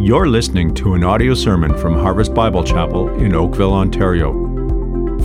You're 0.00 0.28
listening 0.28 0.76
to 0.76 0.94
an 0.94 1.02
audio 1.02 1.34
sermon 1.34 1.76
from 1.76 1.94
Harvest 1.94 2.32
Bible 2.32 2.62
Chapel 2.62 3.08
in 3.16 3.34
Oakville, 3.34 3.72
Ontario. 3.72 4.32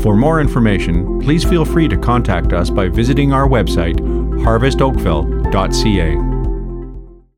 For 0.01 0.15
more 0.15 0.41
information, 0.41 1.21
please 1.21 1.43
feel 1.43 1.63
free 1.63 1.87
to 1.87 1.95
contact 1.95 2.53
us 2.53 2.71
by 2.71 2.87
visiting 2.87 3.33
our 3.33 3.47
website, 3.47 3.99
harvestoakville.ca. 3.99 6.15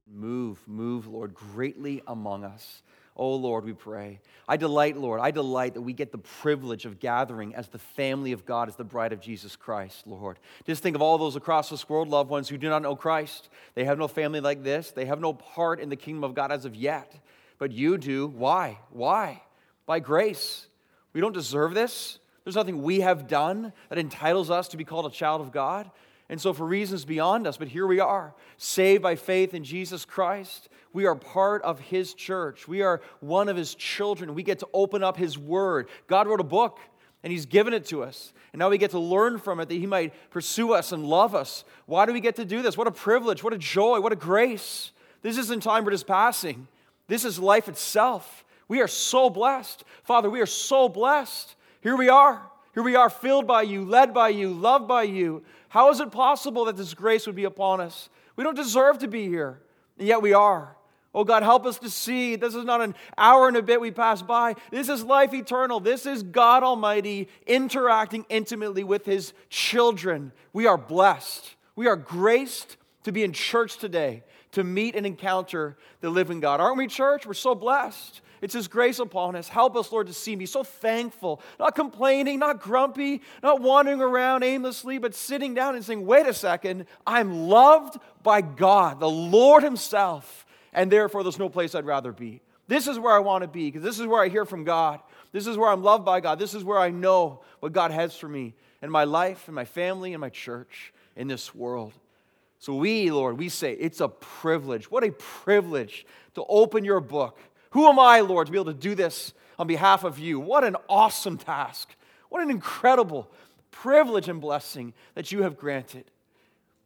Move, 0.07 0.59
move, 0.65 1.07
Lord, 1.07 1.33
greatly 1.33 2.01
among 2.07 2.45
us. 2.45 2.83
Oh, 3.17 3.35
Lord, 3.35 3.65
we 3.65 3.73
pray. 3.73 4.21
I 4.47 4.57
delight, 4.57 4.97
Lord, 4.97 5.19
I 5.19 5.31
delight 5.31 5.73
that 5.73 5.81
we 5.81 5.93
get 5.93 6.11
the 6.11 6.17
privilege 6.17 6.85
of 6.85 6.99
gathering 6.99 7.55
as 7.55 7.67
the 7.67 7.79
family 7.79 8.31
of 8.31 8.45
God, 8.45 8.69
as 8.69 8.75
the 8.75 8.83
bride 8.83 9.13
of 9.13 9.19
Jesus 9.19 9.55
Christ, 9.55 10.07
Lord. 10.07 10.39
Just 10.65 10.83
think 10.83 10.95
of 10.95 11.01
all 11.01 11.17
those 11.17 11.35
across 11.35 11.69
this 11.69 11.89
world, 11.89 12.09
loved 12.09 12.29
ones 12.29 12.49
who 12.49 12.57
do 12.57 12.69
not 12.69 12.81
know 12.81 12.95
Christ. 12.95 13.49
They 13.73 13.85
have 13.85 13.97
no 13.97 14.07
family 14.07 14.39
like 14.39 14.63
this, 14.63 14.91
they 14.91 15.05
have 15.05 15.19
no 15.19 15.33
part 15.33 15.81
in 15.81 15.89
the 15.89 15.95
kingdom 15.95 16.23
of 16.23 16.33
God 16.33 16.51
as 16.51 16.63
of 16.63 16.75
yet 16.75 17.13
but 17.57 17.71
you 17.71 17.97
do. 17.97 18.27
Why? 18.27 18.79
Why? 18.91 19.41
By 19.85 19.99
grace. 19.99 20.67
We 21.13 21.21
don't 21.21 21.33
deserve 21.33 21.73
this. 21.73 22.19
There's 22.43 22.55
nothing 22.55 22.83
we 22.83 22.99
have 22.99 23.27
done 23.27 23.73
that 23.89 23.97
entitles 23.97 24.49
us 24.49 24.67
to 24.69 24.77
be 24.77 24.83
called 24.83 25.05
a 25.05 25.15
child 25.15 25.41
of 25.41 25.51
God. 25.51 25.89
And 26.27 26.41
so, 26.41 26.53
for 26.53 26.65
reasons 26.65 27.05
beyond 27.05 27.45
us, 27.45 27.57
but 27.57 27.67
here 27.67 27.85
we 27.85 27.99
are, 27.99 28.33
saved 28.57 29.03
by 29.03 29.15
faith 29.15 29.53
in 29.53 29.63
Jesus 29.63 30.05
Christ. 30.05 30.69
We 30.91 31.05
are 31.05 31.15
part 31.15 31.61
of 31.61 31.79
His 31.79 32.13
church. 32.13 32.67
We 32.67 32.81
are 32.81 33.01
one 33.19 33.47
of 33.47 33.55
His 33.55 33.75
children. 33.75 34.33
We 34.33 34.41
get 34.41 34.59
to 34.59 34.67
open 34.73 35.03
up 35.03 35.17
His 35.17 35.37
Word. 35.37 35.87
God 36.07 36.27
wrote 36.27 36.39
a 36.39 36.45
book, 36.45 36.79
and 37.21 37.31
He's 37.31 37.45
given 37.45 37.73
it 37.73 37.85
to 37.87 38.03
us. 38.03 38.33
And 38.53 38.59
now 38.59 38.69
we 38.69 38.79
get 38.79 38.91
to 38.91 38.99
learn 38.99 39.37
from 39.37 39.59
it 39.59 39.69
that 39.69 39.75
He 39.75 39.85
might 39.85 40.13
pursue 40.31 40.73
us 40.73 40.91
and 40.91 41.05
love 41.05 41.35
us. 41.35 41.63
Why 41.85 42.07
do 42.07 42.13
we 42.13 42.21
get 42.21 42.37
to 42.37 42.45
do 42.45 42.63
this? 42.63 42.75
What 42.75 42.87
a 42.87 42.91
privilege, 42.91 43.43
what 43.43 43.53
a 43.53 43.57
joy, 43.57 43.99
what 43.99 44.11
a 44.11 44.15
grace. 44.15 44.91
This 45.21 45.37
isn't 45.37 45.61
time 45.61 45.85
we're 45.85 45.91
just 45.91 46.07
passing. 46.07 46.67
This 47.07 47.25
is 47.25 47.39
life 47.39 47.67
itself. 47.67 48.43
We 48.67 48.81
are 48.81 48.87
so 48.87 49.29
blessed. 49.29 49.83
Father, 50.03 50.29
we 50.29 50.41
are 50.41 50.47
so 50.47 50.89
blessed. 50.89 51.55
Here 51.81 51.95
we 51.95 52.09
are. 52.09 52.41
Here 52.73 52.83
we 52.83 52.95
are, 52.95 53.09
filled 53.09 53.47
by 53.47 53.61
you, 53.61 53.85
led 53.85 54.13
by 54.13 54.29
you, 54.29 54.49
loved 54.49 54.87
by 54.87 55.03
you. 55.03 55.43
How 55.69 55.91
is 55.91 56.01
it 56.01 56.11
possible 56.11 56.65
that 56.65 56.75
this 56.75 56.93
grace 56.93 57.25
would 57.25 57.35
be 57.35 57.45
upon 57.45 57.79
us? 57.79 58.09
We 58.35 58.43
don't 58.43 58.55
deserve 58.55 58.99
to 58.99 59.07
be 59.07 59.27
here, 59.27 59.61
and 59.97 60.07
yet 60.07 60.21
we 60.21 60.33
are. 60.33 60.75
Oh 61.13 61.23
God, 61.23 61.43
help 61.43 61.65
us 61.65 61.79
to 61.79 61.89
see 61.89 62.35
this 62.35 62.53
is 62.53 62.65
not 62.65 62.81
an 62.81 62.93
hour 63.17 63.47
and 63.47 63.55
a 63.55 63.61
bit 63.61 63.79
we 63.79 63.91
pass 63.91 64.21
by. 64.21 64.55
This 64.71 64.89
is 64.89 65.05
life 65.05 65.33
eternal. 65.33 65.79
This 65.79 66.05
is 66.05 66.21
God 66.21 66.63
Almighty 66.63 67.29
interacting 67.47 68.25
intimately 68.27 68.83
with 68.83 69.05
His 69.05 69.31
children. 69.49 70.33
We 70.51 70.67
are 70.67 70.77
blessed. 70.77 71.55
We 71.77 71.87
are 71.87 71.95
graced 71.95 72.75
to 73.03 73.13
be 73.13 73.23
in 73.23 73.31
church 73.31 73.77
today 73.77 74.23
to 74.55 74.63
meet 74.63 74.95
and 74.95 75.05
encounter 75.05 75.77
the 76.01 76.09
living 76.09 76.39
God. 76.39 76.59
Aren't 76.59 76.77
we, 76.77 76.87
church? 76.87 77.25
We're 77.25 77.33
so 77.33 77.55
blessed. 77.55 78.21
It's 78.41 78.53
His 78.53 78.67
grace 78.67 78.99
upon 78.99 79.35
us. 79.35 79.47
Help 79.47 79.75
us, 79.75 79.91
Lord, 79.91 80.07
to 80.07 80.13
see 80.13 80.35
me 80.35 80.45
so 80.45 80.63
thankful, 80.63 81.41
not 81.59 81.75
complaining, 81.75 82.39
not 82.39 82.61
grumpy, 82.61 83.21
not 83.43 83.61
wandering 83.61 84.01
around 84.01 84.43
aimlessly, 84.43 84.97
but 84.97 85.13
sitting 85.13 85.53
down 85.53 85.75
and 85.75 85.83
saying, 85.83 86.05
wait 86.05 86.25
a 86.25 86.33
second, 86.33 86.85
I'm 87.05 87.47
loved 87.47 87.99
by 88.23 88.41
God, 88.41 88.99
the 88.99 89.09
Lord 89.09 89.63
Himself, 89.63 90.45
and 90.73 90.91
therefore 90.91 91.23
there's 91.23 91.39
no 91.39 91.49
place 91.49 91.75
I'd 91.75 91.85
rather 91.85 92.11
be. 92.11 92.41
This 92.67 92.87
is 92.87 92.97
where 92.97 93.13
I 93.13 93.19
want 93.19 93.43
to 93.43 93.47
be 93.47 93.67
because 93.67 93.83
this 93.83 93.99
is 93.99 94.07
where 94.07 94.23
I 94.23 94.29
hear 94.29 94.45
from 94.45 94.63
God. 94.63 94.99
This 95.31 95.47
is 95.47 95.57
where 95.57 95.69
I'm 95.69 95.83
loved 95.83 96.05
by 96.05 96.21
God. 96.21 96.39
This 96.39 96.53
is 96.53 96.63
where 96.63 96.79
I 96.79 96.89
know 96.89 97.41
what 97.59 97.73
God 97.73 97.91
has 97.91 98.15
for 98.15 98.27
me 98.27 98.55
in 98.81 98.89
my 98.89 99.03
life, 99.03 99.47
in 99.47 99.53
my 99.53 99.65
family, 99.65 100.13
in 100.13 100.19
my 100.19 100.29
church, 100.29 100.93
in 101.15 101.27
this 101.27 101.53
world. 101.53 101.93
So 102.59 102.75
we, 102.75 103.11
Lord, 103.11 103.37
we 103.37 103.49
say 103.49 103.73
it's 103.73 104.01
a 104.01 104.07
privilege. 104.07 104.89
What 104.89 105.03
a 105.03 105.11
privilege 105.11 106.05
to 106.35 106.43
open 106.47 106.83
your 106.85 106.99
book. 106.99 107.39
Who 107.71 107.87
am 107.87 107.99
I, 107.99 108.21
Lord, 108.21 108.47
to 108.47 108.51
be 108.51 108.57
able 108.57 108.73
to 108.73 108.79
do 108.79 108.95
this 108.95 109.33
on 109.59 109.67
behalf 109.67 110.03
of 110.03 110.19
you? 110.19 110.39
What 110.39 110.63
an 110.63 110.75
awesome 110.87 111.37
task. 111.37 111.95
What 112.29 112.41
an 112.41 112.49
incredible 112.49 113.29
privilege 113.71 114.29
and 114.29 114.41
blessing 114.41 114.93
that 115.13 115.31
you 115.31 115.43
have 115.43 115.57
granted. 115.57 116.05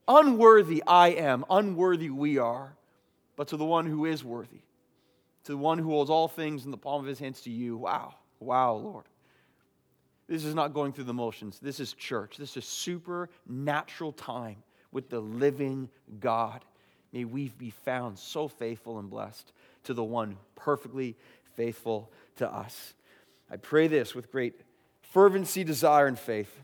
Unworthy 0.07 0.84
I 0.88 1.09
am, 1.09 1.46
unworthy 1.50 2.09
we 2.09 2.40
are, 2.40 2.75
but 3.36 3.47
to 3.50 3.57
the 3.57 3.66
one 3.66 3.86
who 3.86 4.06
is 4.06 4.24
worthy, 4.24 4.62
to 5.44 5.51
the 5.51 5.57
one 5.57 5.78
who 5.78 5.90
holds 5.90 6.09
all 6.09 6.28
things 6.28 6.66
in 6.66 6.72
the 6.72 6.78
palm 6.78 7.01
of 7.01 7.07
his 7.07 7.19
hands 7.19 7.41
to 7.41 7.51
you. 7.51 7.78
Wow, 7.78 8.16
wow, 8.40 8.74
Lord. 8.74 9.06
This 10.28 10.46
is 10.46 10.56
not 10.56 10.74
going 10.74 10.94
through 10.94 11.06
the 11.06 11.13
motions. 11.13 11.59
This 11.59 11.80
is 11.80 11.94
church. 11.94 12.38
This 12.38 12.57
is 12.57 12.66
supernatural 12.66 14.12
time 14.13 14.57
with 14.91 15.09
the 15.09 15.19
living 15.19 15.89
God. 16.19 16.63
May 17.11 17.25
we 17.25 17.50
be 17.50 17.72
found 17.72 18.19
so 18.19 18.47
faithful 18.47 19.00
and 19.00 19.09
blessed 19.09 19.51
to 19.85 19.94
the 19.94 20.03
one 20.03 20.38
perfectly 20.55 21.16
faithful 21.55 22.11
to 22.38 22.51
us. 22.51 22.94
I 23.51 23.57
pray 23.57 23.88
this 23.88 24.13
with 24.13 24.31
great 24.31 24.61
fervency, 25.01 25.63
desire, 25.63 26.07
and 26.07 26.17
faith. 26.17 26.61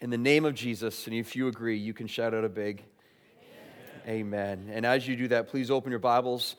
In 0.00 0.10
the 0.10 0.18
name 0.18 0.44
of 0.44 0.54
Jesus, 0.54 1.06
and 1.06 1.14
if 1.14 1.34
you 1.34 1.48
agree, 1.48 1.76
you 1.76 1.92
can 1.92 2.06
shout 2.06 2.32
out 2.32 2.44
a 2.44 2.48
big 2.48 2.84
Amen. 4.06 4.66
Amen. 4.66 4.70
And 4.72 4.86
as 4.86 5.06
you 5.06 5.16
do 5.16 5.28
that, 5.28 5.48
please 5.48 5.70
open 5.70 5.90
your 5.90 5.98
Bibles 5.98 6.56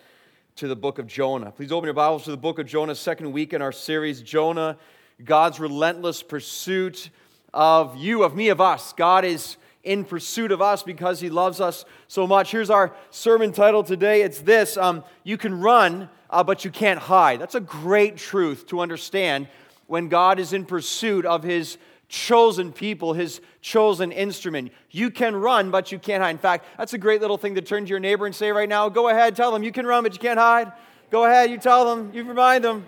to 0.57 0.67
the 0.67 0.75
book 0.75 0.99
of 0.99 1.07
Jonah. 1.07 1.51
Please 1.51 1.71
open 1.71 1.87
your 1.87 1.93
Bibles 1.93 2.25
to 2.25 2.31
the 2.31 2.37
book 2.37 2.59
of 2.59 2.67
Jonah, 2.67 2.93
second 2.93 3.31
week 3.31 3.53
in 3.53 3.61
our 3.61 3.71
series, 3.71 4.21
Jonah, 4.21 4.77
God's 5.23 5.59
relentless 5.59 6.21
pursuit 6.21 7.09
of 7.53 7.95
you, 7.95 8.23
of 8.23 8.35
me, 8.35 8.49
of 8.49 8.59
us. 8.61 8.93
God 8.93 9.25
is 9.25 9.57
in 9.83 10.03
pursuit 10.03 10.51
of 10.51 10.61
us 10.61 10.83
because 10.83 11.19
he 11.19 11.29
loves 11.29 11.61
us 11.61 11.85
so 12.07 12.27
much. 12.27 12.51
Here's 12.51 12.69
our 12.69 12.93
sermon 13.11 13.51
title 13.51 13.83
today 13.83 14.21
it's 14.21 14.39
this 14.39 14.77
um, 14.77 15.03
You 15.23 15.37
can 15.37 15.59
run, 15.59 16.09
uh, 16.29 16.43
but 16.43 16.65
you 16.65 16.71
can't 16.71 16.99
hide. 16.99 17.39
That's 17.39 17.55
a 17.55 17.61
great 17.61 18.17
truth 18.17 18.67
to 18.67 18.81
understand 18.81 19.47
when 19.87 20.07
God 20.09 20.39
is 20.39 20.53
in 20.53 20.65
pursuit 20.65 21.25
of 21.25 21.43
his 21.43 21.77
chosen 22.09 22.71
people, 22.71 23.13
his 23.13 23.39
chosen 23.61 24.11
instrument. 24.11 24.71
You 24.91 25.11
can 25.11 25.35
run, 25.35 25.71
but 25.71 25.91
you 25.91 25.99
can't 25.99 26.21
hide. 26.21 26.31
In 26.31 26.37
fact, 26.37 26.65
that's 26.77 26.93
a 26.93 26.97
great 26.97 27.21
little 27.21 27.37
thing 27.37 27.55
to 27.55 27.61
turn 27.61 27.85
to 27.85 27.89
your 27.89 27.99
neighbor 27.99 28.25
and 28.25 28.35
say 28.35 28.51
right 28.51 28.67
now 28.67 28.89
go 28.89 29.09
ahead, 29.09 29.35
tell 29.35 29.51
them 29.51 29.63
you 29.63 29.71
can 29.71 29.85
run, 29.85 30.03
but 30.03 30.13
you 30.13 30.19
can't 30.19 30.39
hide. 30.39 30.71
Go 31.11 31.25
ahead, 31.25 31.49
you 31.49 31.57
tell 31.57 31.95
them, 31.95 32.11
you 32.13 32.23
remind 32.23 32.63
them. 32.63 32.87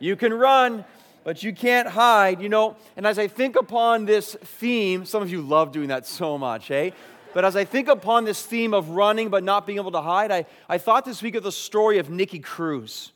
You 0.00 0.16
can 0.16 0.32
run, 0.32 0.84
but 1.28 1.42
you 1.42 1.52
can't 1.52 1.86
hide, 1.86 2.40
you 2.40 2.48
know. 2.48 2.74
And 2.96 3.06
as 3.06 3.18
I 3.18 3.28
think 3.28 3.54
upon 3.54 4.06
this 4.06 4.34
theme, 4.34 5.04
some 5.04 5.20
of 5.22 5.30
you 5.30 5.42
love 5.42 5.72
doing 5.72 5.88
that 5.88 6.06
so 6.06 6.38
much, 6.38 6.70
eh? 6.70 6.92
But 7.34 7.44
as 7.44 7.54
I 7.54 7.66
think 7.66 7.88
upon 7.88 8.24
this 8.24 8.42
theme 8.42 8.72
of 8.72 8.88
running 8.88 9.28
but 9.28 9.44
not 9.44 9.66
being 9.66 9.78
able 9.78 9.90
to 9.90 10.00
hide, 10.00 10.32
I, 10.32 10.46
I 10.70 10.78
thought 10.78 11.04
this 11.04 11.20
week 11.20 11.34
of 11.34 11.42
the 11.42 11.52
story 11.52 11.98
of 11.98 12.08
Nicky 12.08 12.38
Cruz. 12.38 13.12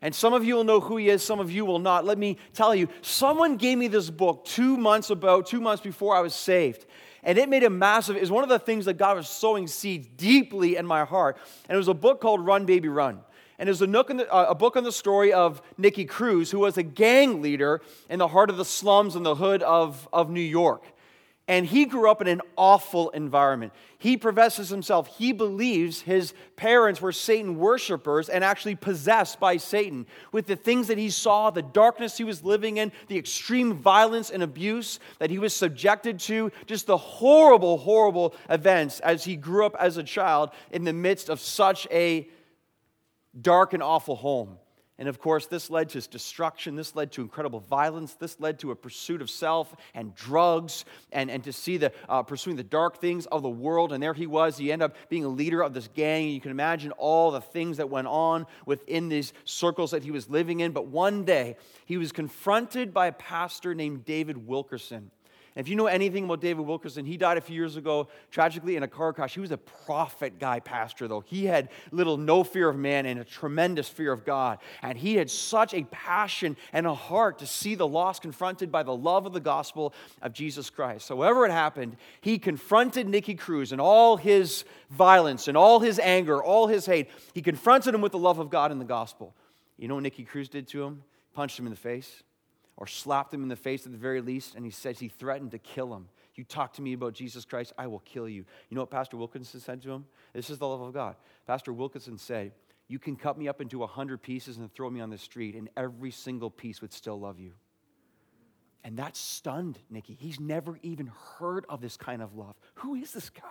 And 0.00 0.14
some 0.14 0.34
of 0.34 0.44
you 0.44 0.54
will 0.54 0.62
know 0.62 0.78
who 0.78 0.98
he 0.98 1.08
is, 1.08 1.24
some 1.24 1.40
of 1.40 1.50
you 1.50 1.64
will 1.64 1.80
not. 1.80 2.04
Let 2.04 2.16
me 2.16 2.36
tell 2.54 2.76
you, 2.76 2.86
someone 3.02 3.56
gave 3.56 3.76
me 3.76 3.88
this 3.88 4.08
book 4.08 4.44
two 4.44 4.76
months 4.76 5.10
about, 5.10 5.46
two 5.48 5.60
months 5.60 5.82
before 5.82 6.14
I 6.14 6.20
was 6.20 6.34
saved. 6.34 6.86
And 7.24 7.38
it 7.38 7.48
made 7.48 7.64
a 7.64 7.70
massive, 7.70 8.16
is 8.16 8.30
one 8.30 8.44
of 8.44 8.50
the 8.50 8.60
things 8.60 8.84
that 8.84 8.98
God 8.98 9.16
was 9.16 9.28
sowing 9.28 9.66
seeds 9.66 10.06
deeply 10.16 10.76
in 10.76 10.86
my 10.86 11.04
heart. 11.04 11.36
And 11.68 11.74
it 11.74 11.78
was 11.78 11.88
a 11.88 11.94
book 11.94 12.20
called 12.20 12.46
Run 12.46 12.66
Baby 12.66 12.88
Run 12.88 13.18
and 13.58 13.66
there's 13.66 13.82
a, 13.82 13.86
the, 13.86 14.28
uh, 14.32 14.46
a 14.50 14.54
book 14.54 14.76
on 14.76 14.84
the 14.84 14.92
story 14.92 15.32
of 15.32 15.60
Nicky 15.76 16.04
Cruz, 16.04 16.50
who 16.50 16.60
was 16.60 16.78
a 16.78 16.82
gang 16.82 17.42
leader 17.42 17.80
in 18.08 18.20
the 18.20 18.28
heart 18.28 18.50
of 18.50 18.56
the 18.56 18.64
slums 18.64 19.16
in 19.16 19.24
the 19.24 19.34
hood 19.34 19.62
of, 19.62 20.08
of 20.12 20.30
New 20.30 20.40
York. 20.40 20.84
And 21.48 21.64
he 21.64 21.86
grew 21.86 22.10
up 22.10 22.20
in 22.20 22.28
an 22.28 22.42
awful 22.56 23.08
environment. 23.10 23.72
He 23.96 24.18
professes 24.18 24.68
himself, 24.68 25.16
he 25.16 25.32
believes 25.32 26.02
his 26.02 26.34
parents 26.56 27.00
were 27.00 27.10
Satan 27.10 27.56
worshipers 27.56 28.28
and 28.28 28.44
actually 28.44 28.76
possessed 28.76 29.40
by 29.40 29.56
Satan. 29.56 30.06
With 30.30 30.46
the 30.46 30.56
things 30.56 30.86
that 30.88 30.98
he 30.98 31.08
saw, 31.08 31.50
the 31.50 31.62
darkness 31.62 32.18
he 32.18 32.22
was 32.22 32.44
living 32.44 32.76
in, 32.76 32.92
the 33.08 33.18
extreme 33.18 33.72
violence 33.72 34.30
and 34.30 34.42
abuse 34.42 35.00
that 35.20 35.30
he 35.30 35.38
was 35.38 35.54
subjected 35.54 36.20
to, 36.20 36.52
just 36.66 36.86
the 36.86 36.98
horrible, 36.98 37.78
horrible 37.78 38.34
events 38.50 39.00
as 39.00 39.24
he 39.24 39.34
grew 39.34 39.64
up 39.64 39.74
as 39.80 39.96
a 39.96 40.04
child 40.04 40.50
in 40.70 40.84
the 40.84 40.92
midst 40.92 41.30
of 41.30 41.40
such 41.40 41.88
a 41.90 42.28
dark 43.40 43.72
and 43.72 43.82
awful 43.82 44.16
home. 44.16 44.58
And 45.00 45.08
of 45.08 45.20
course, 45.20 45.46
this 45.46 45.70
led 45.70 45.90
to 45.90 46.00
destruction. 46.00 46.74
This 46.74 46.96
led 46.96 47.12
to 47.12 47.22
incredible 47.22 47.60
violence. 47.60 48.14
This 48.14 48.40
led 48.40 48.58
to 48.60 48.72
a 48.72 48.76
pursuit 48.76 49.22
of 49.22 49.30
self 49.30 49.72
and 49.94 50.12
drugs 50.16 50.84
and, 51.12 51.30
and 51.30 51.44
to 51.44 51.52
see 51.52 51.76
the 51.76 51.92
uh, 52.08 52.24
pursuing 52.24 52.56
the 52.56 52.64
dark 52.64 53.00
things 53.00 53.26
of 53.26 53.42
the 53.42 53.48
world. 53.48 53.92
And 53.92 54.02
there 54.02 54.12
he 54.12 54.26
was. 54.26 54.58
He 54.58 54.72
ended 54.72 54.86
up 54.86 54.96
being 55.08 55.24
a 55.24 55.28
leader 55.28 55.62
of 55.62 55.72
this 55.72 55.88
gang. 55.94 56.24
And 56.24 56.34
You 56.34 56.40
can 56.40 56.50
imagine 56.50 56.90
all 56.92 57.30
the 57.30 57.40
things 57.40 57.76
that 57.76 57.88
went 57.88 58.08
on 58.08 58.46
within 58.66 59.08
these 59.08 59.32
circles 59.44 59.92
that 59.92 60.02
he 60.02 60.10
was 60.10 60.28
living 60.28 60.58
in. 60.58 60.72
But 60.72 60.88
one 60.88 61.24
day, 61.24 61.56
he 61.86 61.96
was 61.96 62.10
confronted 62.10 62.92
by 62.92 63.06
a 63.06 63.12
pastor 63.12 63.76
named 63.76 64.04
David 64.04 64.48
Wilkerson. 64.48 65.12
And 65.58 65.66
if 65.66 65.68
you 65.68 65.74
know 65.74 65.88
anything 65.88 66.22
about 66.22 66.40
David 66.40 66.64
Wilkerson, 66.64 67.04
he 67.04 67.16
died 67.16 67.36
a 67.36 67.40
few 67.40 67.56
years 67.56 67.74
ago, 67.74 68.06
tragically, 68.30 68.76
in 68.76 68.84
a 68.84 68.86
car 68.86 69.12
crash. 69.12 69.34
He 69.34 69.40
was 69.40 69.50
a 69.50 69.56
prophet 69.56 70.38
guy, 70.38 70.60
pastor, 70.60 71.08
though. 71.08 71.18
He 71.18 71.46
had 71.46 71.70
little 71.90 72.16
no 72.16 72.44
fear 72.44 72.68
of 72.68 72.76
man 72.76 73.06
and 73.06 73.18
a 73.18 73.24
tremendous 73.24 73.88
fear 73.88 74.12
of 74.12 74.24
God. 74.24 74.60
And 74.82 74.96
he 74.96 75.16
had 75.16 75.28
such 75.28 75.74
a 75.74 75.82
passion 75.90 76.56
and 76.72 76.86
a 76.86 76.94
heart 76.94 77.40
to 77.40 77.46
see 77.46 77.74
the 77.74 77.88
lost 77.88 78.22
confronted 78.22 78.70
by 78.70 78.84
the 78.84 78.94
love 78.94 79.26
of 79.26 79.32
the 79.32 79.40
gospel 79.40 79.94
of 80.22 80.32
Jesus 80.32 80.70
Christ. 80.70 81.06
So, 81.06 81.16
however, 81.16 81.44
it 81.44 81.50
happened, 81.50 81.96
he 82.20 82.38
confronted 82.38 83.08
Nicky 83.08 83.34
Cruz 83.34 83.72
and 83.72 83.80
all 83.80 84.16
his 84.16 84.64
violence 84.90 85.48
and 85.48 85.56
all 85.56 85.80
his 85.80 85.98
anger, 85.98 86.40
all 86.40 86.68
his 86.68 86.86
hate. 86.86 87.10
He 87.34 87.42
confronted 87.42 87.96
him 87.96 88.00
with 88.00 88.12
the 88.12 88.18
love 88.18 88.38
of 88.38 88.48
God 88.48 88.70
and 88.70 88.80
the 88.80 88.84
gospel. 88.84 89.34
You 89.76 89.88
know 89.88 89.94
what 89.94 90.04
Nicky 90.04 90.22
Cruz 90.22 90.48
did 90.48 90.68
to 90.68 90.84
him? 90.84 91.02
Punched 91.34 91.58
him 91.58 91.66
in 91.66 91.70
the 91.70 91.76
face 91.76 92.22
or 92.78 92.86
slapped 92.86 93.34
him 93.34 93.42
in 93.42 93.48
the 93.48 93.56
face 93.56 93.84
at 93.84 93.92
the 93.92 93.98
very 93.98 94.20
least, 94.20 94.54
and 94.54 94.64
he 94.64 94.70
says 94.70 94.98
he 94.98 95.08
threatened 95.08 95.50
to 95.50 95.58
kill 95.58 95.92
him. 95.92 96.08
You 96.36 96.44
talk 96.44 96.72
to 96.74 96.82
me 96.82 96.92
about 96.92 97.12
Jesus 97.12 97.44
Christ, 97.44 97.72
I 97.76 97.88
will 97.88 97.98
kill 97.98 98.28
you. 98.28 98.44
You 98.68 98.74
know 98.76 98.82
what 98.82 98.90
Pastor 98.90 99.16
Wilkinson 99.16 99.58
said 99.58 99.82
to 99.82 99.90
him? 99.90 100.06
This 100.32 100.48
is 100.48 100.58
the 100.58 100.68
love 100.68 100.80
of 100.80 100.94
God. 100.94 101.16
Pastor 101.46 101.72
Wilkinson 101.72 102.16
said, 102.16 102.52
You 102.86 103.00
can 103.00 103.16
cut 103.16 103.36
me 103.36 103.48
up 103.48 103.60
into 103.60 103.82
a 103.82 103.86
hundred 103.88 104.22
pieces 104.22 104.58
and 104.58 104.72
throw 104.72 104.88
me 104.88 105.00
on 105.00 105.10
the 105.10 105.18
street, 105.18 105.56
and 105.56 105.68
every 105.76 106.12
single 106.12 106.50
piece 106.50 106.80
would 106.80 106.92
still 106.92 107.18
love 107.18 107.40
you. 107.40 107.52
And 108.84 108.96
that 108.98 109.16
stunned 109.16 109.80
Nicky. 109.90 110.16
He's 110.18 110.38
never 110.38 110.78
even 110.82 111.10
heard 111.38 111.66
of 111.68 111.80
this 111.80 111.96
kind 111.96 112.22
of 112.22 112.36
love. 112.36 112.54
Who 112.76 112.94
is 112.94 113.10
this 113.10 113.28
guy? 113.28 113.42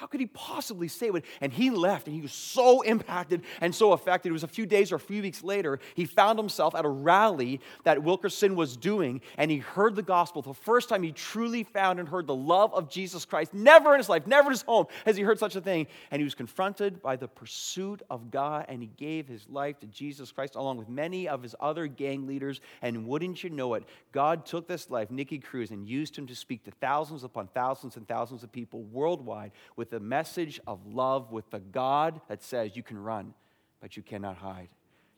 How 0.00 0.06
could 0.06 0.20
he 0.20 0.28
possibly 0.28 0.88
say 0.88 1.08
it? 1.08 1.26
And 1.42 1.52
he 1.52 1.68
left 1.68 2.06
and 2.06 2.16
he 2.16 2.22
was 2.22 2.32
so 2.32 2.80
impacted 2.80 3.42
and 3.60 3.74
so 3.74 3.92
affected. 3.92 4.30
It 4.30 4.32
was 4.32 4.44
a 4.44 4.48
few 4.48 4.64
days 4.64 4.92
or 4.92 4.94
a 4.94 4.98
few 4.98 5.20
weeks 5.20 5.44
later, 5.44 5.78
he 5.94 6.06
found 6.06 6.38
himself 6.38 6.74
at 6.74 6.86
a 6.86 6.88
rally 6.88 7.60
that 7.84 8.02
Wilkerson 8.02 8.56
was 8.56 8.78
doing 8.78 9.20
and 9.36 9.50
he 9.50 9.58
heard 9.58 9.96
the 9.96 10.02
gospel. 10.02 10.40
The 10.40 10.54
first 10.54 10.88
time 10.88 11.02
he 11.02 11.12
truly 11.12 11.64
found 11.64 12.00
and 12.00 12.08
heard 12.08 12.26
the 12.26 12.34
love 12.34 12.72
of 12.72 12.88
Jesus 12.88 13.26
Christ. 13.26 13.52
Never 13.52 13.92
in 13.92 13.98
his 13.98 14.08
life, 14.08 14.26
never 14.26 14.46
in 14.46 14.52
his 14.52 14.62
home 14.62 14.86
has 15.04 15.18
he 15.18 15.22
heard 15.22 15.38
such 15.38 15.54
a 15.54 15.60
thing. 15.60 15.86
And 16.10 16.18
he 16.18 16.24
was 16.24 16.34
confronted 16.34 17.02
by 17.02 17.16
the 17.16 17.28
pursuit 17.28 18.00
of 18.08 18.30
God 18.30 18.64
and 18.70 18.80
he 18.80 18.88
gave 18.96 19.28
his 19.28 19.46
life 19.50 19.78
to 19.80 19.86
Jesus 19.88 20.32
Christ 20.32 20.54
along 20.54 20.78
with 20.78 20.88
many 20.88 21.28
of 21.28 21.42
his 21.42 21.54
other 21.60 21.86
gang 21.86 22.26
leaders. 22.26 22.62
And 22.80 23.06
wouldn't 23.06 23.44
you 23.44 23.50
know 23.50 23.74
it, 23.74 23.84
God 24.12 24.46
took 24.46 24.66
this 24.66 24.88
life, 24.88 25.10
Nicky 25.10 25.40
Cruz, 25.40 25.72
and 25.72 25.86
used 25.86 26.16
him 26.16 26.26
to 26.26 26.34
speak 26.34 26.64
to 26.64 26.70
thousands 26.70 27.22
upon 27.22 27.48
thousands 27.48 27.98
and 27.98 28.08
thousands 28.08 28.42
of 28.42 28.50
people 28.50 28.84
worldwide 28.84 29.52
with 29.76 29.89
with 29.90 30.00
the 30.00 30.06
message 30.06 30.60
of 30.66 30.86
love 30.86 31.32
with 31.32 31.50
the 31.50 31.58
God 31.58 32.20
that 32.28 32.42
says 32.42 32.76
you 32.76 32.82
can 32.82 33.02
run, 33.02 33.34
but 33.80 33.96
you 33.96 34.02
cannot 34.02 34.36
hide. 34.36 34.68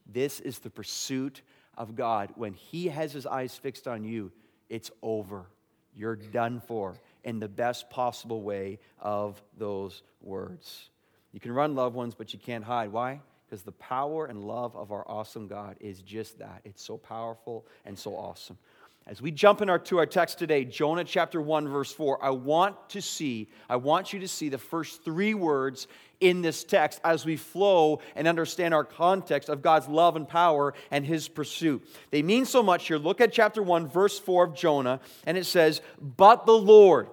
This 0.07 0.41
is 0.41 0.61
the 0.61 0.71
pursuit 0.71 1.43
of 1.77 1.95
God. 1.95 2.31
When 2.37 2.55
He 2.55 2.89
has 2.89 3.13
His 3.13 3.27
eyes 3.27 3.55
fixed 3.55 3.87
on 3.87 4.05
you, 4.05 4.33
it's 4.69 4.91
over. 5.03 5.47
You're 5.95 6.17
done 6.17 6.63
for 6.67 6.95
in 7.25 7.39
the 7.39 7.49
best 7.49 7.91
possible 7.91 8.43
way 8.43 8.79
of 8.99 9.43
those 9.59 10.03
words. 10.23 10.89
You 11.33 11.41
can 11.41 11.53
run, 11.53 11.75
loved 11.75 11.95
ones, 11.95 12.15
but 12.15 12.33
you 12.33 12.39
can't 12.39 12.65
hide. 12.65 12.91
Why? 12.91 13.21
Because 13.47 13.63
the 13.63 13.73
power 13.73 14.27
and 14.27 14.43
love 14.43 14.75
of 14.75 14.91
our 14.91 15.07
awesome 15.07 15.49
God 15.49 15.77
is 15.81 16.01
just 16.01 16.39
that. 16.39 16.63
It's 16.65 16.83
so 16.83 16.97
powerful 16.97 17.67
and 17.85 17.99
so 17.99 18.17
awesome. 18.17 18.57
As 19.05 19.21
we 19.21 19.33
jump 19.33 19.61
into 19.61 19.99
our 19.99 20.07
text 20.07 20.39
today, 20.39 20.65
Jonah 20.65 21.03
chapter 21.03 21.41
1, 21.41 21.67
verse 21.67 21.93
4, 21.93 22.25
I 22.25 22.31
want 22.31 22.77
to 22.91 23.03
see, 23.03 23.49
I 23.69 23.77
want 23.77 24.13
you 24.13 24.21
to 24.21 24.29
see 24.29 24.49
the 24.49 24.59
first 24.59 25.05
three 25.05 25.35
words 25.35 25.89
in 26.21 26.41
this 26.41 26.63
text 26.63 27.01
as 27.03 27.25
we 27.25 27.37
flow 27.37 28.01
and 28.15 28.29
understand 28.29 28.73
our 28.73 28.85
context 28.85 29.49
of 29.49 29.61
God's 29.61 29.89
love 29.89 30.15
and 30.15 30.29
power 30.29 30.73
and 30.93 31.05
his 31.05 31.27
pursuit. 31.27 31.85
They 32.13 32.23
mean 32.23 32.45
so 32.45 32.63
much 32.63 32.87
here. 32.87 32.97
Look 32.97 33.21
at 33.21 33.33
chapter 33.33 33.61
1, 33.61 33.89
verse 33.89 34.21
4 34.21 34.45
of 34.45 34.55
Jonah, 34.55 35.01
and 35.27 35.37
it 35.37 35.47
says, 35.47 35.81
But 36.01 36.47
the 36.47 36.53
Lord 36.53 37.09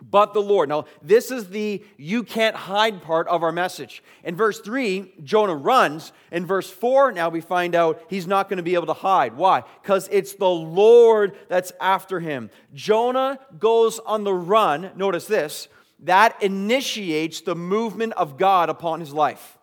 but 0.00 0.32
the 0.32 0.42
Lord. 0.42 0.68
Now, 0.68 0.84
this 1.02 1.30
is 1.30 1.48
the 1.50 1.82
you 1.96 2.22
can't 2.22 2.54
hide 2.54 3.02
part 3.02 3.26
of 3.28 3.42
our 3.42 3.52
message. 3.52 4.02
In 4.24 4.36
verse 4.36 4.60
3, 4.60 5.12
Jonah 5.24 5.54
runs. 5.54 6.12
In 6.30 6.46
verse 6.46 6.70
4, 6.70 7.12
now 7.12 7.28
we 7.28 7.40
find 7.40 7.74
out 7.74 8.00
he's 8.08 8.26
not 8.26 8.48
going 8.48 8.58
to 8.58 8.62
be 8.62 8.74
able 8.74 8.86
to 8.86 8.92
hide. 8.92 9.36
Why? 9.36 9.64
Because 9.82 10.08
it's 10.12 10.34
the 10.34 10.48
Lord 10.48 11.36
that's 11.48 11.72
after 11.80 12.20
him. 12.20 12.50
Jonah 12.74 13.38
goes 13.58 13.98
on 14.00 14.24
the 14.24 14.34
run. 14.34 14.90
Notice 14.96 15.26
this 15.26 15.68
that 16.00 16.40
initiates 16.42 17.40
the 17.40 17.56
movement 17.56 18.12
of 18.12 18.38
God 18.38 18.68
upon 18.68 19.00
his 19.00 19.12
life. 19.12 19.58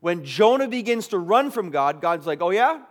When 0.00 0.24
Jonah 0.24 0.68
begins 0.68 1.08
to 1.08 1.18
run 1.18 1.50
from 1.50 1.70
God, 1.70 2.02
God's 2.02 2.26
like, 2.26 2.42
oh, 2.42 2.50
yeah? 2.50 2.82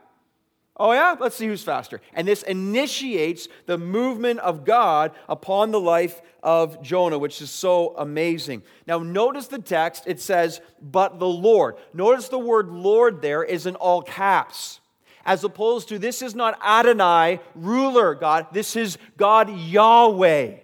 Oh, 0.78 0.92
yeah? 0.92 1.16
Let's 1.18 1.38
see 1.38 1.48
who's 1.48 1.64
faster. 1.64 2.02
And 2.14 2.28
this 2.28 2.44
initiates 2.44 3.48
the 3.66 3.78
movement 3.78 4.40
of 4.42 4.66
God 4.66 5.12
upon 5.30 5.72
the 5.72 5.80
life 5.80 6.22
of 6.44 6.82
Jonah, 6.82 7.18
which 7.18 7.42
is 7.42 7.50
so 7.50 7.96
amazing. 7.98 8.62
Now, 8.86 9.00
notice 9.00 9.48
the 9.48 9.60
text. 9.60 10.04
It 10.06 10.20
says, 10.20 10.60
but 10.82 11.18
the 11.18 11.28
Lord. 11.28 11.76
Notice 11.94 12.28
the 12.28 12.40
word 12.40 12.68
Lord 12.70 13.22
there 13.22 13.44
is 13.44 13.66
in 13.66 13.76
all 13.76 14.02
caps. 14.02 14.82
As 15.26 15.44
opposed 15.44 15.90
to, 15.90 15.98
this 15.98 16.22
is 16.22 16.36
not 16.36 16.60
Adonai, 16.64 17.40
ruler 17.56 18.14
God. 18.14 18.48
This 18.52 18.76
is 18.76 18.98
God 19.18 19.50
Yahweh. 19.50 20.58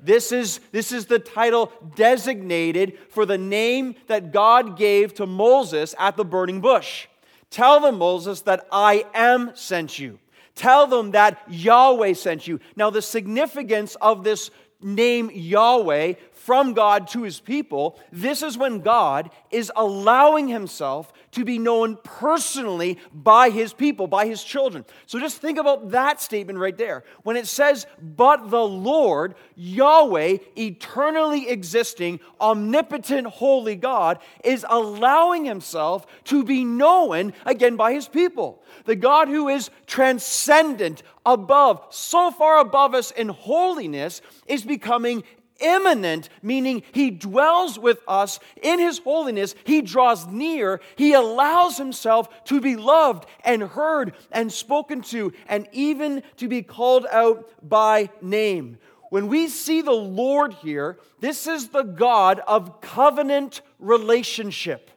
This 0.00 0.32
is, 0.32 0.60
this 0.72 0.90
is 0.90 1.06
the 1.06 1.18
title 1.18 1.70
designated 1.96 2.98
for 3.10 3.26
the 3.26 3.38
name 3.38 3.94
that 4.06 4.32
God 4.32 4.78
gave 4.78 5.14
to 5.14 5.26
Moses 5.26 5.94
at 5.98 6.16
the 6.16 6.24
burning 6.24 6.60
bush. 6.60 7.08
Tell 7.50 7.80
them, 7.80 7.98
Moses, 7.98 8.42
that 8.42 8.66
I 8.70 9.04
am 9.14 9.52
sent 9.54 9.98
you. 9.98 10.18
Tell 10.54 10.86
them 10.86 11.12
that 11.12 11.40
Yahweh 11.48 12.14
sent 12.14 12.46
you. 12.46 12.60
Now, 12.76 12.90
the 12.90 13.02
significance 13.02 13.94
of 13.96 14.24
this 14.24 14.50
name 14.80 15.30
Yahweh 15.32 16.14
from 16.48 16.72
God 16.72 17.08
to 17.08 17.24
his 17.24 17.40
people, 17.40 18.00
this 18.10 18.42
is 18.42 18.56
when 18.56 18.80
God 18.80 19.28
is 19.50 19.70
allowing 19.76 20.48
himself 20.48 21.12
to 21.32 21.44
be 21.44 21.58
known 21.58 21.98
personally 22.02 22.96
by 23.12 23.50
his 23.50 23.74
people, 23.74 24.06
by 24.06 24.26
his 24.26 24.42
children. 24.42 24.86
So 25.04 25.20
just 25.20 25.42
think 25.42 25.58
about 25.58 25.90
that 25.90 26.22
statement 26.22 26.58
right 26.58 26.74
there. 26.74 27.04
When 27.22 27.36
it 27.36 27.46
says, 27.46 27.86
but 28.00 28.48
the 28.48 28.64
Lord, 28.64 29.34
Yahweh, 29.56 30.38
eternally 30.56 31.50
existing, 31.50 32.18
omnipotent, 32.40 33.26
holy 33.26 33.76
God, 33.76 34.18
is 34.42 34.64
allowing 34.70 35.44
himself 35.44 36.06
to 36.24 36.44
be 36.44 36.64
known 36.64 37.34
again 37.44 37.76
by 37.76 37.92
his 37.92 38.08
people. 38.08 38.62
The 38.86 38.96
God 38.96 39.28
who 39.28 39.48
is 39.50 39.68
transcendent, 39.86 41.02
above, 41.26 41.84
so 41.90 42.30
far 42.30 42.58
above 42.58 42.94
us 42.94 43.10
in 43.10 43.28
holiness, 43.28 44.22
is 44.46 44.64
becoming 44.64 45.24
immanent, 45.58 46.28
meaning 46.42 46.82
he 46.92 47.10
dwells 47.10 47.78
with 47.78 48.00
us 48.06 48.40
in 48.62 48.78
his 48.78 48.98
holiness. 48.98 49.54
He 49.64 49.82
draws 49.82 50.26
near. 50.26 50.80
He 50.96 51.12
allows 51.12 51.76
himself 51.76 52.44
to 52.44 52.60
be 52.60 52.76
loved 52.76 53.26
and 53.44 53.62
heard 53.62 54.14
and 54.30 54.52
spoken 54.52 55.02
to, 55.02 55.32
and 55.48 55.68
even 55.72 56.22
to 56.36 56.48
be 56.48 56.62
called 56.62 57.06
out 57.10 57.50
by 57.66 58.10
name. 58.20 58.78
When 59.10 59.28
we 59.28 59.48
see 59.48 59.80
the 59.80 59.90
Lord 59.92 60.52
here, 60.54 60.98
this 61.20 61.46
is 61.46 61.68
the 61.68 61.82
God 61.82 62.40
of 62.46 62.80
covenant 62.80 63.62
relationship. 63.78 64.90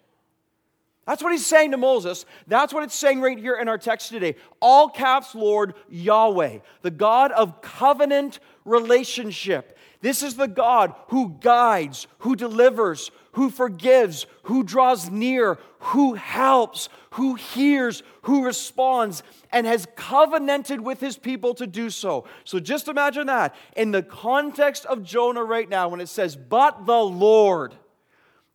That's 1.07 1.23
what 1.23 1.31
he's 1.31 1.45
saying 1.45 1.71
to 1.71 1.77
Moses. 1.77 2.25
That's 2.47 2.73
what 2.73 2.83
it's 2.83 2.95
saying 2.95 3.21
right 3.21 3.37
here 3.37 3.55
in 3.55 3.67
our 3.67 3.77
text 3.77 4.09
today. 4.09 4.35
All 4.61 4.87
caps, 4.87 5.33
Lord 5.33 5.73
Yahweh, 5.89 6.59
the 6.83 6.91
God 6.91 7.31
of 7.31 7.61
covenant 7.61 8.39
relationship. 8.65 9.77
This 10.01 10.23
is 10.23 10.35
the 10.35 10.47
God 10.47 10.93
who 11.09 11.37
guides, 11.41 12.07
who 12.19 12.35
delivers, 12.35 13.11
who 13.33 13.49
forgives, 13.49 14.25
who 14.43 14.63
draws 14.63 15.09
near, 15.09 15.59
who 15.79 16.15
helps, 16.15 16.89
who 17.11 17.35
hears, 17.35 18.03
who 18.23 18.45
responds, 18.45 19.23
and 19.51 19.67
has 19.67 19.87
covenanted 19.95 20.81
with 20.81 20.99
his 20.99 21.17
people 21.17 21.53
to 21.55 21.67
do 21.67 21.89
so. 21.89 22.25
So 22.43 22.59
just 22.59 22.87
imagine 22.87 23.27
that 23.27 23.55
in 23.75 23.91
the 23.91 24.03
context 24.03 24.85
of 24.85 25.03
Jonah 25.03 25.43
right 25.43 25.69
now 25.69 25.89
when 25.89 26.01
it 26.01 26.09
says, 26.09 26.35
But 26.35 26.85
the 26.85 26.99
Lord. 26.99 27.75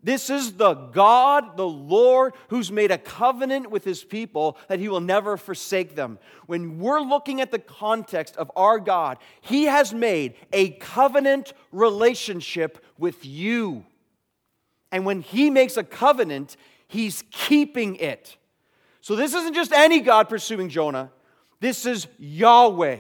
This 0.03 0.31
is 0.31 0.53
the 0.53 0.75
God, 0.75 1.57
the 1.57 1.67
Lord, 1.67 2.35
who's 2.49 2.71
made 2.71 2.91
a 2.91 2.99
covenant 2.99 3.71
with 3.71 3.83
his 3.83 4.05
people 4.05 4.57
that 4.69 4.79
he 4.79 4.89
will 4.89 5.01
never 5.01 5.37
forsake 5.37 5.97
them. 5.97 6.19
When 6.47 6.79
we're 6.79 7.01
looking 7.01 7.41
at 7.41 7.51
the 7.51 7.59
context 7.59 8.37
of 8.37 8.51
our 8.55 8.79
God, 8.79 9.19
he 9.41 9.65
has 9.65 9.93
made 9.93 10.35
a 10.53 10.71
covenant 10.71 11.55
relationship 11.73 12.85
with 12.99 13.25
you. 13.25 13.85
And 14.93 15.05
when 15.05 15.23
he 15.23 15.51
makes 15.51 15.77
a 15.77 15.83
covenant, 15.83 16.57
he's 16.87 17.25
keeping 17.31 17.97
it. 17.97 18.37
So 19.01 19.17
this 19.17 19.35
isn't 19.35 19.55
just 19.55 19.73
any 19.73 20.01
God 20.01 20.29
pursuing 20.29 20.69
Jonah, 20.69 21.11
this 21.61 21.87
is 21.87 22.07
Yahweh. 22.19 22.99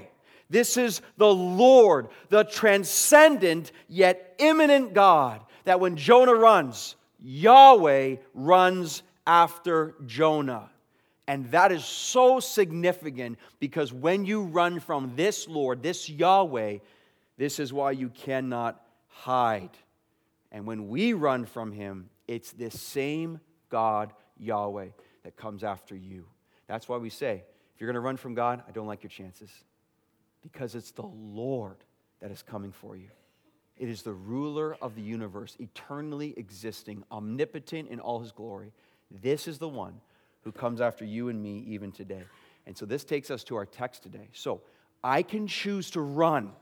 This 0.48 0.76
is 0.76 1.02
the 1.16 1.32
Lord, 1.32 2.06
the 2.28 2.44
transcendent 2.44 3.72
yet 3.88 4.36
immanent 4.38 4.94
God 4.94 5.40
that 5.66 5.78
when 5.78 5.96
Jonah 5.96 6.34
runs, 6.34 6.96
Yahweh 7.20 8.16
runs 8.34 9.02
after 9.26 9.94
Jonah. 10.06 10.70
And 11.28 11.50
that 11.50 11.72
is 11.72 11.84
so 11.84 12.40
significant 12.40 13.38
because 13.58 13.92
when 13.92 14.24
you 14.24 14.42
run 14.42 14.80
from 14.80 15.12
this 15.16 15.48
Lord, 15.48 15.82
this 15.82 16.08
Yahweh, 16.08 16.78
This 17.36 17.60
is 17.60 17.72
why 17.72 17.90
you 17.92 18.08
cannot 18.08 18.80
hide. 19.08 19.76
And 20.50 20.66
when 20.66 20.88
we 20.88 21.12
run 21.12 21.44
from 21.44 21.72
him, 21.72 22.08
it's 22.26 22.52
this 22.52 22.80
same 22.80 23.40
God, 23.68 24.12
Yahweh, 24.38 24.88
that 25.24 25.36
comes 25.36 25.64
after 25.64 25.94
you. 25.94 26.26
That's 26.66 26.88
why 26.88 26.96
we 26.96 27.10
say, 27.10 27.44
if 27.74 27.80
you're 27.80 27.88
going 27.88 27.94
to 27.94 28.00
run 28.00 28.16
from 28.16 28.34
God, 28.34 28.62
I 28.66 28.70
don't 28.72 28.86
like 28.86 29.02
your 29.02 29.10
chances. 29.10 29.50
Because 30.42 30.74
it's 30.74 30.92
the 30.92 31.06
Lord 31.06 31.76
that 32.20 32.30
is 32.30 32.42
coming 32.42 32.72
for 32.72 32.96
you. 32.96 33.08
It 33.78 33.88
is 33.88 34.02
the 34.02 34.12
ruler 34.12 34.76
of 34.80 34.94
the 34.94 35.02
universe, 35.02 35.56
eternally 35.60 36.34
existing, 36.36 37.04
omnipotent 37.10 37.88
in 37.88 38.00
all 38.00 38.20
his 38.20 38.32
glory. 38.32 38.72
This 39.10 39.46
is 39.46 39.58
the 39.58 39.68
one 39.68 40.00
who 40.42 40.52
comes 40.52 40.80
after 40.80 41.04
you 41.04 41.28
and 41.28 41.42
me 41.42 41.64
even 41.68 41.92
today. 41.92 42.24
And 42.66 42.76
so 42.76 42.86
this 42.86 43.04
takes 43.04 43.30
us 43.30 43.44
to 43.44 43.56
our 43.56 43.66
text 43.66 44.02
today. 44.02 44.28
So 44.32 44.60
I 45.04 45.22
can 45.22 45.46
choose 45.46 45.90
to 45.92 46.00
run 46.00 46.52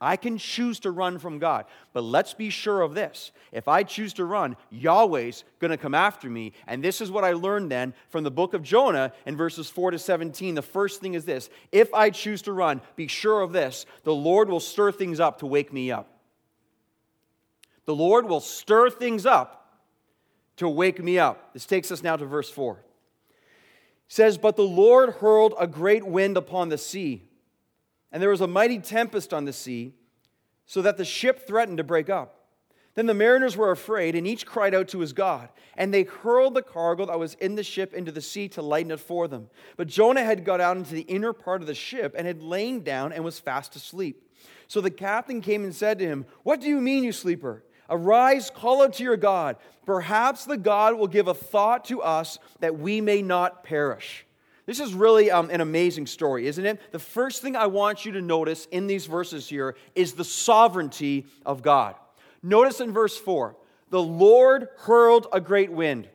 I 0.00 0.16
can 0.16 0.38
choose 0.38 0.78
to 0.80 0.90
run 0.90 1.18
from 1.18 1.38
God. 1.38 1.64
But 1.92 2.04
let's 2.04 2.32
be 2.32 2.50
sure 2.50 2.82
of 2.82 2.94
this. 2.94 3.32
If 3.50 3.66
I 3.66 3.82
choose 3.82 4.12
to 4.14 4.24
run, 4.24 4.56
Yahweh's 4.70 5.44
going 5.58 5.72
to 5.72 5.76
come 5.76 5.94
after 5.94 6.30
me. 6.30 6.52
And 6.66 6.82
this 6.82 7.00
is 7.00 7.10
what 7.10 7.24
I 7.24 7.32
learned 7.32 7.70
then 7.70 7.94
from 8.08 8.22
the 8.22 8.30
book 8.30 8.54
of 8.54 8.62
Jonah 8.62 9.12
in 9.26 9.36
verses 9.36 9.68
4 9.68 9.92
to 9.92 9.98
17. 9.98 10.54
The 10.54 10.62
first 10.62 11.00
thing 11.00 11.14
is 11.14 11.24
this 11.24 11.50
if 11.72 11.92
I 11.92 12.10
choose 12.10 12.42
to 12.42 12.52
run, 12.52 12.80
be 12.94 13.08
sure 13.08 13.40
of 13.40 13.52
this 13.52 13.86
the 14.04 14.14
Lord 14.14 14.48
will 14.48 14.60
stir 14.60 14.92
things 14.92 15.18
up 15.18 15.40
to 15.40 15.46
wake 15.46 15.72
me 15.72 15.90
up. 15.90 16.17
The 17.88 17.96
Lord 17.96 18.28
will 18.28 18.40
stir 18.40 18.90
things 18.90 19.26
up 19.26 19.80
to 20.58 20.68
wake 20.68 21.02
me 21.02 21.18
up. 21.18 21.54
This 21.54 21.66
takes 21.66 21.90
us 21.90 22.02
now 22.02 22.16
to 22.16 22.26
verse 22.26 22.50
4. 22.50 22.74
It 22.74 23.34
says, 24.06 24.38
But 24.38 24.56
the 24.56 24.62
Lord 24.62 25.14
hurled 25.14 25.54
a 25.58 25.66
great 25.66 26.06
wind 26.06 26.36
upon 26.36 26.68
the 26.68 26.78
sea 26.78 27.28
and 28.10 28.22
there 28.22 28.30
was 28.30 28.40
a 28.40 28.46
mighty 28.46 28.78
tempest 28.78 29.34
on 29.34 29.44
the 29.44 29.52
sea, 29.52 29.92
so 30.66 30.82
that 30.82 30.96
the 30.96 31.04
ship 31.04 31.46
threatened 31.46 31.78
to 31.78 31.84
break 31.84 32.08
up. 32.08 32.34
Then 32.94 33.06
the 33.06 33.14
mariners 33.14 33.56
were 33.56 33.70
afraid, 33.70 34.14
and 34.14 34.26
each 34.26 34.44
cried 34.44 34.74
out 34.74 34.88
to 34.88 35.00
his 35.00 35.12
God. 35.12 35.50
And 35.76 35.94
they 35.94 36.02
hurled 36.02 36.54
the 36.54 36.62
cargo 36.62 37.06
that 37.06 37.18
was 37.18 37.34
in 37.34 37.54
the 37.54 37.62
ship 37.62 37.94
into 37.94 38.10
the 38.10 38.20
sea 38.20 38.48
to 38.50 38.62
lighten 38.62 38.90
it 38.90 38.98
for 38.98 39.28
them. 39.28 39.48
But 39.76 39.86
Jonah 39.86 40.24
had 40.24 40.44
got 40.44 40.60
out 40.60 40.76
into 40.76 40.94
the 40.94 41.02
inner 41.02 41.32
part 41.32 41.60
of 41.60 41.68
the 41.68 41.74
ship 41.74 42.14
and 42.18 42.26
had 42.26 42.42
lain 42.42 42.82
down 42.82 43.12
and 43.12 43.22
was 43.22 43.38
fast 43.38 43.76
asleep. 43.76 44.28
So 44.66 44.80
the 44.80 44.90
captain 44.90 45.40
came 45.40 45.64
and 45.64 45.74
said 45.74 45.98
to 46.00 46.06
him, 46.06 46.26
What 46.42 46.60
do 46.60 46.66
you 46.66 46.80
mean, 46.80 47.04
you 47.04 47.12
sleeper? 47.12 47.62
Arise, 47.90 48.50
call 48.50 48.82
out 48.82 48.94
to 48.94 49.02
your 49.02 49.16
God. 49.16 49.56
Perhaps 49.86 50.44
the 50.44 50.58
God 50.58 50.98
will 50.98 51.06
give 51.06 51.28
a 51.28 51.34
thought 51.34 51.86
to 51.86 52.02
us 52.02 52.38
that 52.60 52.78
we 52.78 53.00
may 53.00 53.22
not 53.22 53.64
perish. 53.64 54.26
This 54.66 54.80
is 54.80 54.92
really 54.92 55.30
um, 55.30 55.48
an 55.48 55.62
amazing 55.62 56.06
story, 56.06 56.46
isn't 56.46 56.66
it? 56.66 56.92
The 56.92 56.98
first 56.98 57.40
thing 57.40 57.56
I 57.56 57.66
want 57.68 58.04
you 58.04 58.12
to 58.12 58.20
notice 58.20 58.66
in 58.66 58.86
these 58.86 59.06
verses 59.06 59.48
here 59.48 59.76
is 59.94 60.12
the 60.12 60.24
sovereignty 60.24 61.24
of 61.46 61.62
God. 61.62 61.94
Notice 62.42 62.80
in 62.80 62.92
verse 62.92 63.16
4 63.16 63.56
the 63.88 64.02
Lord 64.02 64.68
hurled 64.80 65.26
a 65.32 65.40
great 65.40 65.72
wind, 65.72 66.08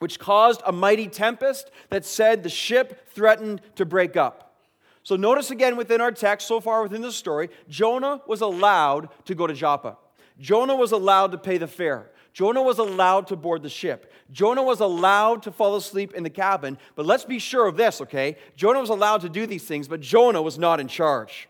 which 0.00 0.18
caused 0.18 0.60
a 0.66 0.72
mighty 0.72 1.08
tempest 1.08 1.70
that 1.88 2.04
said 2.04 2.42
the 2.42 2.50
ship 2.50 3.08
threatened 3.14 3.62
to 3.76 3.86
break 3.86 4.18
up. 4.18 4.54
So 5.02 5.16
notice 5.16 5.50
again 5.50 5.76
within 5.76 6.02
our 6.02 6.12
text, 6.12 6.46
so 6.46 6.60
far 6.60 6.82
within 6.82 7.00
the 7.00 7.10
story, 7.10 7.48
Jonah 7.70 8.20
was 8.26 8.42
allowed 8.42 9.08
to 9.24 9.34
go 9.34 9.46
to 9.46 9.54
Joppa. 9.54 9.96
Jonah 10.38 10.76
was 10.76 10.92
allowed 10.92 11.32
to 11.32 11.38
pay 11.38 11.58
the 11.58 11.66
fare. 11.66 12.10
Jonah 12.32 12.62
was 12.62 12.78
allowed 12.78 13.26
to 13.26 13.36
board 13.36 13.62
the 13.62 13.68
ship. 13.68 14.12
Jonah 14.30 14.62
was 14.62 14.80
allowed 14.80 15.42
to 15.42 15.52
fall 15.52 15.76
asleep 15.76 16.14
in 16.14 16.22
the 16.22 16.30
cabin. 16.30 16.78
But 16.94 17.04
let's 17.04 17.24
be 17.24 17.38
sure 17.38 17.66
of 17.66 17.76
this, 17.76 18.00
okay? 18.00 18.36
Jonah 18.56 18.80
was 18.80 18.88
allowed 18.88 19.20
to 19.20 19.28
do 19.28 19.46
these 19.46 19.64
things, 19.64 19.86
but 19.86 20.00
Jonah 20.00 20.40
was 20.40 20.58
not 20.58 20.80
in 20.80 20.88
charge. 20.88 21.48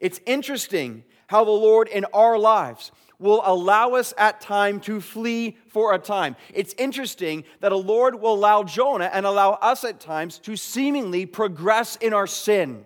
It's 0.00 0.20
interesting 0.26 1.04
how 1.28 1.44
the 1.44 1.52
Lord 1.52 1.88
in 1.88 2.04
our 2.12 2.36
lives 2.38 2.90
will 3.20 3.40
allow 3.44 3.90
us 3.90 4.12
at 4.18 4.40
time 4.40 4.80
to 4.80 5.00
flee 5.00 5.56
for 5.68 5.94
a 5.94 5.98
time. 5.98 6.34
It's 6.52 6.74
interesting 6.76 7.44
that 7.60 7.70
a 7.70 7.76
Lord 7.76 8.16
will 8.16 8.34
allow 8.34 8.64
Jonah 8.64 9.08
and 9.12 9.24
allow 9.24 9.52
us 9.52 9.84
at 9.84 10.00
times 10.00 10.38
to 10.38 10.56
seemingly 10.56 11.24
progress 11.24 11.94
in 11.96 12.12
our 12.12 12.26
sin. 12.26 12.84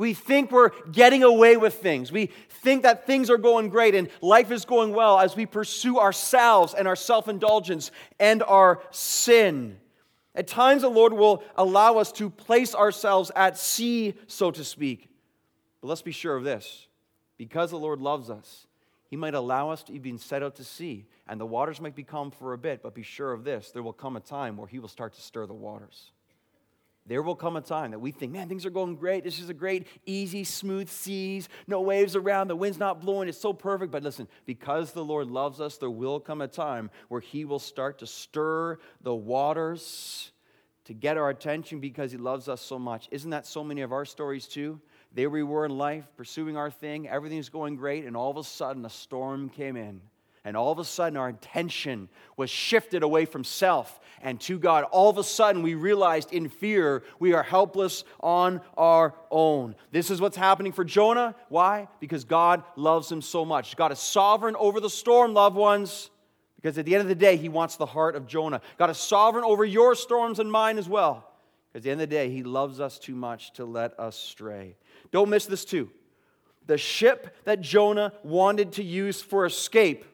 We 0.00 0.14
think 0.14 0.50
we're 0.50 0.70
getting 0.90 1.24
away 1.24 1.58
with 1.58 1.74
things. 1.74 2.10
We 2.10 2.30
think 2.48 2.84
that 2.84 3.06
things 3.06 3.28
are 3.28 3.36
going 3.36 3.68
great 3.68 3.94
and 3.94 4.08
life 4.22 4.50
is 4.50 4.64
going 4.64 4.94
well 4.94 5.18
as 5.18 5.36
we 5.36 5.44
pursue 5.44 5.98
ourselves 5.98 6.72
and 6.72 6.88
our 6.88 6.96
self 6.96 7.28
indulgence 7.28 7.90
and 8.18 8.42
our 8.44 8.80
sin. 8.92 9.76
At 10.34 10.46
times, 10.46 10.80
the 10.80 10.88
Lord 10.88 11.12
will 11.12 11.44
allow 11.54 11.98
us 11.98 12.12
to 12.12 12.30
place 12.30 12.74
ourselves 12.74 13.30
at 13.36 13.58
sea, 13.58 14.14
so 14.26 14.50
to 14.50 14.64
speak. 14.64 15.10
But 15.82 15.88
let's 15.88 16.00
be 16.00 16.12
sure 16.12 16.34
of 16.34 16.44
this 16.44 16.86
because 17.36 17.68
the 17.68 17.78
Lord 17.78 18.00
loves 18.00 18.30
us, 18.30 18.66
He 19.10 19.16
might 19.16 19.34
allow 19.34 19.68
us 19.68 19.82
to 19.82 19.92
even 19.92 20.16
set 20.16 20.42
out 20.42 20.56
to 20.56 20.64
sea, 20.64 21.04
and 21.28 21.38
the 21.38 21.44
waters 21.44 21.78
might 21.78 21.94
be 21.94 22.04
calm 22.04 22.30
for 22.30 22.54
a 22.54 22.58
bit, 22.58 22.82
but 22.82 22.94
be 22.94 23.02
sure 23.02 23.34
of 23.34 23.44
this 23.44 23.70
there 23.70 23.82
will 23.82 23.92
come 23.92 24.16
a 24.16 24.20
time 24.20 24.56
where 24.56 24.66
He 24.66 24.78
will 24.78 24.88
start 24.88 25.12
to 25.12 25.20
stir 25.20 25.44
the 25.44 25.52
waters. 25.52 26.12
There 27.06 27.22
will 27.22 27.34
come 27.34 27.56
a 27.56 27.60
time 27.60 27.90
that 27.90 27.98
we 27.98 28.12
think, 28.12 28.32
man, 28.32 28.48
things 28.48 28.66
are 28.66 28.70
going 28.70 28.94
great. 28.94 29.24
This 29.24 29.40
is 29.40 29.48
a 29.48 29.54
great, 29.54 29.86
easy, 30.06 30.44
smooth 30.44 30.88
seas, 30.88 31.48
no 31.66 31.80
waves 31.80 32.14
around, 32.14 32.48
the 32.48 32.56
wind's 32.56 32.78
not 32.78 33.00
blowing, 33.00 33.28
it's 33.28 33.38
so 33.38 33.52
perfect. 33.52 33.90
But 33.90 34.02
listen, 34.02 34.28
because 34.46 34.92
the 34.92 35.04
Lord 35.04 35.28
loves 35.28 35.60
us, 35.60 35.78
there 35.78 35.90
will 35.90 36.20
come 36.20 36.40
a 36.40 36.48
time 36.48 36.90
where 37.08 37.20
He 37.20 37.44
will 37.44 37.58
start 37.58 37.98
to 38.00 38.06
stir 38.06 38.78
the 39.00 39.14
waters 39.14 40.32
to 40.84 40.94
get 40.94 41.16
our 41.16 41.30
attention 41.30 41.80
because 41.80 42.12
He 42.12 42.18
loves 42.18 42.48
us 42.48 42.60
so 42.60 42.78
much. 42.78 43.08
Isn't 43.10 43.30
that 43.30 43.46
so 43.46 43.64
many 43.64 43.80
of 43.80 43.92
our 43.92 44.04
stories 44.04 44.46
too? 44.46 44.80
There 45.12 45.30
we 45.30 45.42
were 45.42 45.64
in 45.64 45.76
life, 45.76 46.04
pursuing 46.16 46.56
our 46.56 46.70
thing, 46.70 47.08
everything's 47.08 47.48
going 47.48 47.76
great, 47.76 48.04
and 48.04 48.16
all 48.16 48.30
of 48.30 48.36
a 48.36 48.44
sudden 48.44 48.84
a 48.84 48.90
storm 48.90 49.48
came 49.48 49.76
in. 49.76 50.00
And 50.44 50.56
all 50.56 50.72
of 50.72 50.78
a 50.78 50.84
sudden, 50.84 51.18
our 51.18 51.28
attention 51.28 52.08
was 52.36 52.48
shifted 52.48 53.02
away 53.02 53.26
from 53.26 53.44
self 53.44 54.00
and 54.22 54.40
to 54.40 54.58
God. 54.58 54.84
All 54.84 55.10
of 55.10 55.18
a 55.18 55.24
sudden, 55.24 55.62
we 55.62 55.74
realized 55.74 56.32
in 56.32 56.48
fear 56.48 57.02
we 57.18 57.34
are 57.34 57.42
helpless 57.42 58.04
on 58.20 58.62
our 58.76 59.14
own. 59.30 59.74
This 59.92 60.10
is 60.10 60.20
what's 60.20 60.36
happening 60.36 60.72
for 60.72 60.84
Jonah. 60.84 61.34
Why? 61.48 61.88
Because 62.00 62.24
God 62.24 62.62
loves 62.76 63.12
him 63.12 63.20
so 63.20 63.44
much. 63.44 63.76
God 63.76 63.92
is 63.92 63.98
sovereign 63.98 64.56
over 64.58 64.80
the 64.80 64.90
storm, 64.90 65.34
loved 65.34 65.56
ones, 65.56 66.10
because 66.56 66.78
at 66.78 66.86
the 66.86 66.94
end 66.94 67.02
of 67.02 67.08
the 67.08 67.14
day, 67.14 67.36
he 67.36 67.48
wants 67.48 67.76
the 67.76 67.86
heart 67.86 68.16
of 68.16 68.26
Jonah. 68.26 68.60
God 68.78 68.90
is 68.90 68.98
sovereign 68.98 69.44
over 69.44 69.64
your 69.64 69.94
storms 69.94 70.38
and 70.38 70.50
mine 70.50 70.78
as 70.78 70.88
well. 70.88 71.26
Because 71.72 71.82
at 71.82 71.84
the 71.84 71.90
end 71.90 72.02
of 72.02 72.08
the 72.08 72.14
day, 72.14 72.30
he 72.30 72.42
loves 72.42 72.80
us 72.80 72.98
too 72.98 73.14
much 73.14 73.52
to 73.54 73.64
let 73.64 73.98
us 73.98 74.16
stray. 74.16 74.76
Don't 75.10 75.30
miss 75.30 75.46
this, 75.46 75.64
too. 75.64 75.90
The 76.66 76.76
ship 76.76 77.36
that 77.44 77.60
Jonah 77.60 78.12
wanted 78.22 78.72
to 78.72 78.82
use 78.82 79.22
for 79.22 79.46
escape 79.46 80.04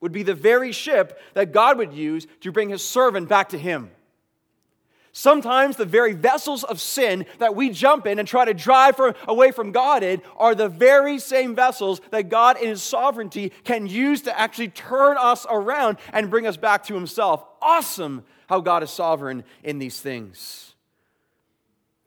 would 0.00 0.12
be 0.12 0.22
the 0.22 0.34
very 0.34 0.72
ship 0.72 1.20
that 1.34 1.52
God 1.52 1.78
would 1.78 1.92
use 1.92 2.26
to 2.40 2.52
bring 2.52 2.68
his 2.68 2.86
servant 2.86 3.28
back 3.28 3.50
to 3.50 3.58
him. 3.58 3.90
Sometimes 5.12 5.74
the 5.74 5.84
very 5.84 6.12
vessels 6.12 6.62
of 6.62 6.80
sin 6.80 7.26
that 7.38 7.56
we 7.56 7.70
jump 7.70 8.06
in 8.06 8.20
and 8.20 8.28
try 8.28 8.44
to 8.44 8.54
drive 8.54 8.94
for, 8.94 9.16
away 9.26 9.50
from 9.50 9.72
God 9.72 10.04
in 10.04 10.22
are 10.36 10.54
the 10.54 10.68
very 10.68 11.18
same 11.18 11.56
vessels 11.56 12.00
that 12.12 12.28
God, 12.28 12.56
in 12.60 12.68
His 12.68 12.84
sovereignty, 12.84 13.50
can 13.64 13.88
use 13.88 14.22
to 14.22 14.38
actually 14.38 14.68
turn 14.68 15.16
us 15.18 15.44
around 15.50 15.96
and 16.12 16.30
bring 16.30 16.46
us 16.46 16.56
back 16.56 16.84
to 16.84 16.94
Himself. 16.94 17.44
Awesome 17.60 18.24
how 18.48 18.60
God 18.60 18.84
is 18.84 18.90
sovereign 18.90 19.42
in 19.64 19.80
these 19.80 19.98
things. 19.98 20.67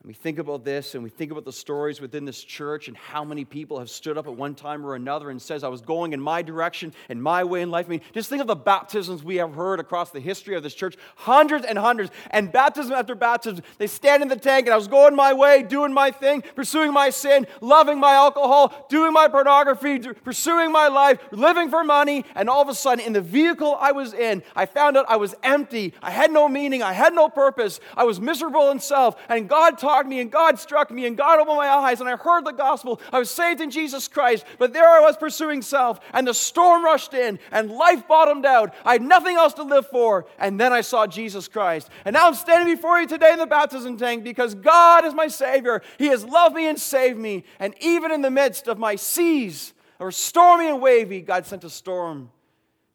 And 0.02 0.08
we 0.08 0.16
think 0.16 0.40
about 0.40 0.66
this 0.66 0.96
and 0.96 1.04
we 1.04 1.12
think 1.12 1.32
about 1.32 1.46
the 1.46 1.54
stories 1.54 2.02
within 2.02 2.26
this 2.26 2.44
church 2.44 2.88
and 2.88 2.98
how 2.98 3.24
many 3.24 3.46
people 3.46 3.78
have 3.78 3.90
stood 3.92 4.18
up 4.18 4.26
at 4.26 4.36
one 4.36 4.56
time 4.56 4.84
or 4.84 4.96
another 4.96 5.30
and 5.30 5.40
says, 5.40 5.64
I 5.64 5.68
was 5.68 5.82
going 5.82 6.14
in 6.14 6.20
my 6.20 6.42
direction 6.42 6.92
and 7.08 7.22
my 7.22 7.44
way 7.44 7.62
in 7.62 7.70
life. 7.70 7.86
I 7.86 7.90
mean, 7.90 8.02
just 8.12 8.28
think 8.28 8.42
of 8.42 8.48
the 8.48 8.56
baptisms 8.56 9.24
we 9.24 9.36
have 9.36 9.54
heard 9.54 9.80
across 9.80 10.10
the 10.10 10.20
history 10.20 10.56
of 10.56 10.64
this 10.64 10.74
church. 10.74 10.96
Hundreds 11.18 11.68
and 11.68 11.78
hundreds. 11.78 12.10
And 12.32 12.52
baptism 12.52 12.94
after 12.94 13.14
baptism, 13.14 13.64
they 13.78 13.86
stand 13.86 14.24
in 14.24 14.30
the 14.30 14.38
tank 14.38 14.66
and 14.66 14.74
I 14.74 14.76
was 14.76 14.88
going 14.88 15.16
my 15.16 15.34
way, 15.34 15.62
doing 15.62 15.94
my 15.94 16.10
thing, 16.10 16.42
pursuing 16.56 16.92
my 16.92 17.12
sin, 17.12 17.46
loving 17.62 18.00
my 18.00 18.14
alcohol, 18.14 18.88
doing 18.90 19.14
my 19.14 19.28
pornography, 19.28 20.00
pursuing 20.00 20.72
my 20.72 20.88
life, 20.88 21.20
living 21.30 21.70
for 21.70 21.84
money. 21.84 22.26
And 22.34 22.50
all 22.50 22.64
of 22.64 22.70
a 22.70 22.74
sudden, 22.74 23.06
in 23.06 23.14
the 23.14 23.22
vehicle 23.22 23.78
I 23.80 23.92
was 23.92 24.16
in, 24.16 24.42
I 24.56 24.66
found 24.66 24.98
out 24.98 25.06
I 25.08 25.18
was 25.18 25.36
empty. 25.44 25.94
I 26.02 26.10
had 26.10 26.32
no 26.32 26.50
meaning. 26.50 26.82
I 26.82 26.94
had 26.94 27.14
no 27.14 27.30
purpose. 27.30 27.80
I 27.96 28.04
was 28.04 28.20
miserable 28.20 28.72
in 28.72 28.80
self. 28.80 29.16
And 29.30 29.48
God 29.48 29.78
taught 29.78 29.91
me 30.08 30.20
and 30.20 30.32
God 30.32 30.60
struck 30.60 30.92
me 30.92 31.06
and 31.06 31.18
God 31.18 31.40
opened 31.40 31.58
my 31.58 31.68
eyes 31.68 32.00
and 32.00 32.10
I 32.10 32.16
heard 32.16 32.46
the 32.46 32.52
gospel. 32.52 33.02
I 33.12 33.20
was 33.20 33.30
saved 33.30 33.62
in 33.62 33.72
Jesus 33.72 34.08
Christ, 34.08 34.46
but 34.58 34.74
there 34.74 34.88
I 34.88 35.00
was 35.00 35.18
pursuing 35.18 35.62
self 35.62 36.00
and 36.14 36.28
the 36.28 36.34
storm 36.34 36.84
rushed 36.84 37.14
in 37.14 37.40
and 37.52 37.72
life 37.72 38.08
bottomed 38.08 38.46
out. 38.46 38.74
I 38.86 38.94
had 38.94 39.02
nothing 39.02 39.36
else 39.36 39.54
to 39.56 39.64
live 39.64 39.88
for. 39.88 40.26
And 40.40 40.60
then 40.60 40.74
I 40.74 40.82
saw 40.82 41.08
Jesus 41.08 41.48
Christ. 41.48 41.90
And 42.06 42.14
now 42.14 42.28
I'm 42.28 42.34
standing 42.34 42.74
before 42.74 43.00
you 43.00 43.08
today 43.08 43.34
in 43.34 43.40
the 43.40 43.46
baptism 43.46 43.98
tank 43.98 44.24
because 44.24 44.56
God 44.56 45.06
is 45.06 45.14
my 45.14 45.28
Savior. 45.28 45.82
He 45.98 46.08
has 46.08 46.24
loved 46.24 46.56
me 46.56 46.68
and 46.68 46.80
saved 46.80 47.20
me. 47.20 47.44
And 47.60 47.76
even 47.82 48.12
in 48.12 48.22
the 48.22 48.32
midst 48.32 48.68
of 48.68 48.78
my 48.78 48.96
seas, 48.96 49.74
or 50.02 50.12
stormy 50.12 50.68
and 50.68 50.82
wavy, 50.82 51.22
God 51.22 51.46
sent 51.46 51.64
a 51.64 51.70
storm 51.70 52.32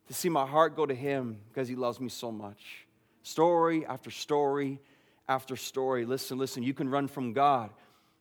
to 0.08 0.12
see 0.12 0.28
my 0.28 0.44
heart 0.44 0.74
go 0.74 0.84
to 0.84 0.94
Him 0.94 1.38
because 1.48 1.68
He 1.68 1.76
loves 1.76 2.00
me 2.00 2.08
so 2.08 2.32
much. 2.32 2.84
Story 3.22 3.86
after 3.86 4.10
story 4.10 4.80
after 5.28 5.56
story. 5.56 6.04
Listen, 6.04 6.38
listen, 6.38 6.62
you 6.62 6.74
can 6.74 6.88
run 6.88 7.08
from 7.08 7.32
God, 7.32 7.70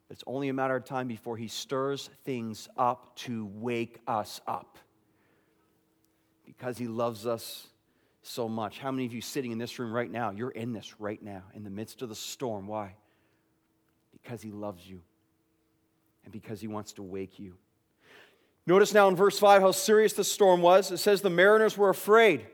It's 0.10 0.24
only 0.28 0.50
a 0.50 0.54
matter 0.54 0.76
of 0.76 0.86
time 0.86 1.08
before 1.08 1.36
he 1.36 1.48
stirs 1.48 2.10
things 2.26 2.70
up 2.78 3.16
to 3.18 3.50
wake 3.56 4.00
us 4.08 4.40
up 4.46 4.78
because 6.46 6.78
he 6.78 6.88
loves 6.88 7.26
us 7.26 7.68
so 8.22 8.48
much. 8.48 8.80
How 8.80 8.92
many 8.92 9.06
of 9.06 9.14
you 9.14 9.22
sitting 9.22 9.52
in 9.52 9.58
this 9.58 9.80
room 9.80 9.92
right 9.92 10.10
now, 10.10 10.32
you're 10.32 10.52
in 10.52 10.74
this 10.74 11.00
right 11.00 11.22
now, 11.22 11.44
in 11.54 11.64
the 11.64 11.70
midst 11.70 12.02
of 12.02 12.10
the 12.10 12.16
storm? 12.16 12.68
Why? 12.68 12.96
Because 14.12 14.42
he 14.42 14.52
loves 14.52 14.88
you 14.88 15.02
and 16.24 16.32
because 16.32 16.62
he 16.62 16.68
wants 16.68 16.94
to 16.94 17.04
wake 17.04 17.40
you. 17.40 17.56
Notice 18.68 18.94
now 18.94 19.08
in 19.08 19.16
verse 19.16 19.38
5 19.38 19.62
how 19.62 19.72
serious 19.72 20.14
the 20.14 20.24
storm 20.24 20.62
was. 20.62 20.92
It 20.92 20.98
says 20.98 21.22
the 21.22 21.30
mariners 21.30 21.78
were 21.78 21.90
afraid. 21.90 22.46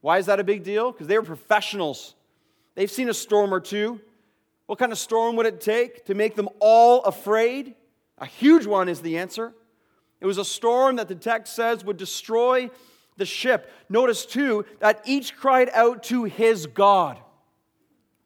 Why 0.00 0.18
is 0.18 0.26
that 0.26 0.40
a 0.40 0.44
big 0.44 0.64
deal? 0.64 0.90
Because 0.90 1.06
they 1.06 1.16
were 1.16 1.24
professionals. 1.24 2.14
They've 2.74 2.90
seen 2.90 3.08
a 3.08 3.14
storm 3.14 3.52
or 3.52 3.60
two. 3.60 4.00
What 4.66 4.78
kind 4.78 4.92
of 4.92 4.98
storm 4.98 5.36
would 5.36 5.46
it 5.46 5.60
take 5.60 6.06
to 6.06 6.14
make 6.14 6.34
them 6.34 6.48
all 6.60 7.02
afraid? 7.02 7.74
A 8.18 8.26
huge 8.26 8.66
one 8.66 8.88
is 8.88 9.02
the 9.02 9.18
answer. 9.18 9.52
It 10.20 10.26
was 10.26 10.38
a 10.38 10.44
storm 10.44 10.96
that 10.96 11.08
the 11.08 11.14
text 11.14 11.54
says 11.54 11.84
would 11.84 11.96
destroy 11.96 12.70
the 13.16 13.26
ship. 13.26 13.70
Notice 13.88 14.24
too 14.24 14.64
that 14.78 15.02
each 15.04 15.36
cried 15.36 15.68
out 15.74 16.04
to 16.04 16.24
his 16.24 16.66
God. 16.66 17.18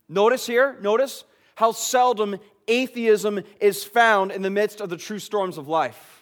Notice 0.09 0.47
here, 0.47 0.79
notice 0.81 1.25
how 1.57 1.73
seldom 1.73 2.39
atheism 2.69 3.41
is 3.61 3.83
found 3.83 4.31
in 4.31 4.43
the 4.43 4.51
midst 4.51 4.81
of 4.81 4.91
the 4.91 4.97
true 4.97 5.19
storms 5.19 5.59
of 5.59 5.69
life. 5.69 6.16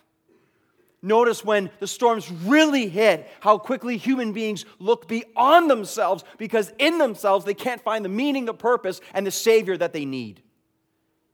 Notice 1.04 1.44
when 1.44 1.68
the 1.80 1.86
storms 1.86 2.30
really 2.30 2.88
hit, 2.88 3.28
how 3.40 3.58
quickly 3.58 3.98
human 3.98 4.32
beings 4.32 4.64
look 4.78 5.06
beyond 5.06 5.70
themselves 5.70 6.24
because 6.38 6.72
in 6.78 6.96
themselves 6.96 7.44
they 7.44 7.52
can't 7.52 7.82
find 7.82 8.02
the 8.02 8.08
meaning, 8.08 8.46
the 8.46 8.54
purpose, 8.54 9.02
and 9.12 9.26
the 9.26 9.30
Savior 9.30 9.76
that 9.76 9.92
they 9.92 10.06
need. 10.06 10.42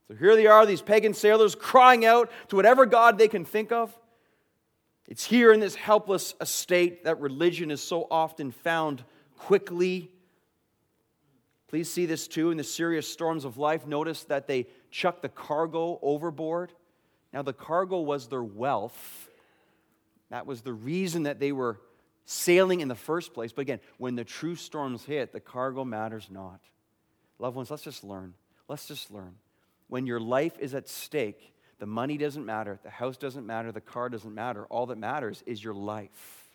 So 0.09 0.15
here 0.15 0.35
they 0.35 0.45
are, 0.45 0.65
these 0.65 0.81
pagan 0.81 1.13
sailors 1.13 1.55
crying 1.55 2.03
out 2.03 2.29
to 2.49 2.57
whatever 2.57 2.85
God 2.85 3.17
they 3.17 3.29
can 3.29 3.45
think 3.45 3.71
of. 3.71 3.97
It's 5.07 5.23
here 5.23 5.53
in 5.53 5.61
this 5.61 5.75
helpless 5.75 6.35
estate 6.41 7.05
that 7.05 7.21
religion 7.21 7.71
is 7.71 7.81
so 7.81 8.07
often 8.11 8.51
found 8.51 9.05
quickly. 9.37 10.11
Please 11.69 11.89
see 11.89 12.05
this 12.05 12.27
too 12.27 12.51
in 12.51 12.57
the 12.57 12.65
serious 12.65 13.07
storms 13.07 13.45
of 13.45 13.57
life. 13.57 13.87
Notice 13.87 14.25
that 14.25 14.47
they 14.47 14.67
chuck 14.89 15.21
the 15.21 15.29
cargo 15.29 15.97
overboard. 16.01 16.73
Now, 17.31 17.41
the 17.41 17.53
cargo 17.53 18.01
was 18.01 18.27
their 18.27 18.43
wealth 18.43 19.29
that 20.31 20.47
was 20.47 20.61
the 20.61 20.73
reason 20.73 21.23
that 21.23 21.39
they 21.39 21.51
were 21.51 21.79
sailing 22.25 22.79
in 22.79 22.87
the 22.87 22.95
first 22.95 23.33
place. 23.33 23.51
But 23.51 23.61
again, 23.61 23.79
when 23.97 24.15
the 24.15 24.23
true 24.23 24.55
storms 24.55 25.03
hit, 25.03 25.33
the 25.33 25.39
cargo 25.39 25.85
matters 25.85 26.27
not. 26.31 26.61
Loved 27.39 27.55
ones, 27.55 27.69
let's 27.69 27.83
just 27.83 28.03
learn. 28.03 28.33
Let's 28.67 28.87
just 28.87 29.11
learn. 29.11 29.35
When 29.87 30.07
your 30.07 30.19
life 30.19 30.57
is 30.59 30.73
at 30.73 30.87
stake, 30.87 31.53
the 31.79 31.85
money 31.85 32.17
doesn't 32.17 32.45
matter, 32.45 32.79
the 32.83 32.89
house 32.89 33.17
doesn't 33.17 33.45
matter, 33.45 33.71
the 33.71 33.81
car 33.81 34.07
doesn't 34.07 34.33
matter. 34.33 34.65
All 34.65 34.85
that 34.85 34.97
matters 34.97 35.43
is 35.45 35.63
your 35.63 35.73
life. 35.73 36.47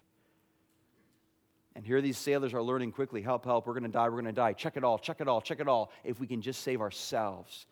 And 1.74 1.84
here 1.84 2.00
these 2.00 2.16
sailors 2.16 2.54
are 2.54 2.62
learning 2.62 2.92
quickly 2.92 3.20
help, 3.20 3.44
help, 3.44 3.66
we're 3.66 3.74
going 3.74 3.82
to 3.82 3.90
die, 3.90 4.08
we're 4.08 4.22
going 4.22 4.24
to 4.24 4.32
die. 4.32 4.54
Check 4.54 4.78
it 4.78 4.84
all, 4.84 4.98
check 4.98 5.20
it 5.20 5.28
all, 5.28 5.42
check 5.42 5.60
it 5.60 5.68
all. 5.68 5.92
If 6.04 6.18
we 6.20 6.26
can 6.26 6.40
just 6.40 6.62
save 6.62 6.80
ourselves. 6.80 7.66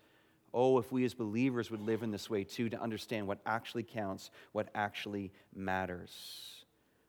Oh, 0.54 0.78
if 0.78 0.92
we 0.92 1.04
as 1.04 1.14
believers 1.14 1.70
would 1.72 1.82
live 1.82 2.04
in 2.04 2.12
this 2.12 2.30
way 2.30 2.44
too, 2.44 2.68
to 2.70 2.80
understand 2.80 3.26
what 3.26 3.40
actually 3.44 3.82
counts, 3.82 4.30
what 4.52 4.68
actually 4.74 5.32
matters. 5.54 6.64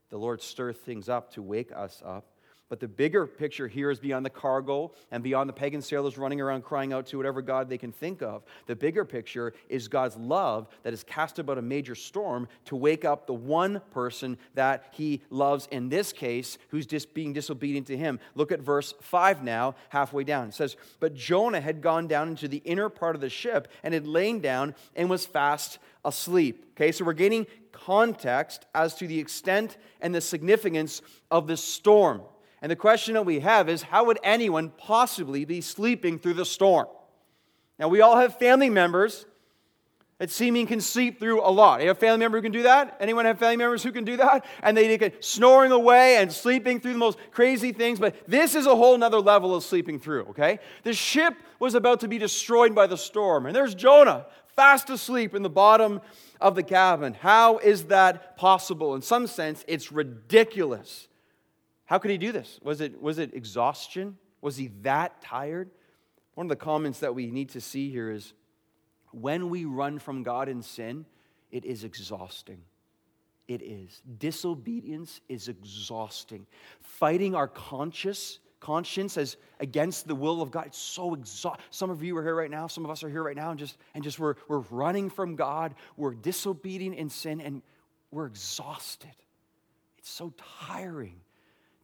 The 0.10 0.18
Lord 0.18 0.42
stirs 0.42 0.78
things 0.78 1.10
up 1.10 1.34
to 1.34 1.44
wake 1.44 1.72
us 1.72 2.02
up. 2.04 2.26
But 2.68 2.80
the 2.80 2.88
bigger 2.88 3.28
picture 3.28 3.68
here 3.68 3.92
is 3.92 4.00
beyond 4.00 4.26
the 4.26 4.32
cargo 4.32 4.92
and 5.12 5.24
beyond 5.24 5.48
the 5.48 5.54
pagan 5.54 5.84
sailors 5.84 6.18
running 6.18 6.42
around 6.42 6.64
crying 6.64 6.94
out 6.94 7.06
to 7.08 7.18
whatever 7.18 7.44
God 7.44 7.70
they 7.70 7.78
can 7.78 7.92
think 7.92 8.24
of. 8.24 8.44
The 8.66 8.76
bigger 8.76 9.06
picture 9.06 9.54
is 9.70 9.88
God's 9.88 10.18
love 10.18 10.68
that 10.82 10.92
is 10.92 11.04
cast 11.04 11.38
about 11.38 11.60
a 11.60 11.62
major 11.62 11.94
storm 11.94 12.48
to 12.66 12.76
wake 12.76 13.06
up 13.06 13.28
the 13.28 13.36
one 13.36 13.82
person 13.92 14.40
that 14.56 14.86
he 14.92 15.22
loves, 15.30 15.68
in 15.70 15.90
this 15.90 16.12
case, 16.12 16.58
who's 16.70 16.88
just 16.88 17.14
being 17.14 17.34
disobedient 17.34 17.86
to 17.88 17.98
him. 17.98 18.20
Look 18.34 18.52
at 18.52 18.62
verse 18.62 18.96
5 19.00 19.44
now, 19.44 19.76
halfway 19.90 20.24
down. 20.24 20.48
It 20.48 20.56
says, 20.56 20.76
But 21.00 21.14
Jonah 21.14 21.62
had 21.62 21.82
gone 21.82 22.08
down 22.08 22.30
into 22.30 22.48
the 22.48 22.64
inner 22.66 22.90
part 22.90 23.14
of 23.14 23.22
the 23.22 23.30
ship 23.30 23.68
and 23.84 23.94
had 23.94 24.08
lain 24.08 24.40
down 24.40 24.74
and 24.96 25.08
was 25.08 25.28
fast 25.28 25.78
asleep. 26.04 26.66
Okay, 26.72 26.92
so 26.92 27.06
we're 27.06 27.14
gaining 27.14 27.46
context 27.72 28.66
as 28.74 28.96
to 28.96 29.08
the 29.08 29.20
extent 29.20 29.78
and 30.02 30.16
the 30.16 30.22
significance 30.22 31.04
of 31.30 31.46
this 31.46 31.64
storm. 31.64 32.22
And 32.66 32.72
the 32.72 32.76
question 32.76 33.14
that 33.14 33.28
we 33.28 33.42
have 33.42 33.70
is 33.70 33.84
how 33.84 34.06
would 34.06 34.18
anyone 34.24 34.70
possibly 34.70 35.46
be 35.46 35.62
sleeping 35.62 36.18
through 36.18 36.34
the 36.34 36.46
storm? 36.46 36.88
Now, 37.78 37.90
we 37.90 38.02
all 38.02 38.18
have 38.18 38.40
family 38.40 38.72
members 38.72 39.28
that 40.18 40.32
seeming 40.32 40.66
can 40.66 40.82
sleep 40.82 41.20
through 41.20 41.42
a 41.44 41.52
lot. 41.52 41.82
You 41.82 41.90
have 41.90 41.98
a 41.98 42.00
family 42.00 42.18
member 42.18 42.40
who 42.40 42.42
can 42.42 42.52
do 42.52 42.64
that? 42.64 42.98
Anyone 43.00 43.26
have 43.26 43.38
family 43.38 43.58
members 43.58 43.84
who 43.84 43.92
can 43.92 44.04
do 44.04 44.18
that? 44.18 44.48
And 44.64 44.76
they 44.76 44.98
get 44.98 45.24
snoring 45.24 45.72
away 45.72 46.18
and 46.18 46.34
sleeping 46.34 46.80
through 46.80 46.94
the 46.94 46.98
most 46.98 47.20
crazy 47.30 47.72
things. 47.72 48.00
But 48.00 48.16
this 48.28 48.56
is 48.56 48.66
a 48.66 48.76
whole 48.76 48.98
nother 48.98 49.20
level 49.20 49.54
of 49.54 49.64
sleeping 49.64 50.00
through, 50.00 50.24
okay? 50.30 50.58
The 50.82 50.94
ship 50.94 51.36
was 51.60 51.76
about 51.76 52.00
to 52.00 52.08
be 52.08 52.18
destroyed 52.18 52.74
by 52.74 52.88
the 52.88 52.98
storm. 52.98 53.46
And 53.46 53.56
there's 53.56 53.76
Jonah, 53.76 54.26
fast 54.56 54.90
asleep 54.90 55.36
in 55.36 55.44
the 55.44 55.52
bottom 55.52 56.02
of 56.42 56.56
the 56.56 56.64
cabin. 56.64 57.14
How 57.14 57.60
is 57.60 57.84
that 57.90 58.38
possible? 58.38 58.96
In 58.96 59.04
some 59.04 59.28
sense, 59.28 59.64
it's 59.68 59.92
ridiculous. 59.92 61.10
How 61.86 61.98
could 62.00 62.12
he 62.12 62.18
do 62.18 62.32
this? 62.32 62.60
Was 62.64 62.82
it, 62.82 63.02
was 63.02 63.20
it 63.20 63.34
exhaustion? 63.34 64.18
Was 64.42 64.58
he 64.58 64.68
that 64.82 65.22
tired? 65.22 65.70
One 66.34 66.46
of 66.46 66.50
the 66.50 66.56
comments 66.56 67.00
that 67.00 67.16
we 67.16 67.32
need 67.32 67.50
to 67.50 67.62
see 67.62 67.90
here 67.90 68.12
is 68.12 68.34
when 69.12 69.50
we 69.50 69.66
run 69.66 70.00
from 70.00 70.24
God 70.24 70.50
in 70.50 70.62
sin, 70.62 71.06
it 71.52 71.64
is 71.64 71.84
exhausting. 71.84 72.62
It 73.48 73.62
is. 73.62 74.02
Disobedience 74.18 75.22
is 75.30 75.48
exhausting. 75.48 76.48
Fighting 76.82 77.36
our 77.36 77.48
conscious 77.48 78.40
conscience 78.60 79.16
as 79.18 79.38
against 79.60 80.08
the 80.08 80.16
will 80.16 80.42
of 80.42 80.50
God. 80.50 80.66
It's 80.66 80.78
so 80.80 81.14
exhausting. 81.14 81.64
Some 81.70 81.92
of 81.92 82.02
you 82.04 82.18
are 82.18 82.24
here 82.24 82.36
right 82.36 82.50
now, 82.50 82.66
some 82.66 82.84
of 82.84 82.90
us 82.90 83.04
are 83.04 83.10
here 83.10 83.22
right 83.22 83.36
now, 83.36 83.52
and 83.52 83.60
just 83.60 83.78
and 83.94 84.04
just 84.04 84.18
we're 84.18 84.34
we're 84.48 84.64
running 84.72 85.10
from 85.10 85.36
God, 85.36 85.76
we're 85.96 86.16
disobedient 86.16 86.96
in 86.96 87.10
sin, 87.10 87.40
and 87.42 87.62
we're 88.10 88.26
exhausted. 88.26 89.14
It's 90.00 90.10
so 90.10 90.34
tiring 90.68 91.22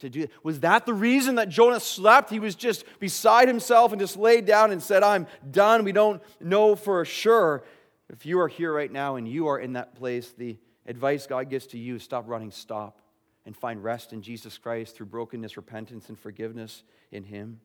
to 0.02 0.10
do 0.10 0.22
it. 0.22 0.32
Was 0.44 0.60
that 0.60 0.86
the 0.86 0.94
reason 0.94 1.36
that 1.36 1.50
Jonah 1.50 1.80
slept? 1.80 2.30
He 2.30 2.40
was 2.40 2.56
just 2.56 2.86
beside 3.00 3.48
himself 3.48 3.92
and 3.92 4.00
just 4.00 4.18
laid 4.18 4.46
down 4.46 4.72
and 4.72 4.82
said, 4.82 5.04
I'm 5.04 5.28
done. 5.50 5.84
We 5.84 5.92
don't 5.92 6.22
know 6.40 6.76
for 6.76 7.04
sure. 7.06 7.64
If 8.10 8.26
you 8.26 8.40
are 8.40 8.48
here 8.48 8.74
right 8.74 8.92
now 8.92 9.16
and 9.16 9.28
you 9.28 9.48
are 9.48 9.60
in 9.60 9.74
that 9.74 9.96
place, 9.96 10.32
the 10.38 10.58
advice 10.86 11.28
God 11.28 11.50
gives 11.50 11.68
to 11.68 11.78
you 11.78 11.96
is 11.96 12.04
stop 12.04 12.28
running, 12.28 12.52
stop, 12.52 13.02
and 13.46 13.56
find 13.56 13.84
rest 13.84 14.14
in 14.14 14.22
Jesus 14.22 14.58
Christ 14.58 14.96
through 14.96 15.08
brokenness, 15.08 15.58
repentance, 15.58 16.10
and 16.10 16.20
forgiveness 16.20 16.84
in 17.12 17.24
Him. 17.24 17.60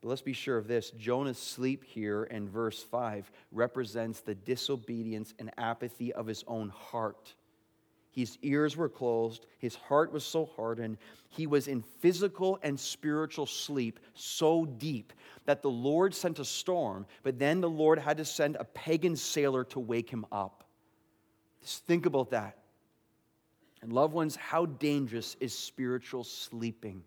But 0.00 0.08
let's 0.08 0.22
be 0.22 0.32
sure 0.32 0.58
of 0.58 0.66
this 0.66 0.90
Jonah's 0.90 1.38
sleep 1.38 1.84
here 1.84 2.24
in 2.24 2.48
verse 2.48 2.82
5 2.82 3.30
represents 3.52 4.20
the 4.20 4.34
disobedience 4.34 5.32
and 5.38 5.52
apathy 5.56 6.12
of 6.12 6.26
his 6.26 6.44
own 6.48 6.70
heart. 6.70 7.34
His 8.12 8.36
ears 8.42 8.76
were 8.76 8.90
closed. 8.90 9.46
His 9.58 9.74
heart 9.74 10.12
was 10.12 10.22
so 10.22 10.44
hardened. 10.54 10.98
He 11.30 11.46
was 11.46 11.66
in 11.66 11.82
physical 12.00 12.58
and 12.62 12.78
spiritual 12.78 13.46
sleep 13.46 13.98
so 14.14 14.66
deep 14.66 15.14
that 15.46 15.62
the 15.62 15.70
Lord 15.70 16.14
sent 16.14 16.38
a 16.38 16.44
storm, 16.44 17.06
but 17.22 17.38
then 17.38 17.62
the 17.62 17.70
Lord 17.70 17.98
had 17.98 18.18
to 18.18 18.24
send 18.26 18.56
a 18.56 18.64
pagan 18.64 19.16
sailor 19.16 19.64
to 19.64 19.80
wake 19.80 20.10
him 20.10 20.26
up. 20.30 20.64
Just 21.62 21.86
think 21.86 22.04
about 22.04 22.30
that. 22.30 22.58
And, 23.80 23.92
loved 23.92 24.12
ones, 24.12 24.36
how 24.36 24.66
dangerous 24.66 25.34
is 25.40 25.58
spiritual 25.58 26.22
sleeping? 26.22 27.02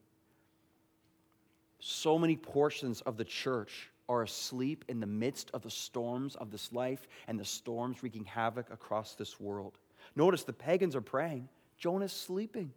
So 1.80 2.18
many 2.18 2.36
portions 2.36 3.02
of 3.02 3.16
the 3.16 3.24
church 3.24 3.92
are 4.10 4.24
asleep 4.24 4.86
in 4.88 5.00
the 5.00 5.06
midst 5.06 5.52
of 5.54 5.62
the 5.62 5.70
storms 5.70 6.36
of 6.36 6.50
this 6.50 6.74
life 6.74 7.08
and 7.28 7.40
the 7.40 7.46
storms 7.46 8.02
wreaking 8.02 8.26
havoc 8.26 8.72
across 8.72 9.14
this 9.14 9.40
world. 9.40 9.78
Notice 10.16 10.44
the 10.44 10.54
pagans 10.54 10.96
are 10.96 11.02
praying, 11.02 11.50
Jonah's 11.78 12.14
sleeping. 12.14 12.72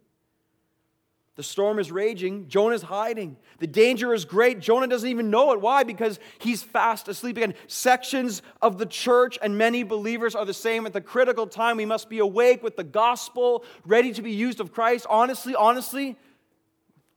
The 1.39 1.43
storm 1.43 1.79
is 1.79 1.89
raging. 1.89 2.49
Jonah's 2.49 2.81
hiding. 2.81 3.37
The 3.59 3.67
danger 3.67 4.13
is 4.13 4.25
great. 4.25 4.59
Jonah 4.59 4.87
doesn't 4.87 5.07
even 5.07 5.29
know 5.29 5.53
it. 5.53 5.61
Why? 5.61 5.85
Because 5.85 6.19
he's 6.39 6.63
fast 6.63 7.07
asleep. 7.07 7.37
Again, 7.37 7.53
sections 7.67 8.41
of 8.61 8.77
the 8.77 8.85
church 8.85 9.39
and 9.41 9.57
many 9.57 9.83
believers 9.83 10.35
are 10.35 10.43
the 10.43 10.53
same. 10.53 10.85
At 10.85 10.91
the 10.91 10.99
critical 10.99 11.47
time, 11.47 11.77
we 11.77 11.85
must 11.85 12.09
be 12.09 12.19
awake 12.19 12.61
with 12.61 12.75
the 12.75 12.83
gospel, 12.83 13.63
ready 13.85 14.11
to 14.11 14.21
be 14.21 14.31
used 14.31 14.59
of 14.59 14.73
Christ. 14.73 15.07
Honestly, 15.09 15.55
honestly, 15.55 16.17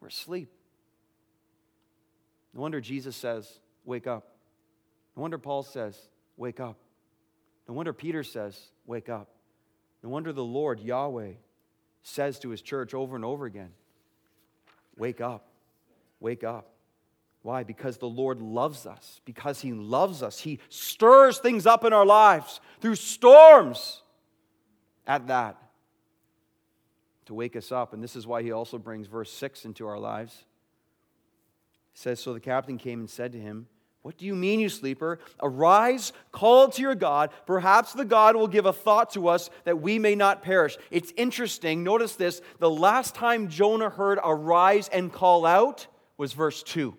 we're 0.01 0.07
asleep. 0.07 0.53
No 2.55 2.61
wonder 2.61 2.81
Jesus 2.81 3.17
says, 3.17 3.59
Wake 3.85 4.07
up. 4.07 4.37
No 5.17 5.23
wonder 5.23 5.39
Paul 5.39 5.65
says, 5.65 5.99
Wake 6.37 6.61
up. 6.61 6.77
No 7.67 7.75
wonder 7.75 7.93
Peter 7.93 8.23
says, 8.23 8.57
Wake 8.87 9.09
up. 9.09 9.31
No 10.03 10.11
wonder 10.11 10.33
the 10.33 10.45
Lord, 10.45 10.81
Yahweh, 10.81 11.33
says 12.03 12.39
to 12.41 12.51
his 12.51 12.63
church 12.63 12.95
over 12.95 13.17
and 13.17 13.25
over 13.25 13.47
again 13.47 13.71
Wake 14.97 15.21
up, 15.21 15.49
wake 16.21 16.45
up. 16.45 16.73
Why? 17.43 17.65
Because 17.65 17.99
the 17.99 18.09
Lord 18.09 18.41
loves 18.41 18.87
us. 18.87 19.21
Because 19.25 19.61
He 19.61 19.73
loves 19.73 20.23
us. 20.23 20.39
He 20.39 20.61
stirs 20.69 21.39
things 21.39 21.67
up 21.67 21.85
in 21.85 21.93
our 21.93 22.07
lives 22.07 22.61
through 22.81 22.95
storms 22.95 24.03
at 25.07 25.27
that 25.27 25.61
to 27.27 27.35
wake 27.35 27.57
us 27.57 27.73
up. 27.73 27.93
And 27.93 28.03
this 28.03 28.15
is 28.15 28.27
why 28.27 28.43
He 28.43 28.53
also 28.53 28.79
brings 28.79 29.09
verse 29.09 29.33
6 29.33 29.65
into 29.65 29.87
our 29.87 29.99
lives. 29.99 30.45
It 31.95 31.99
says, 31.99 32.21
So 32.21 32.33
the 32.33 32.41
captain 32.41 32.79
came 32.79 33.01
and 33.01 33.11
said 33.11 33.33
to 33.33 33.41
him, 33.41 33.67
What 34.03 34.19
do 34.19 34.27
you 34.27 34.35
mean, 34.35 34.59
you 34.59 34.69
sleeper? 34.69 35.21
Arise, 35.41 36.13
call 36.33 36.69
to 36.69 36.83
your 36.83 36.97
God. 36.97 37.31
Perhaps 37.47 37.93
the 37.93 38.05
God 38.05 38.35
will 38.35 38.49
give 38.49 38.67
a 38.67 38.73
thought 38.73 39.11
to 39.15 39.29
us 39.29 39.49
that 39.65 39.81
we 39.81 40.01
may 40.01 40.17
not 40.17 40.43
perish. 40.43 40.77
It's 40.91 41.13
interesting. 41.17 41.85
Notice 41.85 42.17
this. 42.17 42.43
The 42.59 42.71
last 42.71 43.15
time 43.15 43.49
Jonah 43.49 43.91
heard 43.91 44.19
arise 44.23 44.89
and 44.89 45.13
call 45.13 45.47
out 45.47 45.87
was 46.17 46.33
verse 46.33 46.65
2. 46.65 46.97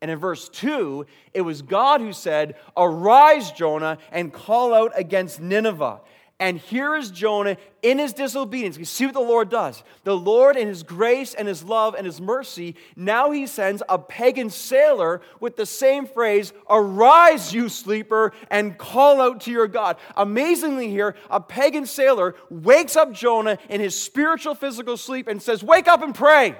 And 0.00 0.10
in 0.10 0.18
verse 0.18 0.48
2, 0.50 1.06
it 1.32 1.40
was 1.42 1.62
God 1.62 2.00
who 2.00 2.12
said, 2.12 2.56
Arise, 2.76 3.52
Jonah, 3.52 3.96
and 4.12 4.32
call 4.32 4.74
out 4.74 4.92
against 4.96 5.40
Nineveh. 5.40 6.00
And 6.40 6.58
here 6.58 6.96
is 6.96 7.12
Jonah 7.12 7.56
in 7.80 7.98
his 7.98 8.12
disobedience. 8.12 8.76
You 8.76 8.84
see 8.84 9.06
what 9.06 9.14
the 9.14 9.20
Lord 9.20 9.50
does. 9.50 9.84
The 10.02 10.16
Lord, 10.16 10.56
in 10.56 10.66
his 10.66 10.82
grace 10.82 11.32
and 11.32 11.46
his 11.46 11.62
love 11.62 11.94
and 11.94 12.04
his 12.04 12.20
mercy, 12.20 12.74
now 12.96 13.30
he 13.30 13.46
sends 13.46 13.84
a 13.88 13.98
pagan 13.98 14.50
sailor 14.50 15.20
with 15.38 15.56
the 15.56 15.64
same 15.64 16.06
phrase 16.06 16.52
Arise, 16.68 17.54
you 17.54 17.68
sleeper, 17.68 18.32
and 18.50 18.76
call 18.76 19.20
out 19.20 19.42
to 19.42 19.52
your 19.52 19.68
God. 19.68 19.96
Amazingly, 20.16 20.88
here, 20.88 21.14
a 21.30 21.40
pagan 21.40 21.86
sailor 21.86 22.34
wakes 22.50 22.96
up 22.96 23.12
Jonah 23.12 23.56
in 23.68 23.80
his 23.80 23.98
spiritual, 23.98 24.56
physical 24.56 24.96
sleep 24.96 25.28
and 25.28 25.40
says, 25.40 25.62
Wake 25.62 25.86
up 25.86 26.02
and 26.02 26.14
pray. 26.14 26.56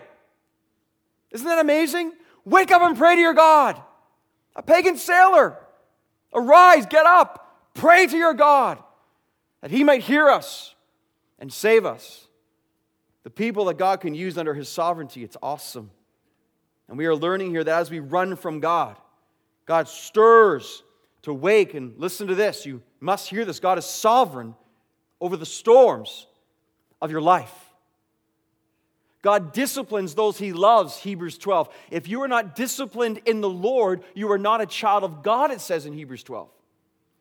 Isn't 1.33 1.49
that 1.49 1.59
amazing? 1.59 2.13
Wake 2.45 2.71
up 2.71 2.83
and 2.83 2.97
pray 2.97 3.17
to 3.17 3.21
your 3.21 3.35
God. 3.35 3.83
A 4.55 4.63
pagan 4.63 4.97
sailor. 4.97 5.59
Arise, 6.33 6.87
get 6.87 7.07
up, 7.07 7.73
pray 7.75 8.07
to 8.07 8.17
your 8.17 8.35
God 8.35 8.79
that 9.65 9.71
he 9.71 9.83
might 9.83 10.03
hear 10.03 10.29
us 10.29 10.75
and 11.39 11.51
save 11.51 11.87
us. 11.87 12.29
The 13.23 13.31
people 13.31 13.65
that 13.65 13.79
God 13.79 14.03
can 14.03 14.15
use 14.15 14.37
under 14.37 14.53
his 14.53 14.69
sovereignty, 14.69 15.25
it's 15.25 15.39
awesome. 15.43 15.91
And 16.87 16.99
we 16.99 17.07
are 17.07 17.17
learning 17.17 17.49
here 17.49 17.65
that 17.65 17.81
as 17.81 17.91
we 17.91 17.99
run 17.99 18.37
from 18.37 18.61
God, 18.61 18.99
God 19.65 19.89
stirs 19.89 20.83
to 21.23 21.33
wake 21.33 21.73
and 21.73 21.95
listen 21.97 22.27
to 22.27 22.35
this. 22.35 22.67
You 22.67 22.83
must 23.01 23.31
hear 23.31 23.47
this. 23.47 23.59
God 23.59 23.79
is 23.79 23.87
sovereign 23.87 24.55
over 25.19 25.35
the 25.35 25.47
storms 25.47 26.27
of 27.01 27.11
your 27.11 27.23
life. 27.23 27.55
God 29.23 29.55
disciplines 29.55 30.15
those 30.15 30.37
he 30.37 30.53
loves, 30.53 30.99
Hebrews 30.99 31.39
12. 31.39 31.71
If 31.91 32.07
you 32.07 32.21
are 32.21 32.29
not 32.29 32.55
disciplined 32.55 33.23
in 33.25 33.41
the 33.41 33.49
Lord, 33.49 34.03
you 34.13 34.31
are 34.31 34.39
not 34.39 34.61
a 34.61 34.67
child 34.67 35.05
of 35.05 35.23
God, 35.23 35.51
it 35.51 35.63
says 35.63 35.87
in 35.87 35.95
Hebrews 35.95 36.23
12. 36.23 36.51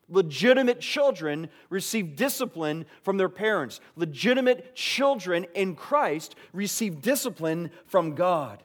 Legitimate 0.09 0.79
children 0.79 1.49
receive 1.69 2.15
discipline 2.15 2.85
from 3.01 3.17
their 3.17 3.29
parents. 3.29 3.79
Legitimate 3.95 4.75
children 4.75 5.45
in 5.55 5.75
Christ 5.75 6.35
receive 6.51 7.01
discipline 7.01 7.71
from 7.85 8.13
God. 8.13 8.61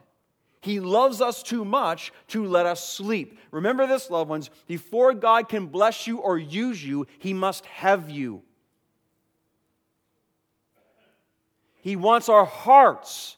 He 0.60 0.80
loves 0.80 1.20
us 1.22 1.42
too 1.42 1.64
much 1.64 2.12
to 2.28 2.44
let 2.44 2.66
us 2.66 2.86
sleep. 2.86 3.38
Remember 3.52 3.86
this, 3.86 4.10
loved 4.10 4.28
ones. 4.28 4.50
Before 4.66 5.14
God 5.14 5.48
can 5.48 5.66
bless 5.66 6.06
you 6.06 6.18
or 6.18 6.36
use 6.36 6.84
you, 6.84 7.06
He 7.18 7.32
must 7.32 7.64
have 7.66 8.10
you. 8.10 8.42
He 11.80 11.96
wants 11.96 12.28
our 12.28 12.44
hearts. 12.44 13.37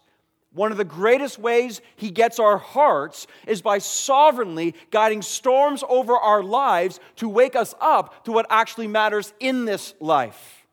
One 0.52 0.72
of 0.72 0.78
the 0.78 0.84
greatest 0.84 1.38
ways 1.38 1.80
he 1.94 2.10
gets 2.10 2.40
our 2.40 2.58
hearts 2.58 3.28
is 3.46 3.62
by 3.62 3.78
sovereignly 3.78 4.74
guiding 4.90 5.22
storms 5.22 5.84
over 5.88 6.16
our 6.16 6.42
lives 6.42 6.98
to 7.16 7.28
wake 7.28 7.54
us 7.54 7.74
up 7.80 8.24
to 8.24 8.32
what 8.32 8.46
actually 8.50 8.88
matters 8.88 9.32
in 9.38 9.64
this 9.64 9.94
life. 10.00 10.66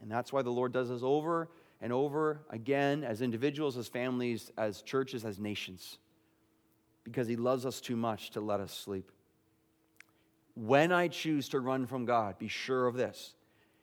And 0.00 0.10
that's 0.10 0.32
why 0.32 0.42
the 0.42 0.50
Lord 0.50 0.72
does 0.72 0.90
this 0.90 1.02
over 1.02 1.48
and 1.80 1.92
over 1.92 2.40
again 2.50 3.02
as 3.02 3.20
individuals, 3.20 3.76
as 3.76 3.88
families, 3.88 4.52
as 4.56 4.82
churches, 4.82 5.24
as 5.24 5.40
nations. 5.40 5.98
Because 7.02 7.26
he 7.26 7.36
loves 7.36 7.66
us 7.66 7.80
too 7.80 7.96
much 7.96 8.30
to 8.30 8.40
let 8.40 8.60
us 8.60 8.72
sleep. 8.72 9.10
When 10.54 10.92
I 10.92 11.08
choose 11.08 11.48
to 11.50 11.60
run 11.60 11.86
from 11.86 12.04
God, 12.04 12.38
be 12.38 12.48
sure 12.48 12.86
of 12.86 12.94
this 12.94 13.34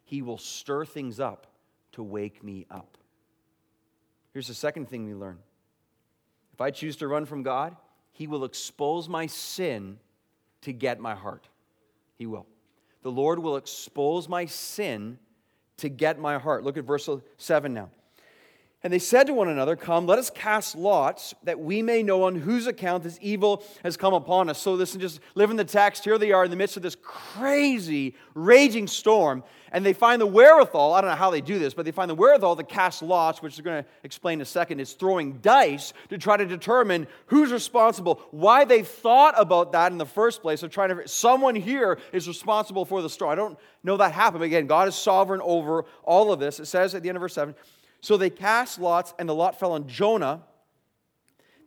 He 0.03 0.21
will 0.21 0.37
stir 0.37 0.85
things 0.85 1.19
up 1.19 1.47
to 1.93 2.03
wake 2.03 2.43
me 2.43 2.65
up. 2.69 2.97
Here's 4.35 4.49
the 4.49 4.53
second 4.53 4.89
thing 4.89 5.05
we 5.05 5.13
learn 5.13 5.37
if 6.53 6.59
I 6.59 6.69
choose 6.69 6.97
to 6.97 7.07
run 7.07 7.25
from 7.25 7.41
God, 7.41 7.73
He 8.11 8.27
will 8.27 8.43
expose 8.43 9.07
my 9.07 9.27
sin 9.27 9.97
to 10.63 10.73
get 10.73 10.99
my 10.99 11.15
heart. 11.15 11.47
He 12.17 12.25
will. 12.25 12.45
The 13.01 13.11
Lord 13.11 13.39
will 13.39 13.55
expose 13.55 14.27
my 14.27 14.45
sin 14.45 15.19
to 15.77 15.87
get 15.87 16.19
my 16.19 16.37
heart. 16.37 16.65
Look 16.65 16.75
at 16.75 16.83
verse 16.83 17.09
7 17.37 17.73
now. 17.73 17.89
And 18.85 18.93
they 18.93 18.99
said 18.99 19.25
to 19.25 19.33
one 19.33 19.47
another, 19.47 19.75
Come, 19.75 20.05
let 20.05 20.19
us 20.19 20.29
cast 20.29 20.75
lots 20.75 21.33
that 21.41 21.59
we 21.59 21.81
may 21.81 22.03
know 22.03 22.25
on 22.25 22.35
whose 22.35 22.67
account 22.67 23.01
this 23.01 23.17
evil 23.19 23.63
has 23.81 23.97
come 23.97 24.13
upon 24.13 24.47
us. 24.47 24.61
So, 24.61 24.75
listen, 24.75 25.01
just 25.01 25.21
live 25.33 25.49
in 25.49 25.57
the 25.57 25.65
text. 25.65 26.03
Here 26.03 26.19
they 26.19 26.31
are 26.31 26.45
in 26.45 26.51
the 26.51 26.55
midst 26.55 26.77
of 26.77 26.83
this 26.83 26.95
crazy, 27.01 28.13
raging 28.35 28.85
storm. 28.85 29.43
And 29.71 29.83
they 29.83 29.93
find 29.93 30.21
the 30.21 30.27
wherewithal, 30.27 30.93
I 30.93 31.01
don't 31.01 31.09
know 31.09 31.15
how 31.15 31.31
they 31.31 31.41
do 31.41 31.57
this, 31.57 31.73
but 31.73 31.83
they 31.83 31.91
find 31.91 32.11
the 32.11 32.15
wherewithal 32.15 32.57
to 32.57 32.63
cast 32.63 33.01
lots, 33.01 33.41
which 33.41 33.57
they're 33.57 33.63
going 33.63 33.83
to 33.83 33.89
explain 34.03 34.37
in 34.37 34.41
a 34.43 34.45
second, 34.45 34.79
is 34.79 34.93
throwing 34.93 35.39
dice 35.39 35.91
to 36.09 36.19
try 36.19 36.37
to 36.37 36.45
determine 36.45 37.07
who's 37.25 37.51
responsible. 37.51 38.21
Why 38.29 38.65
they 38.65 38.83
thought 38.83 39.33
about 39.35 39.71
that 39.71 39.93
in 39.93 39.97
the 39.97 40.05
first 40.05 40.43
place 40.43 40.61
of 40.61 40.69
trying 40.69 40.89
to, 40.89 41.07
someone 41.07 41.55
here 41.55 41.97
is 42.13 42.27
responsible 42.27 42.85
for 42.85 43.01
the 43.01 43.09
storm. 43.09 43.31
I 43.31 43.35
don't 43.35 43.57
know 43.83 43.97
that 43.97 44.11
happened. 44.11 44.41
But 44.41 44.45
again, 44.45 44.67
God 44.67 44.87
is 44.87 44.95
sovereign 44.95 45.41
over 45.43 45.85
all 46.03 46.31
of 46.31 46.39
this. 46.39 46.59
It 46.59 46.65
says 46.65 46.93
at 46.93 47.01
the 47.01 47.09
end 47.09 47.15
of 47.15 47.21
verse 47.21 47.33
7 47.33 47.55
so 48.05 48.17
they 48.17 48.29
cast 48.29 48.79
lots, 48.79 49.15
and 49.17 49.27
the 49.27 49.33
lot 49.33 49.59
fell 49.59 49.71
on 49.71 49.87
Jonah. 49.87 50.43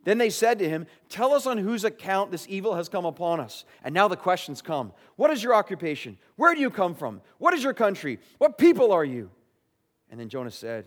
Then 0.05 0.17
they 0.17 0.29
said 0.29 0.57
to 0.59 0.69
him, 0.69 0.87
Tell 1.09 1.33
us 1.33 1.45
on 1.45 1.57
whose 1.57 1.83
account 1.83 2.31
this 2.31 2.45
evil 2.47 2.75
has 2.75 2.87
come 2.87 3.03
upon 3.03 3.41
us. 3.41 3.65
And 3.83 3.93
now 3.93 4.07
the 4.07 4.15
questions 4.15 4.61
come 4.61 4.93
What 5.17 5.31
is 5.31 5.43
your 5.43 5.53
occupation? 5.53 6.17
Where 6.37 6.55
do 6.55 6.61
you 6.61 6.69
come 6.69 6.95
from? 6.95 7.19
What 7.39 7.53
is 7.53 7.61
your 7.61 7.73
country? 7.73 8.19
What 8.37 8.57
people 8.57 8.93
are 8.93 9.03
you? 9.03 9.29
And 10.09 10.17
then 10.17 10.29
Jonah 10.29 10.49
said, 10.49 10.85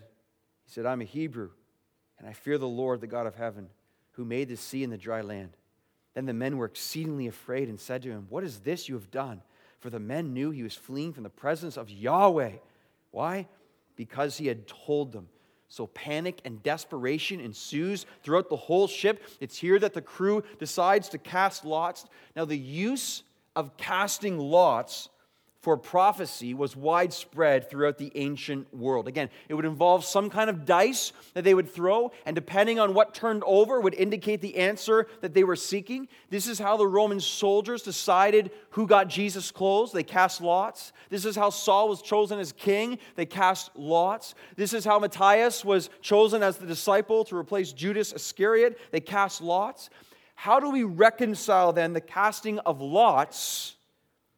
He 0.65 0.71
said, 0.71 0.87
I'm 0.87 1.01
a 1.01 1.05
Hebrew, 1.05 1.51
and 2.17 2.27
I 2.27 2.33
fear 2.33 2.57
the 2.57 2.67
Lord, 2.67 2.99
the 2.99 3.05
God 3.05 3.27
of 3.27 3.35
heaven, 3.35 3.69
who 4.13 4.25
made 4.25 4.49
the 4.49 4.57
sea 4.57 4.83
and 4.83 4.91
the 4.91 4.97
dry 4.97 5.21
land. 5.21 5.51
Then 6.15 6.25
the 6.25 6.33
men 6.33 6.57
were 6.57 6.65
exceedingly 6.65 7.27
afraid 7.27 7.69
and 7.69 7.79
said 7.79 8.01
to 8.01 8.09
him, 8.09 8.25
What 8.29 8.43
is 8.43 8.61
this 8.61 8.89
you 8.89 8.95
have 8.95 9.11
done? 9.11 9.43
For 9.81 9.91
the 9.91 9.99
men 9.99 10.33
knew 10.33 10.49
he 10.49 10.63
was 10.63 10.73
fleeing 10.73 11.13
from 11.13 11.21
the 11.21 11.29
presence 11.29 11.77
of 11.77 11.91
Yahweh. 11.91 12.53
Why? 13.11 13.47
Because 13.95 14.39
he 14.39 14.47
had 14.47 14.65
told 14.65 15.11
them. 15.11 15.27
So 15.73 15.87
panic 15.87 16.39
and 16.45 16.61
desperation 16.61 17.39
ensues 17.39 18.05
throughout 18.21 18.47
the 18.47 18.55
whole 18.55 18.87
ship. 18.87 19.23
It's 19.39 19.57
here 19.57 19.79
that 19.79 19.95
the 19.95 20.03
crew 20.03 20.43
decides 20.59 21.09
to 21.09 21.17
cast 21.17 21.65
lots. 21.65 22.05
Now, 22.35 22.45
the 22.45 22.55
use 22.55 23.23
of 23.55 23.75
casting 23.75 24.37
lots 24.37 25.09
for 25.63 25.77
prophecy 25.77 26.53
was 26.53 26.75
widespread 26.75 27.69
throughout 27.69 27.97
the 27.97 28.11
ancient 28.15 28.71
world. 28.73 29.07
Again, 29.07 29.29
it 29.47 29.53
would 29.53 29.63
involve 29.63 30.03
some 30.03 30.29
kind 30.29 30.49
of 30.49 30.65
dice 30.65 31.13
that 31.35 31.45
they 31.45 31.53
would 31.53 31.69
throw, 31.69 32.11
and 32.25 32.35
depending 32.35 32.81
on 32.81 32.93
what 32.93 33.13
turned 33.13 33.43
over, 33.45 33.79
would 33.79 33.93
indicate 33.93 34.41
the 34.41 34.57
answer 34.57 35.07
that 35.21 35.33
they 35.33 35.45
were 35.45 35.55
seeking. 35.55 36.09
This 36.29 36.47
is 36.47 36.59
how 36.59 36.75
the 36.75 36.85
Roman 36.85 37.21
soldiers 37.21 37.81
decided 37.81 38.51
who 38.71 38.85
got 38.85 39.07
Jesus' 39.07 39.51
clothes. 39.51 39.93
They 39.93 40.03
cast 40.03 40.41
lots. 40.41 40.91
This 41.09 41.23
is 41.23 41.37
how 41.37 41.49
Saul 41.49 41.87
was 41.87 42.01
chosen 42.01 42.39
as 42.39 42.51
king. 42.51 42.99
They 43.15 43.25
cast 43.25 43.71
lots. 43.77 44.35
This 44.57 44.73
is 44.73 44.83
how 44.83 44.99
Matthias 44.99 45.63
was 45.63 45.89
chosen 46.01 46.43
as 46.43 46.57
the 46.57 46.67
disciple 46.67 47.23
to 47.23 47.37
replace 47.37 47.71
Judas 47.71 48.11
Iscariot. 48.11 48.77
They 48.91 48.99
cast 48.99 49.39
lots. 49.39 49.89
How 50.35 50.59
do 50.59 50.69
we 50.69 50.83
reconcile 50.83 51.71
then 51.71 51.93
the 51.93 52.01
casting 52.01 52.59
of 52.59 52.81
lots? 52.81 53.77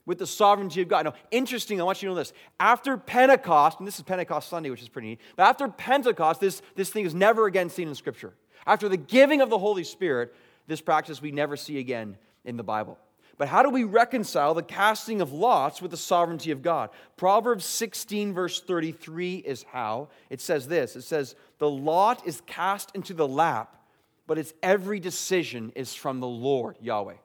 With 0.05 0.19
the 0.19 0.27
sovereignty 0.27 0.81
of 0.81 0.87
God. 0.87 1.05
Now, 1.05 1.13
interesting, 1.31 1.81
I 1.81 1.83
want 1.83 2.01
you 2.01 2.09
to 2.09 2.13
know 2.13 2.19
this. 2.19 2.33
After 2.59 2.97
Pentecost, 2.97 3.79
and 3.79 3.87
this 3.87 3.97
is 3.97 4.03
Pentecost 4.03 4.49
Sunday, 4.49 4.69
which 4.69 4.81
is 4.81 4.89
pretty 4.89 5.09
neat, 5.09 5.21
but 5.35 5.43
after 5.43 5.67
Pentecost, 5.67 6.39
this, 6.39 6.61
this 6.75 6.89
thing 6.89 7.05
is 7.05 7.13
never 7.13 7.47
again 7.47 7.69
seen 7.69 7.87
in 7.87 7.95
Scripture. 7.95 8.33
After 8.67 8.89
the 8.89 8.97
giving 8.97 9.41
of 9.41 9.49
the 9.49 9.57
Holy 9.57 9.83
Spirit, 9.83 10.35
this 10.67 10.81
practice 10.81 11.21
we 11.21 11.31
never 11.31 11.55
see 11.55 11.79
again 11.79 12.17
in 12.43 12.57
the 12.57 12.63
Bible. 12.63 12.97
But 13.37 13.49
how 13.49 13.63
do 13.63 13.69
we 13.69 13.83
reconcile 13.83 14.53
the 14.53 14.63
casting 14.63 15.19
of 15.19 15.33
lots 15.33 15.81
with 15.81 15.91
the 15.91 15.97
sovereignty 15.97 16.51
of 16.51 16.61
God? 16.61 16.89
Proverbs 17.17 17.65
16, 17.65 18.33
verse 18.33 18.61
33 18.61 19.35
is 19.37 19.63
how. 19.63 20.07
It 20.29 20.39
says 20.39 20.67
this 20.67 20.95
It 20.95 21.01
says, 21.01 21.35
The 21.57 21.69
lot 21.69 22.25
is 22.25 22.41
cast 22.45 22.95
into 22.95 23.13
the 23.13 23.27
lap, 23.27 23.75
but 24.25 24.37
its 24.37 24.53
every 24.63 24.99
decision 24.99 25.73
is 25.75 25.93
from 25.93 26.21
the 26.21 26.27
Lord, 26.27 26.77
Yahweh. 26.79 27.15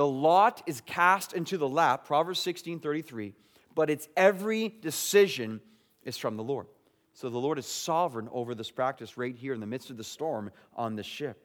The 0.00 0.06
lot 0.06 0.62
is 0.64 0.80
cast 0.80 1.34
into 1.34 1.58
the 1.58 1.68
lap, 1.68 2.06
Proverbs 2.06 2.40
16 2.40 2.80
33, 2.80 3.34
but 3.74 3.90
its 3.90 4.08
every 4.16 4.70
decision 4.80 5.60
is 6.04 6.16
from 6.16 6.38
the 6.38 6.42
Lord. 6.42 6.68
So 7.12 7.28
the 7.28 7.36
Lord 7.36 7.58
is 7.58 7.66
sovereign 7.66 8.30
over 8.32 8.54
this 8.54 8.70
practice 8.70 9.18
right 9.18 9.36
here 9.36 9.52
in 9.52 9.60
the 9.60 9.66
midst 9.66 9.90
of 9.90 9.98
the 9.98 10.02
storm 10.02 10.52
on 10.74 10.96
this 10.96 11.04
ship. 11.04 11.44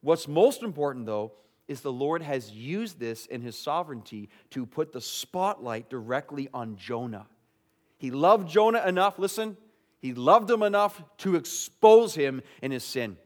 What's 0.00 0.26
most 0.26 0.62
important, 0.62 1.04
though, 1.04 1.32
is 1.68 1.82
the 1.82 1.92
Lord 1.92 2.22
has 2.22 2.50
used 2.50 2.98
this 2.98 3.26
in 3.26 3.42
his 3.42 3.54
sovereignty 3.54 4.30
to 4.52 4.64
put 4.64 4.94
the 4.94 5.02
spotlight 5.02 5.90
directly 5.90 6.48
on 6.54 6.76
Jonah. 6.76 7.26
He 7.98 8.10
loved 8.10 8.48
Jonah 8.48 8.82
enough, 8.86 9.18
listen, 9.18 9.58
he 10.00 10.14
loved 10.14 10.50
him 10.50 10.62
enough 10.62 11.02
to 11.18 11.36
expose 11.36 12.14
him 12.14 12.40
in 12.62 12.70
his 12.70 12.82
sin. 12.82 13.18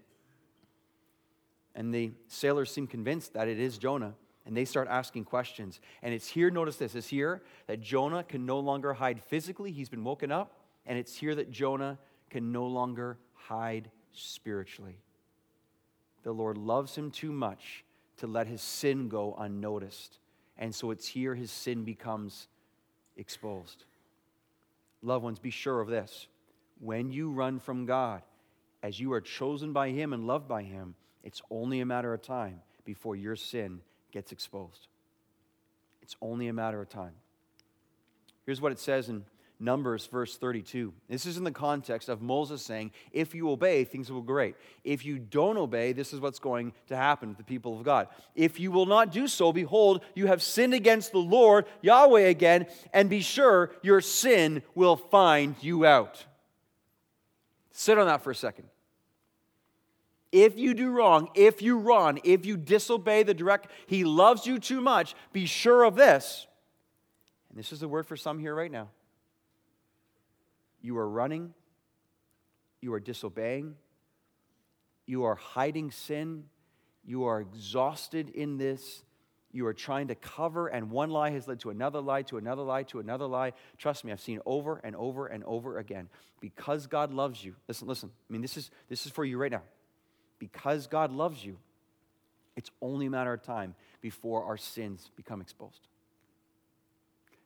And 1.77 1.95
the 1.95 2.11
sailors 2.27 2.73
seem 2.73 2.89
convinced 2.89 3.35
that 3.35 3.47
it 3.47 3.61
is 3.61 3.79
Jonah, 3.79 4.15
and 4.49 4.57
they 4.57 4.65
start 4.65 4.89
asking 4.91 5.25
questions. 5.25 5.79
And 6.03 6.13
it's 6.13 6.27
here, 6.27 6.51
notice 6.51 6.77
this, 6.77 6.97
it's 6.97 7.07
here 7.07 7.43
that 7.69 7.81
Jonah 7.81 8.25
can 8.25 8.45
no 8.45 8.59
longer 8.59 8.95
hide 8.95 9.23
physically, 9.23 9.71
he's 9.71 9.89
been 9.89 10.03
woken 10.03 10.33
up, 10.33 10.55
and 10.87 10.99
it's 10.99 11.15
here 11.15 11.37
that 11.37 11.53
Jonah 11.53 11.99
can 12.31 12.51
no 12.51 12.67
longer 12.67 13.19
hide 13.35 13.91
spiritually. 14.13 14.99
The 16.25 16.33
Lord 16.33 16.59
loves 16.59 16.97
him 16.97 17.13
too 17.13 17.31
much 17.31 17.85
to 18.17 18.27
let 18.27 18.49
his 18.49 18.61
sin 18.61 19.09
go 19.09 19.37
unnoticed. 19.39 20.19
And 20.57 20.75
so 20.75 20.91
it's 20.91 21.07
here 21.07 21.37
his 21.37 21.53
sin 21.53 21.85
becomes 21.85 22.49
exposed. 23.17 23.85
Loved 25.03 25.23
ones, 25.23 25.39
be 25.39 25.51
sure 25.51 25.81
of 25.81 25.87
this 25.87 26.27
when 26.81 27.11
you 27.11 27.31
run 27.31 27.59
from 27.59 27.87
God, 27.87 28.23
as 28.83 29.01
you 29.01 29.13
are 29.13 29.21
chosen 29.21 29.73
by 29.73 29.91
Him 29.91 30.13
and 30.13 30.27
loved 30.27 30.49
by 30.49 30.63
Him, 30.63 30.95
it's 31.25 31.43
only 31.51 31.81
a 31.81 31.87
matter 31.87 32.15
of 32.15 32.23
time 32.23 32.61
before 32.85 33.17
your 33.17 33.37
sin 33.37 33.81
gets 34.13 34.33
exposed. 34.33 34.89
It's 36.03 36.17
only 36.23 36.49
a 36.49 36.53
matter 36.53 36.81
of 36.81 36.89
time. 36.89 37.13
Here's 38.47 38.61
what 38.61 38.73
it 38.73 38.79
says 38.79 39.09
in 39.09 39.25
Numbers, 39.61 40.07
verse 40.07 40.37
32. 40.37 40.93
This 41.09 41.27
is 41.27 41.37
in 41.37 41.43
the 41.43 41.51
context 41.51 42.09
of 42.09 42.23
Moses 42.23 42.63
saying, 42.63 42.93
If 43.13 43.35
you 43.35 43.51
obey, 43.51 43.85
things 43.85 44.11
will 44.11 44.21
go 44.21 44.27
great. 44.27 44.55
If 44.85 45.05
you 45.05 45.19
don't 45.19 45.57
obey, 45.57 45.93
this 45.93 46.13
is 46.13 46.21
what's 46.21 46.39
going 46.39 46.73
to 46.87 46.97
happen 46.97 47.33
to 47.33 47.37
the 47.37 47.43
people 47.43 47.77
of 47.77 47.83
God. 47.83 48.07
If 48.37 48.61
you 48.61 48.71
will 48.71 48.87
not 48.87 49.11
do 49.11 49.27
so, 49.27 49.53
behold, 49.53 50.03
you 50.15 50.29
have 50.29 50.43
sinned 50.43 50.75
against 50.75 51.11
the 51.11 51.19
Lord, 51.19 51.67
Yahweh 51.83 52.21
again, 52.21 52.67
and 52.93 53.11
be 53.11 53.21
sure 53.21 53.73
your 53.83 54.01
sin 54.01 54.63
will 54.77 54.97
find 54.97 55.57
you 55.61 55.85
out. 55.85 56.25
Sit 57.73 57.99
on 57.99 58.07
that 58.07 58.23
for 58.23 58.31
a 58.31 58.35
second. 58.37 58.69
If 60.31 60.59
you 60.59 60.75
do 60.75 60.91
wrong, 60.91 61.31
if 61.35 61.63
you 61.63 61.79
run, 61.79 62.19
if 62.23 62.45
you 62.45 62.57
disobey 62.57 63.23
the 63.23 63.35
direct, 63.35 63.71
He 63.87 64.05
loves 64.05 64.47
you 64.47 64.59
too 64.59 64.81
much, 64.81 65.15
be 65.33 65.47
sure 65.47 65.85
of 65.85 65.97
this. 65.97 66.47
And 67.49 67.59
this 67.59 67.73
is 67.73 67.81
the 67.81 67.89
word 67.89 68.07
for 68.07 68.17
some 68.17 68.39
here 68.39 68.55
right 68.55 68.71
now. 68.71 68.89
You 70.83 70.99
are 70.99 71.09
running, 71.09 71.55
you 72.81 72.93
are 72.93 73.01
disobeying, 73.01 73.75
you 75.07 75.25
are 75.25 75.35
hiding 75.35 75.91
sin, 75.91 76.45
you 77.05 77.25
are 77.25 77.41
exhausted 77.41 78.29
in 78.29 78.59
this, 78.59 79.03
you 79.51 79.67
are 79.67 79.75
trying 79.75 80.09
to 80.09 80.15
cover, 80.15 80.69
and 80.69 80.91
one 80.91 81.09
lie 81.09 81.31
has 81.31 81.49
led 81.49 81.61
to 81.61 81.71
another 81.71 82.01
lie, 82.01 82.23
to 82.23 82.37
another 82.37 82.63
lie, 82.63 82.83
to 82.85 83.01
another 83.01 83.25
lie. 83.25 83.55
Trust 83.79 84.05
me, 84.05 84.13
I've 84.13 84.21
seen 84.21 84.41
over 84.45 84.81
and 84.85 84.95
over 84.95 85.27
and 85.27 85.43
over 85.45 85.79
again. 85.79 86.11
Because 86.41 86.87
God 86.87 87.13
loves 87.13 87.43
you, 87.43 87.57
listen, 87.67 87.89
listen. 87.89 88.11
I 88.29 88.33
mean, 88.33 88.43
this 88.43 88.57
is, 88.57 88.71
this 88.89 89.07
is 89.07 89.11
for 89.11 89.25
you 89.25 89.39
right 89.39 89.51
now. 89.51 89.63
Because 90.39 90.87
God 90.87 91.13
loves 91.13 91.45
you, 91.45 91.59
it's 92.57 92.71
only 92.83 93.07
a 93.07 93.11
matter 93.11 93.33
of 93.33 93.43
time 93.43 93.75
before 94.01 94.45
our 94.45 94.57
sins 94.57 95.11
become 95.17 95.41
exposed. 95.41 95.89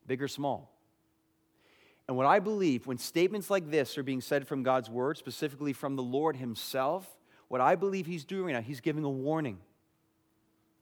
Big 0.07 0.22
or 0.22 0.28
small. 0.28 0.70
And 2.09 2.16
what 2.16 2.26
I 2.26 2.40
believe, 2.40 2.87
when 2.87 2.98
statements 2.98 3.48
like 3.48 3.70
this 3.70 3.96
are 3.96 4.02
being 4.02 4.20
said 4.20 4.46
from 4.46 4.62
God's 4.62 4.90
word, 4.90 5.16
specifically 5.16 5.72
from 5.72 5.96
the 5.96 6.02
Lord 6.02 6.37
Himself, 6.37 7.09
what 7.48 7.61
I 7.61 7.74
believe 7.74 8.07
He's 8.07 8.24
doing 8.24 8.55
now, 8.55 8.61
He's 8.61 8.81
giving 8.81 9.05
a 9.05 9.11
warning. 9.11 9.59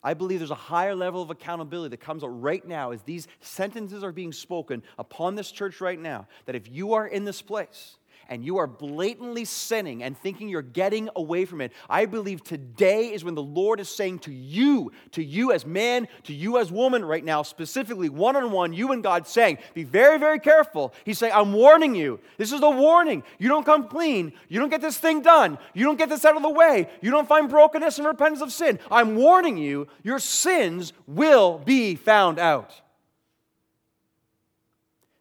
I 0.02 0.14
believe 0.14 0.40
there's 0.40 0.50
a 0.50 0.54
higher 0.54 0.94
level 0.94 1.20
of 1.20 1.30
accountability 1.30 1.90
that 1.90 2.00
comes 2.00 2.24
out 2.24 2.28
right 2.28 2.66
now 2.66 2.92
as 2.92 3.02
these 3.02 3.28
sentences 3.40 4.02
are 4.02 4.12
being 4.12 4.32
spoken 4.32 4.82
upon 4.98 5.34
this 5.34 5.50
church 5.50 5.80
right 5.80 5.98
now. 5.98 6.26
That 6.46 6.54
if 6.54 6.70
you 6.70 6.94
are 6.94 7.06
in 7.06 7.24
this 7.24 7.42
place 7.42 7.96
and 8.30 8.44
you 8.44 8.58
are 8.58 8.68
blatantly 8.68 9.44
sinning 9.44 10.04
and 10.04 10.16
thinking 10.16 10.48
you're 10.48 10.62
getting 10.62 11.10
away 11.16 11.44
from 11.44 11.60
it, 11.60 11.72
I 11.88 12.06
believe 12.06 12.44
today 12.44 13.12
is 13.12 13.24
when 13.24 13.34
the 13.34 13.42
Lord 13.42 13.80
is 13.80 13.88
saying 13.88 14.20
to 14.20 14.32
you, 14.32 14.92
to 15.12 15.22
you 15.22 15.50
as 15.52 15.66
man, 15.66 16.06
to 16.24 16.32
you 16.32 16.58
as 16.58 16.70
woman 16.70 17.04
right 17.04 17.24
now, 17.24 17.42
specifically 17.42 18.08
one 18.08 18.36
on 18.36 18.52
one, 18.52 18.72
you 18.72 18.92
and 18.92 19.02
God 19.02 19.26
saying, 19.26 19.58
be 19.74 19.82
very, 19.82 20.16
very 20.18 20.38
careful. 20.38 20.94
He's 21.04 21.18
saying, 21.18 21.32
I'm 21.34 21.52
warning 21.52 21.96
you. 21.96 22.20
This 22.38 22.52
is 22.52 22.62
a 22.62 22.70
warning. 22.70 23.24
You 23.38 23.48
don't 23.48 23.66
come 23.66 23.88
clean. 23.88 24.32
You 24.48 24.60
don't 24.60 24.70
get 24.70 24.80
this 24.80 24.96
thing 24.96 25.22
done. 25.22 25.58
You 25.74 25.84
don't 25.84 25.98
get 25.98 26.08
this 26.08 26.24
out 26.24 26.36
of 26.36 26.42
the 26.42 26.50
way. 26.50 26.88
You 27.02 27.10
don't 27.10 27.28
find 27.28 27.50
brokenness 27.50 27.98
and 27.98 28.06
repentance 28.06 28.42
of 28.42 28.52
sin. 28.52 28.78
I'm 28.92 29.16
warning 29.16 29.58
you, 29.58 29.88
your 30.04 30.20
sins 30.20 30.92
will 31.08 31.58
be 31.58 31.96
found 31.96 32.38
out. 32.38 32.80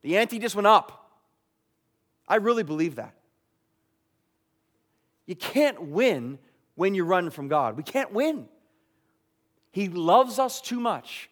The 0.03 0.17
ante 0.17 0.37
just 0.37 0.55
went 0.55 0.67
up. 0.67 0.98
I 2.29 2.35
really 2.35 2.63
believe 2.63 2.95
that. 2.95 3.15
You 5.25 5.35
can't 5.35 5.81
win 5.81 6.39
when 6.75 6.95
you 6.95 7.03
run 7.03 7.29
from 7.29 7.47
God. 7.47 7.75
We 7.75 7.83
can't 7.83 8.13
win. 8.13 8.47
He 9.71 9.89
loves 9.89 10.39
us 10.39 10.61
too 10.61 10.79
much. 10.79 11.29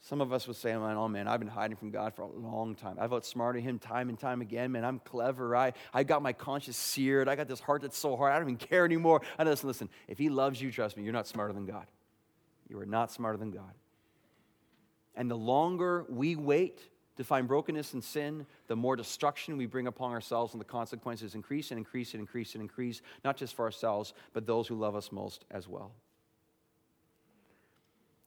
Some 0.00 0.20
of 0.20 0.32
us 0.32 0.46
would 0.46 0.54
say, 0.54 0.72
oh 0.72 1.08
man, 1.08 1.26
I've 1.26 1.40
been 1.40 1.48
hiding 1.48 1.76
from 1.76 1.90
God 1.90 2.14
for 2.14 2.22
a 2.22 2.28
long 2.28 2.76
time. 2.76 2.96
I've 3.00 3.12
outsmarted 3.12 3.64
him 3.64 3.80
time 3.80 4.08
and 4.08 4.16
time 4.16 4.40
again. 4.40 4.70
Man, 4.70 4.84
I'm 4.84 5.00
clever. 5.00 5.56
I, 5.56 5.72
I 5.92 6.04
got 6.04 6.22
my 6.22 6.32
conscience 6.32 6.76
seared. 6.76 7.28
I 7.28 7.34
got 7.34 7.48
this 7.48 7.58
heart 7.58 7.82
that's 7.82 7.98
so 7.98 8.16
hard. 8.16 8.32
I 8.32 8.38
don't 8.38 8.48
even 8.48 8.56
care 8.56 8.84
anymore. 8.84 9.22
I 9.36 9.42
listen, 9.42 9.66
listen. 9.66 9.88
If 10.06 10.16
he 10.18 10.28
loves 10.28 10.62
you, 10.62 10.70
trust 10.70 10.96
me, 10.96 11.02
you're 11.02 11.12
not 11.12 11.26
smarter 11.26 11.52
than 11.52 11.66
God. 11.66 11.86
You 12.68 12.78
are 12.78 12.86
not 12.86 13.10
smarter 13.10 13.36
than 13.36 13.50
God. 13.50 13.72
And 15.16 15.28
the 15.28 15.36
longer 15.36 16.04
we 16.08 16.36
wait 16.36 16.78
to 17.16 17.24
find 17.24 17.48
brokenness 17.48 17.94
and 17.94 18.04
sin, 18.04 18.46
the 18.66 18.76
more 18.76 18.96
destruction 18.96 19.56
we 19.56 19.66
bring 19.66 19.86
upon 19.86 20.12
ourselves, 20.12 20.52
and 20.52 20.60
the 20.60 20.66
consequences 20.66 21.34
increase 21.34 21.70
and 21.70 21.78
increase 21.78 22.12
and 22.12 22.20
increase 22.20 22.54
and 22.54 22.62
increase, 22.62 23.02
not 23.24 23.36
just 23.36 23.54
for 23.54 23.64
ourselves, 23.64 24.14
but 24.32 24.46
those 24.46 24.68
who 24.68 24.74
love 24.74 24.94
us 24.94 25.10
most 25.10 25.44
as 25.50 25.66
well. 25.66 25.92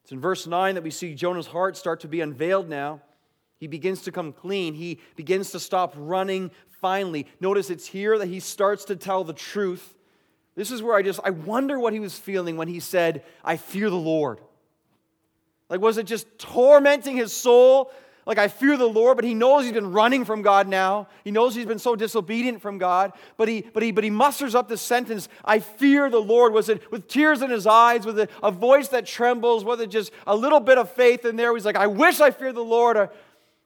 It's 0.02 0.12
in 0.12 0.20
verse 0.20 0.46
9 0.46 0.74
that 0.74 0.82
we 0.82 0.90
see 0.90 1.14
Jonah's 1.14 1.46
heart 1.46 1.76
start 1.76 2.00
to 2.00 2.08
be 2.08 2.20
unveiled 2.20 2.68
now. 2.68 3.00
He 3.58 3.66
begins 3.66 4.02
to 4.02 4.12
come 4.12 4.32
clean. 4.32 4.74
He 4.74 4.98
begins 5.16 5.52
to 5.52 5.60
stop 5.60 5.94
running 5.96 6.50
finally. 6.80 7.26
Notice 7.40 7.70
it's 7.70 7.86
here 7.86 8.18
that 8.18 8.26
he 8.26 8.40
starts 8.40 8.86
to 8.86 8.96
tell 8.96 9.22
the 9.22 9.34
truth. 9.34 9.94
This 10.56 10.70
is 10.70 10.82
where 10.82 10.96
I 10.96 11.02
just 11.02 11.20
I 11.22 11.30
wonder 11.30 11.78
what 11.78 11.92
he 11.92 12.00
was 12.00 12.18
feeling 12.18 12.56
when 12.56 12.68
he 12.68 12.80
said, 12.80 13.24
"I 13.44 13.56
fear 13.56 13.90
the 13.90 13.96
Lord." 13.96 14.40
Like 15.68 15.80
was 15.80 15.98
it 15.98 16.06
just 16.06 16.26
tormenting 16.38 17.16
his 17.16 17.32
soul 17.32 17.92
like, 18.30 18.38
I 18.38 18.46
fear 18.46 18.76
the 18.76 18.86
Lord, 18.86 19.16
but 19.16 19.24
he 19.24 19.34
knows 19.34 19.64
he's 19.64 19.72
been 19.72 19.90
running 19.90 20.24
from 20.24 20.40
God 20.40 20.68
now. 20.68 21.08
He 21.24 21.32
knows 21.32 21.52
he's 21.52 21.66
been 21.66 21.80
so 21.80 21.96
disobedient 21.96 22.62
from 22.62 22.78
God. 22.78 23.12
But 23.36 23.48
he, 23.48 23.62
but 23.62 23.82
he, 23.82 23.90
but 23.90 24.04
he 24.04 24.10
musters 24.10 24.54
up 24.54 24.68
this 24.68 24.80
sentence, 24.80 25.28
I 25.44 25.58
fear 25.58 26.08
the 26.08 26.20
Lord. 26.20 26.52
Was 26.52 26.68
it 26.68 26.92
with 26.92 27.08
tears 27.08 27.42
in 27.42 27.50
his 27.50 27.66
eyes, 27.66 28.06
with 28.06 28.20
a, 28.20 28.28
a 28.40 28.52
voice 28.52 28.86
that 28.90 29.04
trembles, 29.04 29.64
was 29.64 29.80
it 29.80 29.88
just 29.90 30.12
a 30.28 30.36
little 30.36 30.60
bit 30.60 30.78
of 30.78 30.92
faith 30.92 31.24
in 31.24 31.34
there? 31.34 31.52
He's 31.56 31.64
like, 31.64 31.74
I 31.74 31.88
wish 31.88 32.20
I 32.20 32.30
feared 32.30 32.54
the 32.54 32.62
Lord. 32.62 32.96
I, 32.96 33.08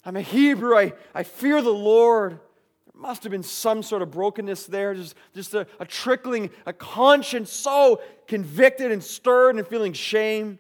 I'm 0.03 0.17
a 0.17 0.23
Hebrew. 0.23 0.75
I, 0.75 0.95
I 1.15 1.25
fear 1.25 1.61
the 1.61 1.69
Lord. 1.69 2.31
There 2.31 3.03
must 3.03 3.23
have 3.25 3.33
been 3.33 3.43
some 3.43 3.83
sort 3.83 4.01
of 4.01 4.13
brokenness 4.13 4.65
there, 4.65 4.95
just, 4.95 5.15
just 5.35 5.53
a, 5.53 5.67
a 5.79 5.85
trickling, 5.85 6.49
a 6.65 6.73
conscience 6.73 7.53
so 7.53 8.01
convicted 8.27 8.93
and 8.93 9.05
stirred 9.05 9.57
and 9.57 9.67
feeling 9.67 9.93
shame. 9.93 10.59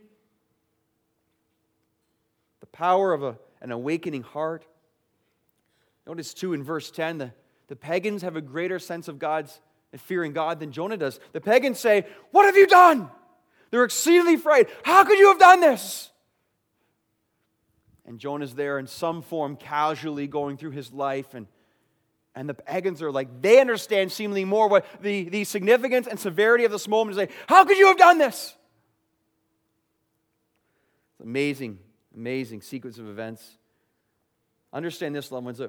The 2.60 2.66
power 2.66 3.14
of 3.14 3.22
a 3.22 3.38
an 3.64 3.72
awakening 3.72 4.22
heart. 4.22 4.66
Notice 6.06 6.34
too 6.34 6.52
in 6.52 6.62
verse 6.62 6.90
10, 6.90 7.18
the, 7.18 7.32
the 7.68 7.74
pagans 7.74 8.20
have 8.20 8.36
a 8.36 8.42
greater 8.42 8.78
sense 8.78 9.08
of 9.08 9.18
God's 9.18 9.58
and 9.90 10.00
fearing 10.00 10.32
God 10.32 10.60
than 10.60 10.70
Jonah 10.70 10.98
does. 10.98 11.18
The 11.32 11.40
pagans 11.40 11.80
say, 11.80 12.04
What 12.30 12.44
have 12.44 12.56
you 12.56 12.66
done? 12.66 13.08
They're 13.70 13.84
exceedingly 13.84 14.34
afraid. 14.34 14.66
How 14.82 15.02
could 15.04 15.18
you 15.18 15.28
have 15.28 15.38
done 15.38 15.60
this? 15.60 16.10
And 18.06 18.18
Jonah's 18.18 18.54
there 18.54 18.78
in 18.78 18.86
some 18.86 19.22
form, 19.22 19.56
casually 19.56 20.26
going 20.26 20.58
through 20.58 20.72
his 20.72 20.92
life. 20.92 21.32
And, 21.32 21.46
and 22.34 22.46
the 22.46 22.54
pagans 22.54 23.00
are 23.00 23.10
like, 23.10 23.40
they 23.40 23.60
understand 23.60 24.12
seemingly 24.12 24.44
more 24.44 24.68
what 24.68 24.84
the, 25.00 25.30
the 25.30 25.44
significance 25.44 26.06
and 26.06 26.20
severity 26.20 26.64
of 26.66 26.70
this 26.70 26.86
moment. 26.86 27.16
Is 27.16 27.28
say, 27.28 27.34
How 27.48 27.64
could 27.64 27.78
you 27.78 27.86
have 27.86 27.98
done 27.98 28.18
this? 28.18 28.54
It's 31.14 31.24
amazing 31.24 31.78
amazing 32.14 32.62
sequence 32.62 32.98
of 32.98 33.08
events. 33.08 33.58
Understand 34.72 35.14
this, 35.14 35.30
loved 35.30 35.44
ones, 35.44 35.60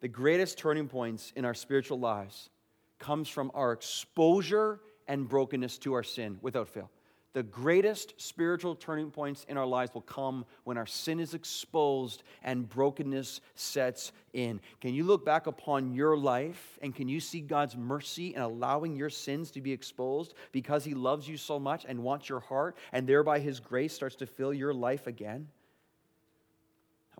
the 0.00 0.08
greatest 0.08 0.58
turning 0.58 0.88
points 0.88 1.32
in 1.36 1.44
our 1.44 1.54
spiritual 1.54 1.98
lives 1.98 2.50
comes 2.98 3.28
from 3.28 3.50
our 3.54 3.72
exposure 3.72 4.80
and 5.08 5.28
brokenness 5.28 5.78
to 5.78 5.94
our 5.94 6.02
sin 6.02 6.38
without 6.42 6.68
fail. 6.68 6.90
the 7.32 7.42
greatest 7.44 8.14
spiritual 8.20 8.74
turning 8.74 9.10
points 9.10 9.46
in 9.48 9.56
our 9.56 9.66
lives 9.66 9.94
will 9.94 10.00
come 10.00 10.44
when 10.64 10.76
our 10.76 10.86
sin 10.86 11.20
is 11.20 11.32
exposed 11.32 12.24
and 12.42 12.68
brokenness 12.68 13.40
sets 13.54 14.10
in. 14.32 14.60
Can 14.80 14.94
you 14.94 15.04
look 15.04 15.24
back 15.24 15.46
upon 15.46 15.94
your 15.94 16.16
life 16.16 16.78
and 16.82 16.94
can 16.94 17.08
you 17.08 17.20
see 17.20 17.40
God's 17.40 17.76
mercy 17.76 18.34
in 18.34 18.42
allowing 18.42 18.96
your 18.96 19.10
sins 19.10 19.52
to 19.52 19.60
be 19.60 19.72
exposed 19.72 20.34
because 20.50 20.84
He 20.84 20.94
loves 20.94 21.28
you 21.28 21.36
so 21.36 21.60
much 21.60 21.86
and 21.88 22.02
wants 22.02 22.28
your 22.28 22.40
heart, 22.40 22.76
and 22.92 23.06
thereby 23.06 23.38
His 23.38 23.60
grace 23.60 23.92
starts 23.92 24.16
to 24.16 24.26
fill 24.26 24.52
your 24.52 24.74
life 24.74 25.06
again? 25.06 25.48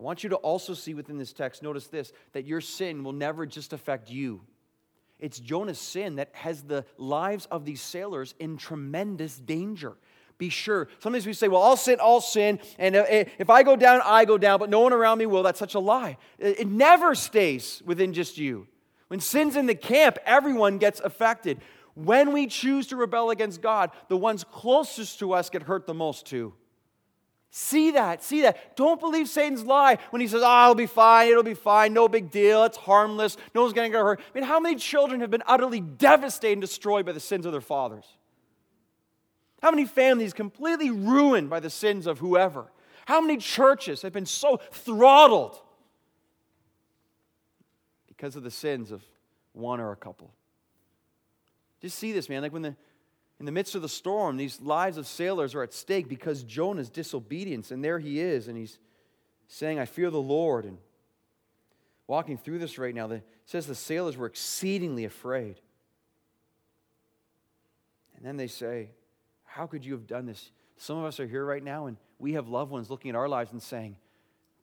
I 0.01 0.03
want 0.03 0.23
you 0.23 0.31
to 0.31 0.37
also 0.37 0.73
see 0.73 0.95
within 0.95 1.19
this 1.19 1.31
text, 1.31 1.61
notice 1.61 1.85
this, 1.85 2.11
that 2.33 2.45
your 2.45 2.59
sin 2.59 3.03
will 3.03 3.13
never 3.13 3.45
just 3.45 3.71
affect 3.71 4.09
you. 4.09 4.41
It's 5.19 5.39
Jonah's 5.39 5.77
sin 5.77 6.15
that 6.15 6.29
has 6.31 6.63
the 6.63 6.85
lives 6.97 7.45
of 7.51 7.65
these 7.65 7.81
sailors 7.81 8.33
in 8.39 8.57
tremendous 8.57 9.37
danger. 9.37 9.93
Be 10.39 10.49
sure. 10.49 10.87
Sometimes 10.97 11.27
we 11.27 11.33
say, 11.33 11.47
well, 11.49 11.61
I'll 11.61 11.77
sin, 11.77 11.99
I'll 12.01 12.19
sin, 12.19 12.59
and 12.79 12.95
uh, 12.95 13.05
eh, 13.07 13.25
if 13.37 13.51
I 13.51 13.61
go 13.61 13.75
down, 13.75 14.01
I 14.03 14.25
go 14.25 14.39
down, 14.39 14.57
but 14.57 14.71
no 14.71 14.79
one 14.79 14.91
around 14.91 15.19
me 15.19 15.27
will. 15.27 15.43
That's 15.43 15.59
such 15.59 15.75
a 15.75 15.79
lie. 15.79 16.17
It 16.39 16.67
never 16.67 17.13
stays 17.13 17.83
within 17.85 18.11
just 18.11 18.39
you. 18.39 18.65
When 19.07 19.19
sin's 19.19 19.55
in 19.55 19.67
the 19.67 19.75
camp, 19.75 20.17
everyone 20.25 20.79
gets 20.79 20.99
affected. 20.99 21.61
When 21.93 22.33
we 22.33 22.47
choose 22.47 22.87
to 22.87 22.95
rebel 22.95 23.29
against 23.29 23.61
God, 23.61 23.91
the 24.07 24.17
ones 24.17 24.43
closest 24.43 25.19
to 25.19 25.33
us 25.33 25.51
get 25.51 25.61
hurt 25.61 25.85
the 25.85 25.93
most 25.93 26.25
too. 26.25 26.55
See 27.53 27.91
that. 27.91 28.23
See 28.23 28.43
that. 28.43 28.77
Don't 28.77 28.99
believe 28.99 29.27
Satan's 29.27 29.63
lie 29.63 29.97
when 30.11 30.21
he 30.21 30.27
says, 30.27 30.41
oh, 30.43 30.63
it'll 30.63 30.75
be 30.75 30.85
fine. 30.85 31.29
It'll 31.29 31.43
be 31.43 31.53
fine. 31.53 31.91
No 31.91 32.07
big 32.07 32.31
deal. 32.31 32.63
It's 32.63 32.77
harmless. 32.77 33.35
No 33.53 33.61
one's 33.61 33.73
going 33.73 33.91
to 33.91 33.97
get 33.97 34.01
hurt. 34.01 34.21
I 34.21 34.39
mean, 34.39 34.45
how 34.45 34.61
many 34.61 34.77
children 34.77 35.19
have 35.19 35.29
been 35.29 35.43
utterly 35.45 35.81
devastated 35.81 36.53
and 36.53 36.61
destroyed 36.61 37.05
by 37.05 37.11
the 37.11 37.19
sins 37.19 37.45
of 37.45 37.51
their 37.51 37.59
fathers? 37.59 38.05
How 39.61 39.69
many 39.69 39.85
families 39.85 40.31
completely 40.31 40.89
ruined 40.89 41.49
by 41.49 41.59
the 41.59 41.69
sins 41.69 42.07
of 42.07 42.19
whoever? 42.19 42.71
How 43.05 43.19
many 43.19 43.35
churches 43.35 44.01
have 44.01 44.13
been 44.13 44.25
so 44.25 44.61
throttled 44.71 45.59
because 48.07 48.37
of 48.37 48.43
the 48.43 48.51
sins 48.51 48.91
of 48.91 49.03
one 49.51 49.81
or 49.81 49.91
a 49.91 49.97
couple? 49.97 50.33
Just 51.81 51.99
see 51.99 52.13
this, 52.13 52.29
man. 52.29 52.41
Like 52.43 52.53
when 52.53 52.61
the 52.61 52.75
in 53.41 53.45
the 53.45 53.51
midst 53.51 53.73
of 53.73 53.81
the 53.81 53.89
storm, 53.89 54.37
these 54.37 54.61
lives 54.61 54.97
of 54.97 55.07
sailors 55.07 55.55
are 55.55 55.63
at 55.63 55.73
stake 55.73 56.07
because 56.07 56.43
Jonah's 56.43 56.91
disobedience. 56.91 57.71
And 57.71 57.83
there 57.83 57.97
he 57.97 58.19
is, 58.19 58.47
and 58.47 58.55
he's 58.55 58.77
saying, 59.47 59.79
I 59.79 59.85
fear 59.85 60.11
the 60.11 60.21
Lord. 60.21 60.63
And 60.63 60.77
walking 62.05 62.37
through 62.37 62.59
this 62.59 62.77
right 62.77 62.93
now, 62.93 63.09
it 63.09 63.27
says 63.45 63.65
the 63.65 63.73
sailors 63.73 64.15
were 64.15 64.27
exceedingly 64.27 65.05
afraid. 65.05 65.59
And 68.15 68.23
then 68.23 68.37
they 68.37 68.45
say, 68.45 68.91
How 69.43 69.65
could 69.65 69.83
you 69.83 69.93
have 69.93 70.05
done 70.05 70.27
this? 70.27 70.51
Some 70.77 70.99
of 70.99 71.05
us 71.05 71.19
are 71.19 71.25
here 71.25 71.43
right 71.43 71.63
now, 71.63 71.87
and 71.87 71.97
we 72.19 72.33
have 72.33 72.47
loved 72.47 72.69
ones 72.69 72.91
looking 72.91 73.09
at 73.09 73.15
our 73.15 73.27
lives 73.27 73.51
and 73.53 73.61
saying, 73.63 73.97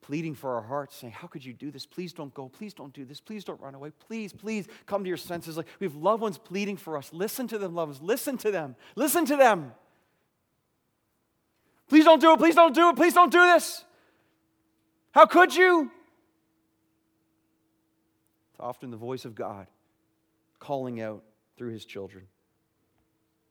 pleading 0.00 0.34
for 0.34 0.54
our 0.54 0.62
hearts, 0.62 0.96
saying, 0.96 1.12
How 1.12 1.28
could 1.28 1.44
you 1.44 1.52
do 1.52 1.70
this? 1.70 1.87
Please 1.87 2.12
don't 2.12 2.32
go. 2.34 2.48
Please 2.48 2.74
don't 2.74 2.92
do 2.92 3.04
this. 3.04 3.20
Please 3.20 3.44
don't 3.44 3.61
run 3.61 3.74
away. 3.74 3.90
Please, 3.90 4.32
please 4.32 4.66
come 4.87 5.02
to 5.04 5.08
your 5.08 5.16
senses. 5.16 5.56
Like 5.56 5.66
we 5.80 5.87
have 5.87 5.96
loved 5.96 6.22
ones 6.22 6.38
pleading 6.38 6.76
for 6.76 6.96
us. 6.96 7.11
Listen 7.12 7.46
to 7.48 7.58
them, 7.58 7.74
loved 7.74 7.92
ones. 7.92 8.02
Listen 8.02 8.37
to 8.38 8.50
them. 8.50 8.76
Listen 8.96 9.24
to 9.26 9.37
them. 9.37 9.72
Please 11.88 12.04
don't 12.04 12.20
do 12.20 12.32
it. 12.32 12.38
Please 12.38 12.54
don't 12.54 12.74
do 12.74 12.90
it. 12.90 12.96
Please 12.96 13.14
don't 13.14 13.32
do 13.32 13.40
this. 13.40 13.84
How 15.12 15.26
could 15.26 15.54
you? 15.54 15.90
It's 18.52 18.61
often 18.61 18.90
the 18.90 18.96
voice 18.96 19.24
of 19.24 19.34
God 19.34 19.66
calling 20.58 21.00
out 21.00 21.22
through 21.56 21.72
his 21.72 21.84
children. 21.84 22.24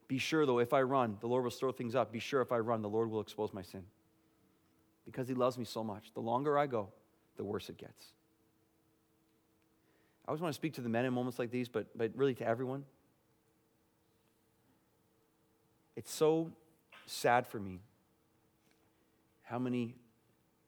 Be 0.08 0.20
sure, 0.20 0.46
though, 0.46 0.60
if 0.60 0.72
I 0.72 0.84
run, 0.84 1.18
the 1.20 1.28
Lord 1.28 1.44
will 1.44 1.52
stir 1.52 1.72
things 1.72 1.96
up. 1.96 2.12
Be 2.12 2.20
sure 2.20 2.42
if 2.42 2.52
I 2.52 2.60
run, 2.60 2.82
the 2.82 2.90
Lord 2.90 3.10
will 3.10 3.20
expose 3.20 3.54
my 3.54 3.62
sin 3.62 3.84
because 5.08 5.28
he 5.28 5.34
loves 5.34 5.58
me 5.58 5.64
so 5.64 5.84
much. 5.84 6.12
The 6.14 6.20
longer 6.20 6.60
I 6.60 6.68
go, 6.68 6.90
the 7.38 7.44
worse 7.44 7.70
it 7.70 7.78
gets. 7.78 8.08
I 10.28 10.32
always 10.32 10.42
want 10.42 10.54
to 10.54 10.56
speak 10.56 10.74
to 10.74 10.82
the 10.82 10.90
men 10.90 11.06
in 11.06 11.14
moments 11.14 11.40
like 11.40 11.50
these, 11.50 11.70
but, 11.70 11.88
but 11.98 12.12
really 12.14 12.36
to 12.36 12.46
everyone. 12.46 12.84
It's 15.96 16.12
so 16.12 16.52
sad 17.06 17.48
for 17.48 17.58
me 17.58 17.80
how 19.44 19.58
many 19.58 19.96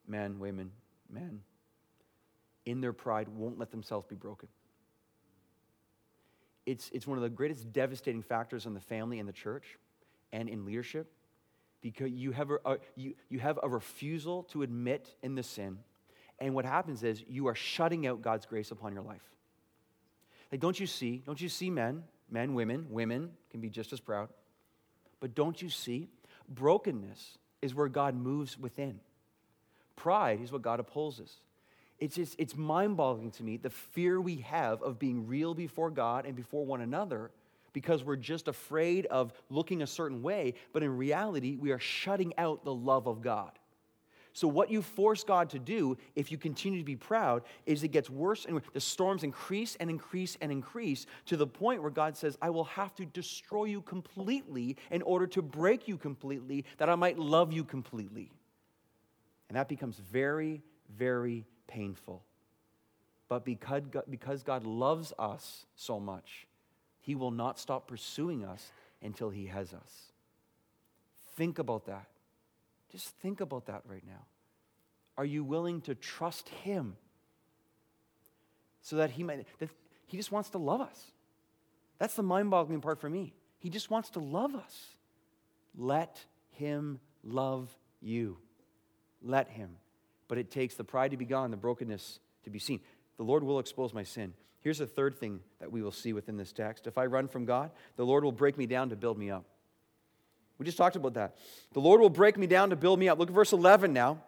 men, 0.08 0.40
women, 0.40 0.72
men, 1.10 1.42
in 2.66 2.80
their 2.80 2.94
pride, 2.94 3.28
won't 3.28 3.60
let 3.60 3.72
themselves 3.72 4.08
be 4.08 4.16
broken. 4.16 4.48
It's, 6.66 6.90
it's 6.94 7.06
one 7.06 7.18
of 7.18 7.24
the 7.24 7.30
greatest 7.30 7.74
devastating 7.74 8.22
factors 8.22 8.66
in 8.66 8.74
the 8.74 8.80
family 8.80 9.20
and 9.20 9.28
the 9.28 9.34
church 9.34 9.78
and 10.32 10.48
in 10.48 10.66
leadership 10.66 11.12
because 11.82 12.12
you 12.12 12.32
have 12.32 12.52
a, 12.66 12.78
you, 12.96 13.16
you 13.30 13.40
have 13.40 13.60
a 13.62 13.70
refusal 13.70 14.44
to 14.44 14.64
admit 14.64 15.16
in 15.24 15.36
the 15.36 15.44
sin. 15.44 15.80
And 16.40 16.54
what 16.54 16.66
happens 16.66 17.04
is 17.04 17.24
you 17.28 17.48
are 17.48 17.56
shutting 17.56 18.08
out 18.08 18.22
God's 18.22 18.46
grace 18.46 18.72
upon 18.72 18.94
your 18.94 19.04
life. 19.04 19.24
Like, 20.52 20.62
don't 20.62 20.80
you 20.80 20.88
see? 20.88 21.22
Don't 21.26 21.40
you 21.40 21.50
see 21.50 21.70
men, 21.70 22.04
men, 22.30 22.54
women, 22.54 22.88
women 22.90 23.32
can 23.52 23.62
be 23.62 23.70
just 23.70 23.94
as 23.94 24.00
proud. 24.00 24.30
But 25.20 25.36
don't 25.36 25.62
you 25.62 25.70
see? 25.70 26.08
Brokenness 26.48 27.38
is 27.62 27.76
where 27.76 27.88
God 27.88 28.16
moves 28.16 28.58
within. 28.58 29.00
Pride 29.96 30.42
is 30.42 30.52
what 30.52 30.62
God 30.62 30.80
opposes. 30.80 31.42
It's 32.00 32.16
just, 32.16 32.36
it's 32.38 32.56
mind 32.56 32.96
boggling 32.96 33.32
to 33.32 33.44
me 33.44 33.58
the 33.58 33.70
fear 33.70 34.20
we 34.22 34.38
have 34.38 34.82
of 34.82 34.98
being 34.98 35.28
real 35.28 35.54
before 35.54 35.92
God 35.92 36.26
and 36.26 36.36
before 36.36 36.66
one 36.66 36.82
another 36.82 37.32
because 37.74 38.04
we're 38.04 38.16
just 38.16 38.48
afraid 38.48 39.06
of 39.08 39.34
looking 39.50 39.82
a 39.82 39.88
certain 39.88 40.22
way, 40.22 40.54
but 40.74 40.84
in 40.84 40.98
reality, 40.98 41.58
we 41.58 41.72
are 41.72 41.80
shutting 41.80 42.34
out 42.38 42.64
the 42.64 42.74
love 42.74 43.08
of 43.08 43.22
God. 43.22 43.52
So, 44.34 44.48
what 44.48 44.72
you 44.72 44.82
force 44.82 45.24
God 45.24 45.50
to 45.50 45.60
do 45.60 45.98
if 46.16 46.32
you 46.32 46.38
continue 46.38 46.80
to 46.80 46.86
be 46.86 46.96
proud 46.96 47.44
is 47.66 47.84
it 47.84 47.90
gets 47.90 48.10
worse 48.10 48.46
and 48.46 48.62
the 48.74 48.80
storms 48.80 49.24
increase 49.24 49.76
and 49.80 49.90
increase 49.90 50.38
and 50.40 50.52
increase 50.52 51.08
to 51.26 51.36
the 51.36 51.48
point 51.48 51.82
where 51.82 51.92
God 51.92 52.16
says, 52.16 52.38
I 52.42 52.50
will 52.50 52.66
have 52.66 52.96
to 52.96 53.06
destroy 53.06 53.66
you 53.66 53.82
completely 53.82 54.78
in 54.92 55.02
order 55.02 55.28
to 55.28 55.42
break 55.42 55.88
you 55.88 55.98
completely, 55.98 56.64
that 56.78 56.90
I 56.90 56.96
might 56.96 57.18
love 57.18 57.52
you 57.52 57.64
completely. 57.64 58.32
And 59.50 59.58
that 59.58 59.68
becomes 59.68 59.98
very, 59.98 60.62
very 60.96 61.46
painful. 61.68 62.24
But 63.28 63.46
because 63.46 64.44
God, 64.44 64.66
loves 64.66 65.14
us 65.20 65.66
so 65.76 66.00
much, 66.00 66.48
he 67.10 67.16
will 67.16 67.32
not 67.32 67.58
stop 67.58 67.88
pursuing 67.88 68.46
us 68.46 68.72
until 69.02 69.32
He 69.32 69.48
has 69.48 69.74
us. 69.74 70.12
Think 71.36 71.58
about 71.58 71.88
that. 71.88 72.06
Just 72.92 73.08
think 73.24 73.42
about 73.42 73.66
that 73.66 73.82
right 73.88 74.04
now. 74.06 74.28
Are 75.18 75.26
you 75.26 75.44
willing 75.44 75.82
to 75.82 75.96
trust 75.96 76.50
Him 76.50 76.98
so 78.84 78.98
that 78.98 79.10
He 79.10 79.24
might, 79.24 79.48
that 79.58 79.72
He 80.06 80.18
just 80.18 80.32
wants 80.32 80.52
to 80.52 80.60
love 80.60 80.82
us? 80.82 81.12
That's 81.98 82.14
the 82.14 82.22
mind 82.22 82.52
boggling 82.52 82.80
part 82.80 83.02
for 83.02 83.10
me. 83.10 83.34
He 83.58 83.72
just 83.72 83.90
wants 83.90 84.12
to 84.12 84.20
love 84.20 84.54
us. 84.54 84.90
Let 85.76 86.24
Him 86.52 87.00
love 87.24 87.76
you. 88.04 88.38
Let 89.24 89.50
Him. 89.50 89.78
But 90.28 90.38
it 90.38 90.52
takes 90.52 90.76
the 90.76 90.84
pride 90.84 91.10
to 91.10 91.18
be 91.18 91.26
gone, 91.26 91.50
the 91.50 91.58
brokenness 91.58 92.20
to 92.44 92.52
be 92.52 92.60
seen. 92.60 92.82
The 93.18 93.24
Lord 93.24 93.44
will 93.44 93.58
expose 93.58 93.96
my 93.96 94.04
sin. 94.04 94.36
Here's 94.62 94.82
a 94.82 94.88
third 94.88 95.18
thing 95.18 95.40
that 95.60 95.72
we 95.72 95.82
will 95.82 95.92
see 95.92 96.14
within 96.14 96.38
this 96.38 96.52
text. 96.52 96.86
If 96.86 96.98
I 96.98 97.06
run 97.06 97.28
from 97.28 97.46
God, 97.46 97.72
the 97.96 98.06
Lord 98.06 98.24
will 98.24 98.32
break 98.32 98.58
me 98.58 98.66
down 98.66 98.90
to 98.90 98.96
build 98.96 99.18
me 99.18 99.32
up. 99.32 99.46
We 100.58 100.66
just 100.66 100.78
talked 100.78 100.98
about 100.98 101.14
that. 101.14 101.38
The 101.72 101.80
Lord 101.80 102.02
will 102.02 102.10
break 102.10 102.38
me 102.38 102.46
down 102.46 102.70
to 102.72 102.76
build 102.76 103.00
me 103.00 103.08
up. 103.08 103.18
Look 103.18 103.30
at 103.30 103.36
verse 103.36 103.54
11 103.54 103.94
now. 103.94 104.22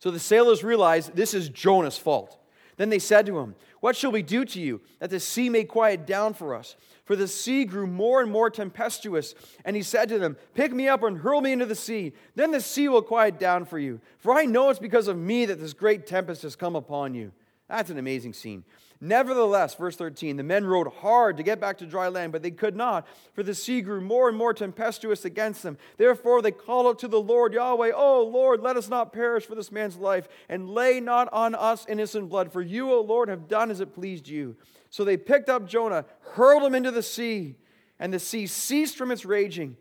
So 0.00 0.10
the 0.10 0.18
sailors 0.18 0.64
realized 0.64 1.14
this 1.14 1.34
is 1.34 1.48
Jonah's 1.48 1.96
fault. 1.98 2.38
Then 2.76 2.90
they 2.90 2.98
said 2.98 3.26
to 3.26 3.38
him, 3.38 3.54
What 3.80 3.96
shall 3.96 4.12
we 4.12 4.22
do 4.22 4.44
to 4.44 4.60
you 4.60 4.80
that 5.00 5.10
the 5.10 5.20
sea 5.20 5.48
may 5.48 5.64
quiet 5.64 6.06
down 6.06 6.34
for 6.34 6.54
us? 6.54 6.76
For 7.04 7.16
the 7.16 7.26
sea 7.26 7.64
grew 7.64 7.86
more 7.86 8.20
and 8.20 8.30
more 8.30 8.50
tempestuous. 8.50 9.34
And 9.64 9.74
he 9.74 9.82
said 9.82 10.08
to 10.10 10.18
them, 10.18 10.36
Pick 10.54 10.72
me 10.72 10.88
up 10.88 11.02
and 11.02 11.18
hurl 11.18 11.40
me 11.40 11.52
into 11.52 11.66
the 11.66 11.74
sea. 11.74 12.12
Then 12.34 12.50
the 12.50 12.60
sea 12.60 12.88
will 12.88 13.02
quiet 13.02 13.38
down 13.38 13.64
for 13.64 13.78
you. 13.78 14.00
For 14.18 14.32
I 14.32 14.44
know 14.44 14.70
it's 14.70 14.78
because 14.78 15.08
of 15.08 15.16
me 15.16 15.46
that 15.46 15.58
this 15.58 15.72
great 15.72 16.06
tempest 16.06 16.42
has 16.42 16.54
come 16.54 16.76
upon 16.76 17.14
you. 17.14 17.32
That's 17.68 17.90
an 17.90 17.98
amazing 17.98 18.32
scene. 18.32 18.64
Nevertheless, 19.00 19.76
verse 19.76 19.94
13, 19.94 20.36
the 20.36 20.42
men 20.42 20.64
rowed 20.64 20.88
hard 20.88 21.36
to 21.36 21.44
get 21.44 21.60
back 21.60 21.78
to 21.78 21.86
dry 21.86 22.08
land, 22.08 22.32
but 22.32 22.42
they 22.42 22.50
could 22.50 22.74
not, 22.74 23.06
for 23.32 23.44
the 23.44 23.54
sea 23.54 23.80
grew 23.80 24.00
more 24.00 24.28
and 24.28 24.36
more 24.36 24.52
tempestuous 24.52 25.24
against 25.24 25.62
them. 25.62 25.78
Therefore, 25.98 26.42
they 26.42 26.50
called 26.50 26.86
out 26.86 26.98
to 27.00 27.08
the 27.08 27.20
Lord 27.20 27.52
Yahweh, 27.52 27.92
Oh 27.94 28.24
Lord, 28.24 28.60
let 28.60 28.76
us 28.76 28.88
not 28.88 29.12
perish 29.12 29.46
for 29.46 29.54
this 29.54 29.70
man's 29.70 29.96
life, 29.96 30.26
and 30.48 30.68
lay 30.68 30.98
not 30.98 31.32
on 31.32 31.54
us 31.54 31.86
innocent 31.88 32.28
blood, 32.28 32.52
for 32.52 32.60
you, 32.60 32.92
O 32.92 33.00
Lord, 33.00 33.28
have 33.28 33.46
done 33.46 33.70
as 33.70 33.80
it 33.80 33.94
pleased 33.94 34.26
you. 34.26 34.56
So 34.90 35.04
they 35.04 35.16
picked 35.16 35.48
up 35.48 35.68
Jonah, 35.68 36.04
hurled 36.32 36.64
him 36.64 36.74
into 36.74 36.90
the 36.90 37.02
sea, 37.02 37.54
and 38.00 38.12
the 38.12 38.18
sea 38.18 38.48
ceased 38.48 38.96
from 38.96 39.12
its 39.12 39.24
raging. 39.24 39.76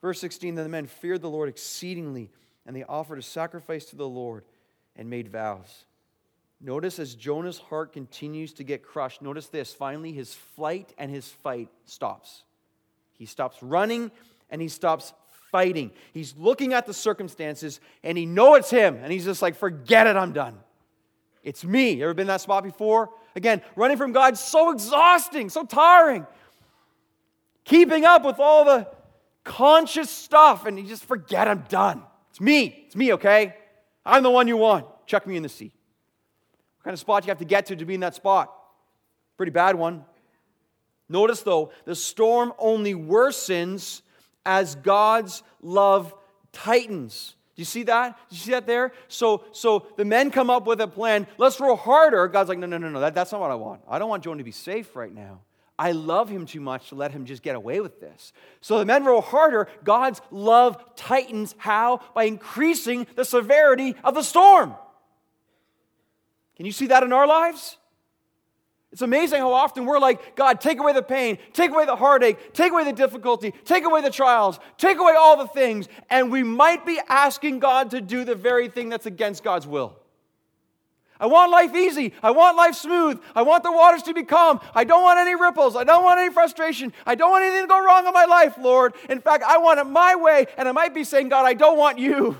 Verse 0.00 0.20
16, 0.20 0.54
then 0.54 0.64
the 0.64 0.68
men 0.68 0.86
feared 0.86 1.22
the 1.22 1.30
Lord 1.30 1.48
exceedingly, 1.48 2.30
and 2.64 2.76
they 2.76 2.84
offered 2.84 3.18
a 3.18 3.22
sacrifice 3.22 3.86
to 3.86 3.96
the 3.96 4.08
Lord 4.08 4.44
and 4.94 5.10
made 5.10 5.28
vows. 5.28 5.84
Notice 6.64 7.00
as 7.00 7.16
Jonah's 7.16 7.58
heart 7.58 7.92
continues 7.92 8.52
to 8.54 8.64
get 8.64 8.84
crushed, 8.84 9.20
notice 9.20 9.48
this. 9.48 9.72
Finally, 9.72 10.12
his 10.12 10.32
flight 10.32 10.94
and 10.96 11.10
his 11.10 11.28
fight 11.28 11.68
stops. 11.86 12.44
He 13.18 13.26
stops 13.26 13.60
running 13.62 14.12
and 14.48 14.62
he 14.62 14.68
stops 14.68 15.12
fighting. 15.50 15.90
He's 16.14 16.34
looking 16.38 16.72
at 16.72 16.86
the 16.86 16.94
circumstances 16.94 17.80
and 18.04 18.16
he 18.16 18.26
knows 18.26 18.60
it's 18.60 18.70
him. 18.70 18.98
And 19.02 19.12
he's 19.12 19.24
just 19.24 19.42
like, 19.42 19.56
forget 19.56 20.06
it, 20.06 20.14
I'm 20.14 20.32
done. 20.32 20.56
It's 21.42 21.64
me. 21.64 22.00
Ever 22.00 22.14
been 22.14 22.22
in 22.24 22.28
that 22.28 22.40
spot 22.40 22.62
before? 22.62 23.10
Again, 23.34 23.60
running 23.74 23.96
from 23.96 24.12
God's 24.12 24.38
so 24.38 24.70
exhausting, 24.70 25.50
so 25.50 25.64
tiring. 25.64 26.26
Keeping 27.64 28.04
up 28.04 28.24
with 28.24 28.38
all 28.38 28.64
the 28.64 28.86
conscious 29.42 30.10
stuff, 30.10 30.66
and 30.66 30.78
you 30.78 30.86
just 30.86 31.04
forget 31.04 31.48
I'm 31.48 31.64
done. 31.68 32.02
It's 32.30 32.40
me. 32.40 32.84
It's 32.86 32.94
me, 32.94 33.14
okay? 33.14 33.56
I'm 34.06 34.22
the 34.22 34.30
one 34.30 34.46
you 34.46 34.56
want. 34.56 34.86
Chuck 35.06 35.26
me 35.26 35.36
in 35.36 35.42
the 35.42 35.48
sea. 35.48 35.72
What 36.82 36.90
kind 36.90 36.94
of 36.94 36.98
spot 36.98 37.24
you 37.24 37.28
have 37.28 37.38
to 37.38 37.44
get 37.44 37.66
to 37.66 37.76
to 37.76 37.84
be 37.84 37.94
in 37.94 38.00
that 38.00 38.16
spot? 38.16 38.52
Pretty 39.36 39.52
bad 39.52 39.76
one. 39.76 40.04
Notice, 41.08 41.42
though, 41.42 41.70
the 41.84 41.94
storm 41.94 42.52
only 42.58 42.92
worsens 42.92 44.02
as 44.44 44.74
God's 44.74 45.44
love 45.60 46.12
tightens. 46.50 47.36
Do 47.54 47.60
you 47.60 47.66
see 47.66 47.84
that? 47.84 48.18
Do 48.30 48.34
you 48.34 48.42
see 48.42 48.50
that 48.50 48.66
there? 48.66 48.90
So, 49.06 49.44
so 49.52 49.86
the 49.96 50.04
men 50.04 50.32
come 50.32 50.50
up 50.50 50.66
with 50.66 50.80
a 50.80 50.88
plan. 50.88 51.28
Let's 51.38 51.60
row 51.60 51.76
harder. 51.76 52.26
God's 52.26 52.48
like, 52.48 52.58
no, 52.58 52.66
no, 52.66 52.78
no, 52.78 52.88
no. 52.88 52.98
That, 52.98 53.14
that's 53.14 53.30
not 53.30 53.40
what 53.40 53.52
I 53.52 53.54
want. 53.54 53.82
I 53.88 54.00
don't 54.00 54.08
want 54.08 54.24
Jonah 54.24 54.38
to 54.38 54.44
be 54.44 54.50
safe 54.50 54.96
right 54.96 55.14
now. 55.14 55.42
I 55.78 55.92
love 55.92 56.28
him 56.28 56.46
too 56.46 56.60
much 56.60 56.88
to 56.88 56.96
let 56.96 57.12
him 57.12 57.26
just 57.26 57.44
get 57.44 57.54
away 57.54 57.78
with 57.78 58.00
this. 58.00 58.32
So 58.60 58.80
the 58.80 58.84
men 58.84 59.04
row 59.04 59.20
harder. 59.20 59.68
God's 59.84 60.20
love 60.32 60.82
tightens. 60.96 61.54
How? 61.58 62.00
By 62.12 62.24
increasing 62.24 63.06
the 63.14 63.24
severity 63.24 63.94
of 64.02 64.14
the 64.16 64.22
storm. 64.22 64.74
Can 66.56 66.66
you 66.66 66.72
see 66.72 66.86
that 66.88 67.02
in 67.02 67.12
our 67.12 67.26
lives? 67.26 67.78
It's 68.92 69.00
amazing 69.00 69.40
how 69.40 69.54
often 69.54 69.86
we're 69.86 69.98
like, 69.98 70.36
God, 70.36 70.60
take 70.60 70.78
away 70.78 70.92
the 70.92 71.02
pain, 71.02 71.38
take 71.54 71.70
away 71.70 71.86
the 71.86 71.96
heartache, 71.96 72.52
take 72.52 72.72
away 72.72 72.84
the 72.84 72.92
difficulty, 72.92 73.54
take 73.64 73.84
away 73.84 74.02
the 74.02 74.10
trials, 74.10 74.60
take 74.76 74.98
away 74.98 75.14
all 75.18 75.38
the 75.38 75.48
things, 75.48 75.88
and 76.10 76.30
we 76.30 76.42
might 76.42 76.84
be 76.84 77.00
asking 77.08 77.58
God 77.58 77.90
to 77.92 78.02
do 78.02 78.24
the 78.24 78.34
very 78.34 78.68
thing 78.68 78.90
that's 78.90 79.06
against 79.06 79.42
God's 79.42 79.66
will. 79.66 79.96
I 81.18 81.26
want 81.26 81.52
life 81.52 81.74
easy. 81.74 82.12
I 82.22 82.32
want 82.32 82.56
life 82.56 82.74
smooth. 82.74 83.22
I 83.34 83.42
want 83.42 83.62
the 83.62 83.72
waters 83.72 84.02
to 84.02 84.12
be 84.12 84.24
calm. 84.24 84.60
I 84.74 84.84
don't 84.84 85.04
want 85.04 85.20
any 85.20 85.36
ripples. 85.36 85.74
I 85.74 85.84
don't 85.84 86.04
want 86.04 86.18
any 86.20 86.32
frustration. 86.32 86.92
I 87.06 87.14
don't 87.14 87.30
want 87.30 87.44
anything 87.44 87.62
to 87.62 87.68
go 87.68 87.82
wrong 87.82 88.06
in 88.06 88.12
my 88.12 88.24
life, 88.24 88.58
Lord. 88.58 88.94
In 89.08 89.20
fact, 89.20 89.44
I 89.44 89.56
want 89.58 89.78
it 89.78 89.84
my 89.84 90.16
way, 90.16 90.48
and 90.58 90.68
I 90.68 90.72
might 90.72 90.92
be 90.92 91.04
saying, 91.04 91.30
God, 91.30 91.46
I 91.46 91.54
don't 91.54 91.78
want 91.78 91.98
you. 91.98 92.36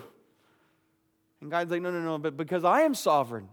And 1.41 1.51
God's 1.51 1.71
like, 1.71 1.81
no, 1.81 1.91
no, 1.91 2.01
no, 2.03 2.19
but 2.19 2.37
because 2.37 2.65
I 2.65 2.83
am 2.83 2.95
sovereign 2.95 3.49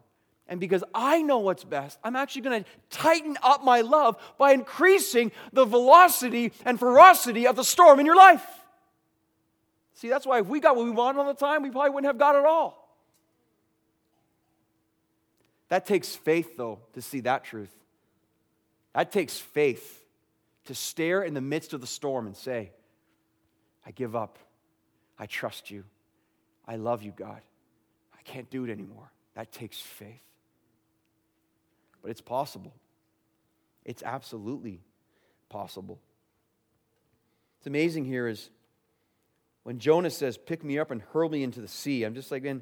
and 0.50 0.60
because 0.60 0.84
I 0.96 1.22
know 1.22 1.38
what's 1.38 1.64
best, 1.64 2.00
I'm 2.04 2.16
actually 2.16 2.42
going 2.42 2.64
to 2.64 2.70
tighten 2.90 3.38
up 3.44 3.64
my 3.64 3.82
love 3.82 4.18
by 4.40 4.52
increasing 4.52 5.32
the 5.54 5.64
velocity 5.64 6.52
and 6.66 6.80
ferocity 6.80 7.46
of 7.48 7.56
the 7.56 7.64
storm 7.64 8.00
in 8.00 8.06
your 8.08 8.16
life. 8.16 8.46
See, 9.94 10.10
that's 10.10 10.26
why 10.26 10.40
if 10.40 10.48
we 10.48 10.60
got 10.60 10.76
what 10.76 10.86
we 10.86 10.92
wanted 10.92 11.20
all 11.20 11.28
the 11.28 11.34
time, 11.36 11.62
we 11.62 11.70
probably 11.70 11.92
wouldn't 11.92 12.10
have 12.10 12.18
got 12.18 12.36
it 12.36 12.46
all. 12.46 12.98
That 15.68 15.86
takes 15.86 16.16
faith, 16.16 16.58
though, 16.58 16.80
to 16.94 17.02
see 17.02 17.20
that 17.22 17.44
truth. 17.44 17.76
That 18.96 19.12
takes 19.12 19.38
faith 19.38 20.04
to 20.66 20.74
stare 20.74 21.22
in 21.22 21.36
the 21.36 21.42
midst 21.42 21.74
of 21.74 21.82
the 21.82 21.88
storm 21.88 22.26
and 22.26 22.36
say, 22.36 22.72
I 23.86 23.92
give 23.92 24.16
up. 24.16 24.40
I 25.20 25.28
trust 25.28 25.70
you. 25.70 25.84
I 26.68 26.78
love 26.78 27.04
you, 27.04 27.12
God. 27.16 27.42
I 28.18 28.22
can't 28.24 28.50
do 28.50 28.66
it 28.66 28.72
anymore. 28.72 29.12
That 29.36 29.52
takes 29.52 29.80
faith. 29.80 30.24
But 32.02 32.12
it's 32.12 32.22
possible. 32.22 32.74
It's 33.86 34.04
absolutely 34.04 34.82
possible. 35.50 36.00
It's 37.60 37.68
amazing 37.68 38.06
here 38.06 38.28
is 38.28 38.50
when 39.64 39.80
Jonah 39.80 40.10
says, 40.10 40.38
Pick 40.38 40.64
me 40.64 40.80
up 40.80 40.92
and 40.92 41.02
hurl 41.14 41.30
me 41.30 41.44
into 41.44 41.62
the 41.62 41.68
sea. 41.68 42.04
I'm 42.04 42.14
just 42.14 42.32
like, 42.32 42.44
man, 42.44 42.62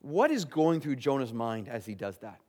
what 0.00 0.30
is 0.30 0.44
going 0.44 0.80
through 0.80 0.96
Jonah's 0.96 1.32
mind 1.32 1.68
as 1.68 1.86
he 1.86 1.94
does 1.94 2.18
that? 2.18 2.40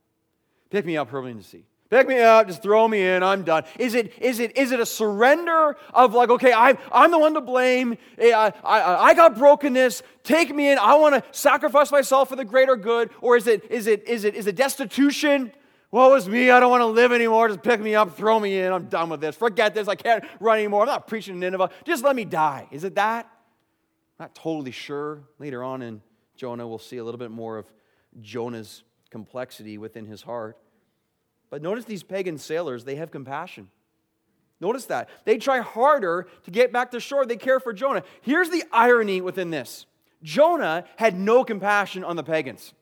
Pick 0.70 0.86
me 0.86 0.96
up, 0.96 1.10
hurl 1.10 1.22
me 1.22 1.32
into 1.32 1.42
the 1.42 1.48
sea. 1.48 1.64
Pick 1.90 2.08
me 2.08 2.18
up, 2.18 2.48
just 2.48 2.62
throw 2.62 2.88
me 2.88 3.06
in, 3.06 3.22
I'm 3.22 3.44
done. 3.44 3.64
Is 3.78 3.94
it, 3.94 4.12
is 4.20 4.40
it, 4.40 4.56
is 4.56 4.72
it 4.72 4.80
a 4.80 4.86
surrender 4.86 5.76
of 5.92 6.14
like, 6.14 6.30
okay, 6.30 6.52
I'm, 6.52 6.78
I'm 6.90 7.10
the 7.10 7.18
one 7.18 7.34
to 7.34 7.40
blame, 7.40 7.96
eh, 8.18 8.32
I, 8.32 8.52
I, 8.64 9.10
I 9.10 9.14
got 9.14 9.36
brokenness, 9.36 10.02
take 10.24 10.52
me 10.52 10.72
in, 10.72 10.78
I 10.78 10.94
want 10.94 11.14
to 11.14 11.38
sacrifice 11.38 11.92
myself 11.92 12.30
for 12.30 12.36
the 12.36 12.44
greater 12.44 12.74
good? 12.74 13.10
Or 13.20 13.36
is 13.36 13.46
it, 13.46 13.70
is 13.70 13.86
it, 13.86 14.08
is 14.08 14.24
it, 14.24 14.34
is 14.34 14.46
it 14.46 14.56
destitution? 14.56 15.52
Woe 15.94 16.16
is 16.16 16.28
me, 16.28 16.50
I 16.50 16.58
don't 16.58 16.72
want 16.72 16.80
to 16.80 16.86
live 16.86 17.12
anymore, 17.12 17.46
just 17.46 17.62
pick 17.62 17.80
me 17.80 17.94
up, 17.94 18.16
throw 18.16 18.40
me 18.40 18.58
in, 18.58 18.72
I'm 18.72 18.86
done 18.86 19.10
with 19.10 19.20
this. 19.20 19.36
Forget 19.36 19.76
this, 19.76 19.86
I 19.86 19.94
can't 19.94 20.24
run 20.40 20.58
anymore, 20.58 20.80
I'm 20.80 20.88
not 20.88 21.06
preaching 21.06 21.34
in 21.34 21.38
Nineveh, 21.38 21.70
just 21.84 22.02
let 22.02 22.16
me 22.16 22.24
die. 22.24 22.66
Is 22.72 22.82
it 22.82 22.96
that? 22.96 23.26
I'm 24.18 24.24
not 24.24 24.34
totally 24.34 24.72
sure. 24.72 25.22
Later 25.38 25.62
on 25.62 25.82
in 25.82 26.02
Jonah, 26.34 26.66
we'll 26.66 26.80
see 26.80 26.96
a 26.96 27.04
little 27.04 27.18
bit 27.18 27.30
more 27.30 27.58
of 27.58 27.66
Jonah's 28.20 28.82
complexity 29.10 29.78
within 29.78 30.04
his 30.04 30.20
heart. 30.20 30.58
But 31.48 31.62
notice 31.62 31.84
these 31.84 32.02
pagan 32.02 32.38
sailors, 32.38 32.82
they 32.82 32.96
have 32.96 33.12
compassion. 33.12 33.68
Notice 34.60 34.86
that. 34.86 35.08
They 35.24 35.38
try 35.38 35.60
harder 35.60 36.26
to 36.42 36.50
get 36.50 36.72
back 36.72 36.90
to 36.90 36.98
shore. 36.98 37.24
They 37.24 37.36
care 37.36 37.60
for 37.60 37.72
Jonah. 37.72 38.02
Here's 38.20 38.50
the 38.50 38.64
irony 38.72 39.20
within 39.20 39.50
this 39.50 39.86
Jonah 40.24 40.86
had 40.96 41.16
no 41.16 41.44
compassion 41.44 42.02
on 42.02 42.16
the 42.16 42.24
pagans. 42.24 42.74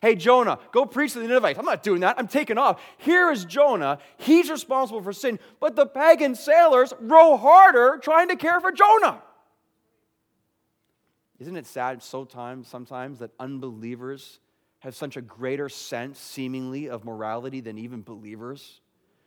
Hey, 0.00 0.14
Jonah, 0.14 0.58
go 0.72 0.86
preach 0.86 1.14
to 1.14 1.18
the 1.20 1.26
Ninevites. 1.26 1.58
I'm 1.58 1.64
not 1.64 1.82
doing 1.82 2.00
that. 2.00 2.18
I'm 2.18 2.28
taking 2.28 2.56
off. 2.56 2.80
Here 2.98 3.30
is 3.30 3.44
Jonah. 3.44 3.98
He's 4.16 4.50
responsible 4.50 5.02
for 5.02 5.12
sin. 5.12 5.38
But 5.58 5.74
the 5.74 5.86
pagan 5.86 6.34
sailors 6.34 6.92
row 7.00 7.36
harder 7.36 7.98
trying 8.02 8.28
to 8.28 8.36
care 8.36 8.60
for 8.60 8.70
Jonah. 8.70 9.22
Isn't 11.40 11.56
it 11.56 11.66
sad 11.66 12.02
sometimes, 12.02 12.68
sometimes 12.68 13.20
that 13.20 13.30
unbelievers 13.38 14.40
have 14.80 14.94
such 14.94 15.16
a 15.16 15.20
greater 15.20 15.68
sense, 15.68 16.18
seemingly, 16.18 16.88
of 16.88 17.04
morality 17.04 17.60
than 17.60 17.78
even 17.78 18.02
believers? 18.02 18.80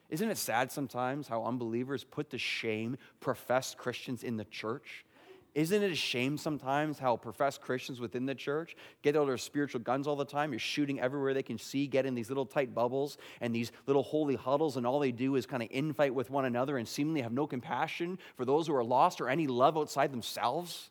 Isn't 0.10 0.30
it 0.30 0.38
sad 0.38 0.72
sometimes 0.72 1.28
how 1.28 1.44
unbelievers 1.46 2.04
put 2.04 2.30
to 2.32 2.38
shame 2.38 2.98
professed 3.20 3.78
Christians 3.78 4.24
in 4.24 4.38
the 4.38 4.46
church? 4.46 5.06
Isn't 5.54 5.84
it 5.84 5.92
a 5.92 5.96
shame 5.96 6.38
sometimes 6.38 6.98
how 6.98 7.18
professed 7.18 7.60
Christians 7.62 8.00
within 8.00 8.26
the 8.26 8.34
church 8.34 8.76
get 9.02 9.18
out 9.18 9.28
their 9.28 9.38
spiritual 9.38 9.82
guns 9.82 10.08
all 10.08 10.16
the 10.16 10.24
time? 10.24 10.54
You're 10.54 10.60
shooting 10.60 11.02
everywhere 11.02 11.34
they 11.34 11.44
can 11.44 11.58
see, 11.58 11.88
get 11.88 12.06
in 12.06 12.16
these 12.16 12.30
little 12.30 12.46
tight 12.46 12.74
bubbles 12.74 13.18
and 13.42 13.54
these 13.54 13.74
little 13.86 14.04
holy 14.04 14.36
huddles, 14.36 14.78
and 14.78 14.88
all 14.88 15.00
they 15.00 15.12
do 15.12 15.36
is 15.36 15.46
kind 15.46 15.62
of 15.62 15.68
infight 15.70 16.12
with 16.12 16.30
one 16.30 16.46
another 16.46 16.78
and 16.78 16.88
seemingly 16.88 17.22
have 17.22 17.34
no 17.34 17.48
compassion 17.48 18.18
for 18.38 18.46
those 18.46 18.68
who 18.68 18.76
are 18.76 18.84
lost 18.84 19.20
or 19.20 19.28
any 19.28 19.46
love 19.46 19.78
outside 19.78 20.14
themselves? 20.14 20.90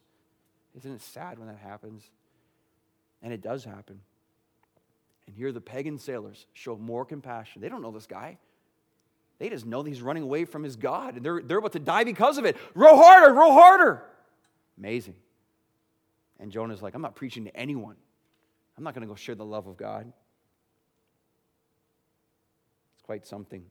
Isn't 0.76 0.92
it 0.92 1.00
sad 1.00 1.38
when 1.38 1.48
that 1.48 1.58
happens? 1.58 2.10
And 3.22 3.32
it 3.32 3.40
does 3.40 3.64
happen. 3.64 4.00
And 5.26 5.34
here 5.34 5.52
the 5.52 5.60
pagan 5.60 5.98
sailors 5.98 6.46
show 6.52 6.76
more 6.76 7.06
compassion. 7.06 7.62
They 7.62 7.70
don't 7.70 7.82
know 7.82 7.92
this 7.92 8.06
guy. 8.06 8.36
They 9.38 9.48
just 9.48 9.64
know 9.64 9.82
that 9.82 9.88
he's 9.88 10.02
running 10.02 10.22
away 10.22 10.44
from 10.44 10.62
his 10.62 10.76
God 10.76 11.16
and 11.16 11.24
they're, 11.24 11.40
they're 11.40 11.58
about 11.58 11.72
to 11.72 11.78
die 11.78 12.04
because 12.04 12.36
of 12.36 12.44
it. 12.44 12.58
Row 12.74 12.94
harder, 12.94 13.32
row 13.32 13.52
harder. 13.52 14.02
Amazing. 14.80 15.16
And 16.38 16.50
Jonah's 16.50 16.80
like, 16.80 16.94
I'm 16.94 17.02
not 17.02 17.14
preaching 17.14 17.44
to 17.44 17.54
anyone. 17.54 17.96
I'm 18.78 18.82
not 18.82 18.94
going 18.94 19.02
to 19.02 19.08
go 19.08 19.14
share 19.14 19.34
the 19.34 19.44
love 19.44 19.66
of 19.66 19.76
God. 19.76 20.10
It's 22.94 23.02
quite 23.02 23.26
something. 23.26 23.62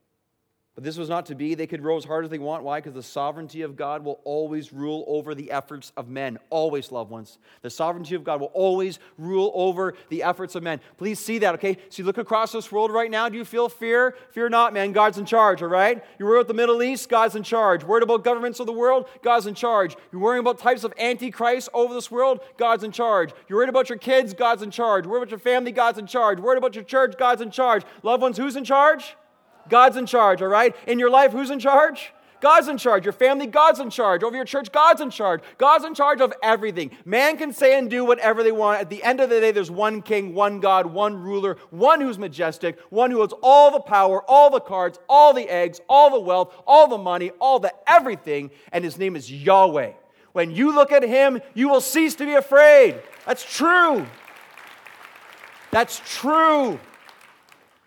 But 0.76 0.84
this 0.84 0.96
was 0.96 1.08
not 1.08 1.26
to 1.26 1.34
be. 1.34 1.54
They 1.54 1.66
could 1.66 1.82
row 1.82 1.96
as 1.96 2.04
hard 2.04 2.24
as 2.24 2.30
they 2.30 2.38
want. 2.38 2.62
Why? 2.62 2.78
Because 2.78 2.94
the 2.94 3.02
sovereignty 3.02 3.62
of 3.62 3.76
God 3.76 4.04
will 4.04 4.20
always 4.24 4.72
rule 4.72 5.04
over 5.08 5.34
the 5.34 5.50
efforts 5.50 5.92
of 5.96 6.08
men. 6.08 6.38
Always, 6.48 6.92
loved 6.92 7.10
ones. 7.10 7.38
The 7.62 7.70
sovereignty 7.70 8.14
of 8.14 8.22
God 8.22 8.40
will 8.40 8.52
always 8.54 9.00
rule 9.18 9.50
over 9.52 9.94
the 10.10 10.22
efforts 10.22 10.54
of 10.54 10.62
men. 10.62 10.80
Please 10.96 11.18
see 11.18 11.38
that, 11.38 11.54
okay? 11.56 11.76
So 11.88 12.00
you 12.00 12.04
look 12.04 12.18
across 12.18 12.52
this 12.52 12.70
world 12.70 12.92
right 12.92 13.10
now. 13.10 13.28
Do 13.28 13.36
you 13.36 13.44
feel 13.44 13.68
fear? 13.68 14.16
Fear 14.30 14.48
not, 14.50 14.72
man. 14.72 14.92
God's 14.92 15.18
in 15.18 15.26
charge, 15.26 15.60
all 15.60 15.68
right? 15.68 16.04
You're 16.18 16.28
worried 16.28 16.42
about 16.42 16.48
the 16.48 16.54
Middle 16.54 16.82
East? 16.84 17.08
God's 17.08 17.34
in 17.34 17.42
charge. 17.42 17.82
Worried 17.82 18.04
about 18.04 18.22
governments 18.22 18.60
of 18.60 18.66
the 18.66 18.72
world? 18.72 19.08
God's 19.22 19.46
in 19.46 19.54
charge. 19.54 19.96
You're 20.12 20.22
worrying 20.22 20.40
about 20.40 20.58
types 20.58 20.84
of 20.84 20.94
antichrist 20.98 21.68
over 21.74 21.92
this 21.92 22.12
world? 22.12 22.40
God's 22.56 22.84
in 22.84 22.92
charge. 22.92 23.32
You're 23.48 23.58
worried 23.58 23.70
about 23.70 23.88
your 23.88 23.98
kids? 23.98 24.34
God's 24.34 24.62
in 24.62 24.70
charge. 24.70 25.04
Worried 25.04 25.24
about 25.24 25.30
your 25.30 25.40
family? 25.40 25.72
God's 25.72 25.98
in 25.98 26.06
charge. 26.06 26.38
Worried 26.38 26.58
about 26.58 26.76
your 26.76 26.84
church? 26.84 27.16
God's 27.18 27.42
in 27.42 27.50
charge. 27.50 27.82
Loved 28.04 28.22
ones, 28.22 28.36
who's 28.36 28.54
in 28.54 28.64
charge? 28.64 29.16
God's 29.70 29.96
in 29.96 30.06
charge, 30.06 30.42
all 30.42 30.48
right? 30.48 30.76
In 30.86 30.98
your 30.98 31.10
life, 31.10 31.32
who's 31.32 31.50
in 31.50 31.60
charge? 31.60 32.12
God's 32.40 32.68
in 32.68 32.78
charge. 32.78 33.04
Your 33.04 33.12
family, 33.12 33.46
God's 33.46 33.80
in 33.80 33.90
charge. 33.90 34.22
Over 34.22 34.34
your 34.34 34.44
church, 34.44 34.72
God's 34.72 35.00
in 35.00 35.10
charge. 35.10 35.42
God's 35.58 35.84
in 35.84 35.94
charge 35.94 36.20
of 36.20 36.32
everything. 36.42 36.90
Man 37.04 37.36
can 37.36 37.52
say 37.52 37.78
and 37.78 37.90
do 37.90 38.04
whatever 38.04 38.42
they 38.42 38.52
want. 38.52 38.80
At 38.80 38.90
the 38.90 39.02
end 39.02 39.20
of 39.20 39.30
the 39.30 39.40
day, 39.40 39.52
there's 39.52 39.70
one 39.70 40.02
king, 40.02 40.34
one 40.34 40.60
God, 40.60 40.86
one 40.86 41.16
ruler, 41.16 41.58
one 41.70 42.00
who's 42.00 42.18
majestic, 42.18 42.78
one 42.88 43.10
who 43.10 43.18
holds 43.18 43.34
all 43.42 43.70
the 43.70 43.80
power, 43.80 44.22
all 44.26 44.50
the 44.50 44.60
cards, 44.60 44.98
all 45.08 45.34
the 45.34 45.48
eggs, 45.48 45.80
all 45.88 46.10
the 46.10 46.20
wealth, 46.20 46.54
all 46.66 46.88
the 46.88 46.98
money, 46.98 47.30
all 47.40 47.58
the 47.58 47.72
everything, 47.86 48.50
and 48.72 48.84
his 48.84 48.98
name 48.98 49.16
is 49.16 49.30
Yahweh. 49.30 49.92
When 50.32 50.50
you 50.50 50.74
look 50.74 50.92
at 50.92 51.02
him, 51.02 51.40
you 51.54 51.68
will 51.68 51.80
cease 51.80 52.14
to 52.16 52.24
be 52.24 52.34
afraid. 52.34 53.00
That's 53.26 53.44
true. 53.44 54.06
That's 55.70 56.00
true. 56.06 56.78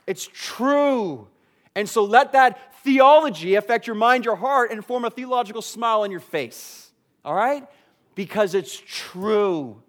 It's 0.05 0.27
true. 0.27 1.27
And 1.75 1.89
so 1.89 2.03
let 2.03 2.33
that 2.33 2.75
theology 2.83 3.55
affect 3.55 3.87
your 3.87 3.95
mind, 3.95 4.25
your 4.25 4.35
heart, 4.35 4.71
and 4.71 4.85
form 4.85 5.05
a 5.05 5.09
theological 5.09 5.61
smile 5.61 6.01
on 6.01 6.11
your 6.11 6.19
face. 6.19 6.91
All 7.25 7.33
right? 7.33 7.67
because 8.15 8.55
it's 8.55 8.81
true. 8.85 9.81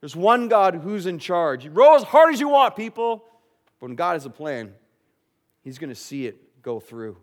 There's 0.00 0.16
one 0.16 0.48
God 0.48 0.76
who's 0.76 1.06
in 1.06 1.18
charge. 1.18 1.64
You 1.64 1.70
row 1.70 1.94
as 1.94 2.02
hard 2.02 2.32
as 2.32 2.40
you 2.40 2.48
want, 2.48 2.76
people. 2.76 3.24
But 3.78 3.88
when 3.88 3.96
God 3.96 4.14
has 4.14 4.26
a 4.26 4.30
plan, 4.30 4.72
He's 5.62 5.78
going 5.78 5.90
to 5.90 5.96
see 5.96 6.26
it 6.26 6.62
go 6.62 6.80
through. 6.80 7.16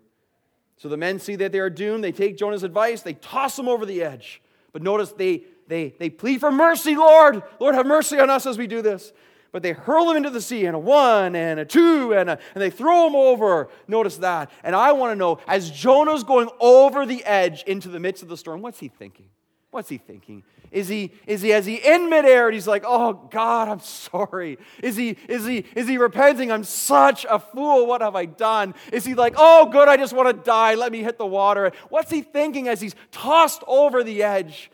So 0.76 0.88
the 0.88 0.96
men 0.96 1.18
see 1.18 1.36
that 1.36 1.52
they 1.52 1.58
are 1.58 1.68
doomed. 1.68 2.02
They 2.02 2.12
take 2.12 2.38
Jonah's 2.38 2.62
advice, 2.62 3.02
they 3.02 3.14
toss 3.14 3.58
him 3.58 3.68
over 3.68 3.84
the 3.84 4.02
edge. 4.02 4.40
But 4.72 4.82
notice 4.82 5.10
they, 5.12 5.42
they, 5.66 5.94
they 5.98 6.08
plead 6.08 6.40
for 6.40 6.52
mercy, 6.52 6.94
Lord. 6.94 7.42
Lord, 7.58 7.74
have 7.74 7.86
mercy 7.86 8.18
on 8.18 8.30
us 8.30 8.46
as 8.46 8.56
we 8.56 8.66
do 8.66 8.82
this. 8.82 9.12
But 9.52 9.62
they 9.62 9.72
hurl 9.72 10.10
him 10.10 10.16
into 10.16 10.30
the 10.30 10.40
sea, 10.40 10.66
and 10.66 10.76
a 10.76 10.78
one, 10.78 11.34
and 11.34 11.58
a 11.58 11.64
two, 11.64 12.14
and, 12.14 12.30
a, 12.30 12.38
and 12.54 12.62
they 12.62 12.70
throw 12.70 13.08
him 13.08 13.16
over. 13.16 13.68
Notice 13.88 14.18
that. 14.18 14.50
And 14.62 14.76
I 14.76 14.92
want 14.92 15.10
to 15.10 15.16
know, 15.16 15.38
as 15.48 15.70
Jonah's 15.70 16.22
going 16.22 16.48
over 16.60 17.04
the 17.04 17.24
edge 17.24 17.64
into 17.64 17.88
the 17.88 17.98
midst 17.98 18.22
of 18.22 18.28
the 18.28 18.36
storm, 18.36 18.62
what's 18.62 18.78
he 18.78 18.88
thinking? 18.88 19.26
What's 19.70 19.88
he 19.88 19.98
thinking? 19.98 20.42
Is 20.72 20.88
he, 20.88 21.12
is 21.26 21.42
he, 21.42 21.52
as 21.52 21.66
he 21.66 21.76
in 21.76 22.08
midair 22.08 22.46
and 22.46 22.54
he's 22.54 22.68
like, 22.68 22.84
oh 22.86 23.28
God, 23.30 23.68
I'm 23.68 23.80
sorry? 23.80 24.58
Is 24.82 24.96
he, 24.96 25.16
is 25.28 25.44
he, 25.44 25.64
is 25.74 25.88
he 25.88 25.98
repenting? 25.98 26.52
I'm 26.52 26.64
such 26.64 27.26
a 27.28 27.40
fool. 27.40 27.86
What 27.86 28.02
have 28.02 28.14
I 28.14 28.26
done? 28.26 28.74
Is 28.92 29.04
he 29.04 29.14
like, 29.14 29.34
oh 29.36 29.66
good, 29.66 29.88
I 29.88 29.96
just 29.96 30.12
want 30.12 30.28
to 30.28 30.44
die. 30.44 30.74
Let 30.74 30.92
me 30.92 31.02
hit 31.02 31.18
the 31.18 31.26
water. 31.26 31.72
What's 31.88 32.10
he 32.10 32.22
thinking 32.22 32.68
as 32.68 32.80
he's 32.80 32.94
tossed 33.10 33.64
over 33.66 34.04
the 34.04 34.22
edge 34.22 34.70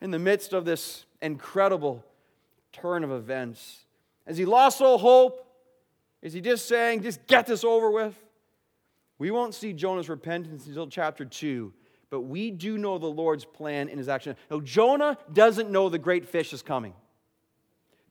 in 0.00 0.10
the 0.10 0.18
midst 0.18 0.54
of 0.54 0.64
this 0.64 1.04
incredible 1.20 2.02
turn 2.72 3.04
of 3.04 3.10
events? 3.10 3.83
Has 4.26 4.38
he 4.38 4.44
lost 4.44 4.80
all 4.80 4.98
hope? 4.98 5.46
Is 6.22 6.32
he 6.32 6.40
just 6.40 6.66
saying, 6.66 7.02
just 7.02 7.26
get 7.26 7.46
this 7.46 7.64
over 7.64 7.90
with? 7.90 8.14
We 9.18 9.30
won't 9.30 9.54
see 9.54 9.72
Jonah's 9.72 10.08
repentance 10.08 10.66
until 10.66 10.88
chapter 10.88 11.24
2 11.24 11.72
but 12.14 12.20
we 12.20 12.52
do 12.52 12.78
know 12.78 12.96
the 12.96 13.08
Lord's 13.08 13.44
plan 13.44 13.88
in 13.88 13.98
his 13.98 14.08
action. 14.08 14.36
Now, 14.48 14.60
Jonah 14.60 15.18
doesn't 15.32 15.68
know 15.68 15.88
the 15.88 15.98
great 15.98 16.24
fish 16.24 16.52
is 16.52 16.62
coming. 16.62 16.94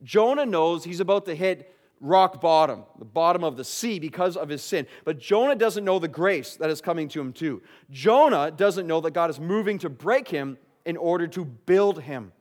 Jonah 0.02 0.44
knows 0.44 0.84
he's 0.84 1.00
about 1.00 1.24
to 1.24 1.34
hit 1.34 1.74
rock 2.02 2.38
bottom, 2.38 2.84
the 2.98 3.06
bottom 3.06 3.42
of 3.42 3.56
the 3.56 3.64
sea 3.64 3.98
because 3.98 4.36
of 4.36 4.50
his 4.50 4.60
sin. 4.60 4.86
But 5.06 5.18
Jonah 5.18 5.54
doesn't 5.54 5.86
know 5.86 5.98
the 5.98 6.06
grace 6.06 6.56
that 6.56 6.68
is 6.68 6.82
coming 6.82 7.08
to 7.08 7.20
him, 7.22 7.32
too. 7.32 7.62
Jonah 7.90 8.50
doesn't 8.50 8.86
know 8.86 9.00
that 9.00 9.12
God 9.12 9.30
is 9.30 9.40
moving 9.40 9.78
to 9.78 9.88
break 9.88 10.28
him 10.28 10.58
in 10.84 10.98
order 10.98 11.26
to 11.28 11.46
build 11.46 12.02
him. 12.02 12.32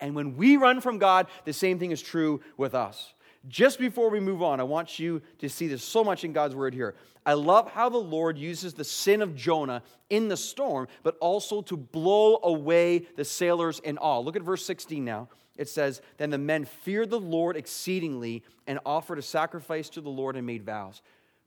And 0.00 0.14
when 0.14 0.36
we 0.36 0.56
run 0.56 0.80
from 0.80 0.98
God, 0.98 1.26
the 1.44 1.52
same 1.52 1.78
thing 1.78 1.90
is 1.90 2.02
true 2.02 2.40
with 2.56 2.74
us. 2.74 3.14
Just 3.46 3.78
before 3.78 4.10
we 4.10 4.20
move 4.20 4.42
on, 4.42 4.60
I 4.60 4.64
want 4.64 4.98
you 4.98 5.22
to 5.38 5.48
see 5.48 5.68
there's 5.68 5.82
so 5.82 6.04
much 6.04 6.24
in 6.24 6.32
God's 6.32 6.54
word 6.54 6.74
here. 6.74 6.94
I 7.24 7.34
love 7.34 7.70
how 7.70 7.88
the 7.88 7.98
Lord 7.98 8.36
uses 8.36 8.74
the 8.74 8.84
sin 8.84 9.22
of 9.22 9.36
Jonah 9.36 9.82
in 10.10 10.28
the 10.28 10.36
storm, 10.36 10.88
but 11.02 11.16
also 11.20 11.62
to 11.62 11.76
blow 11.76 12.40
away 12.42 13.06
the 13.16 13.24
sailors 13.24 13.80
in 13.80 13.98
awe. 13.98 14.20
Look 14.20 14.36
at 14.36 14.42
verse 14.42 14.64
16 14.64 15.04
now. 15.04 15.28
It 15.56 15.68
says, 15.68 16.00
Then 16.16 16.30
the 16.30 16.38
men 16.38 16.64
feared 16.64 17.10
the 17.10 17.20
Lord 17.20 17.56
exceedingly 17.56 18.44
and 18.66 18.78
offered 18.86 19.18
a 19.18 19.22
sacrifice 19.22 19.88
to 19.90 20.00
the 20.00 20.08
Lord 20.08 20.36
and 20.36 20.46
made 20.46 20.64
vows. 20.64 21.02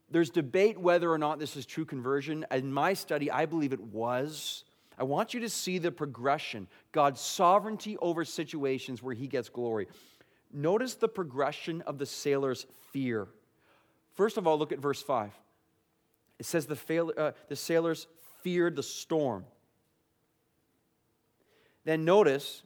There's 0.10 0.30
debate 0.30 0.78
whether 0.78 1.12
or 1.12 1.18
not 1.18 1.40
this 1.40 1.56
is 1.56 1.66
true 1.66 1.86
conversion. 1.86 2.46
In 2.52 2.72
my 2.72 2.94
study, 2.94 3.32
I 3.32 3.46
believe 3.46 3.74
it 3.74 3.82
was. 3.82 4.66
I 5.02 5.04
want 5.04 5.34
you 5.34 5.40
to 5.40 5.50
see 5.50 5.80
the 5.80 5.92
progression 5.92 6.68
God's 6.92 7.20
sovereignty 7.20 7.98
over 7.98 8.24
situations 8.24 9.02
where 9.02 9.16
he 9.16 9.26
gets 9.26 9.50
glory. 9.50 9.88
Notice 10.54 10.94
the 10.94 11.08
progression 11.08 11.82
of 11.88 11.98
the 11.98 12.06
sailor's 12.06 12.68
fear. 12.92 13.28
First 14.14 14.38
of 14.38 14.46
all, 14.46 14.60
look 14.60 14.72
at 14.72 14.78
verse 14.78 15.02
5. 15.02 15.32
It 16.38 16.46
says 16.46 16.68
the, 16.68 16.76
fail, 16.76 17.12
uh, 17.18 17.32
the 17.48 17.56
sailors 17.56 18.06
feared 18.44 18.76
the 18.76 18.84
storm. 18.84 19.46
Then 21.84 22.06
notice, 22.06 22.62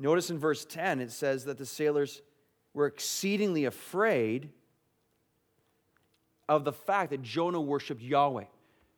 notice 0.00 0.28
in 0.28 0.40
verse 0.40 0.64
10, 0.64 1.00
it 1.00 1.12
says 1.12 1.44
that 1.44 1.56
the 1.56 1.66
sailors 1.66 2.20
were 2.74 2.86
exceedingly 2.86 3.64
afraid 3.64 4.50
of 6.48 6.64
the 6.64 6.72
fact 6.72 7.10
that 7.10 7.22
Jonah 7.22 7.60
worshiped 7.60 8.02
Yahweh. 8.02 8.46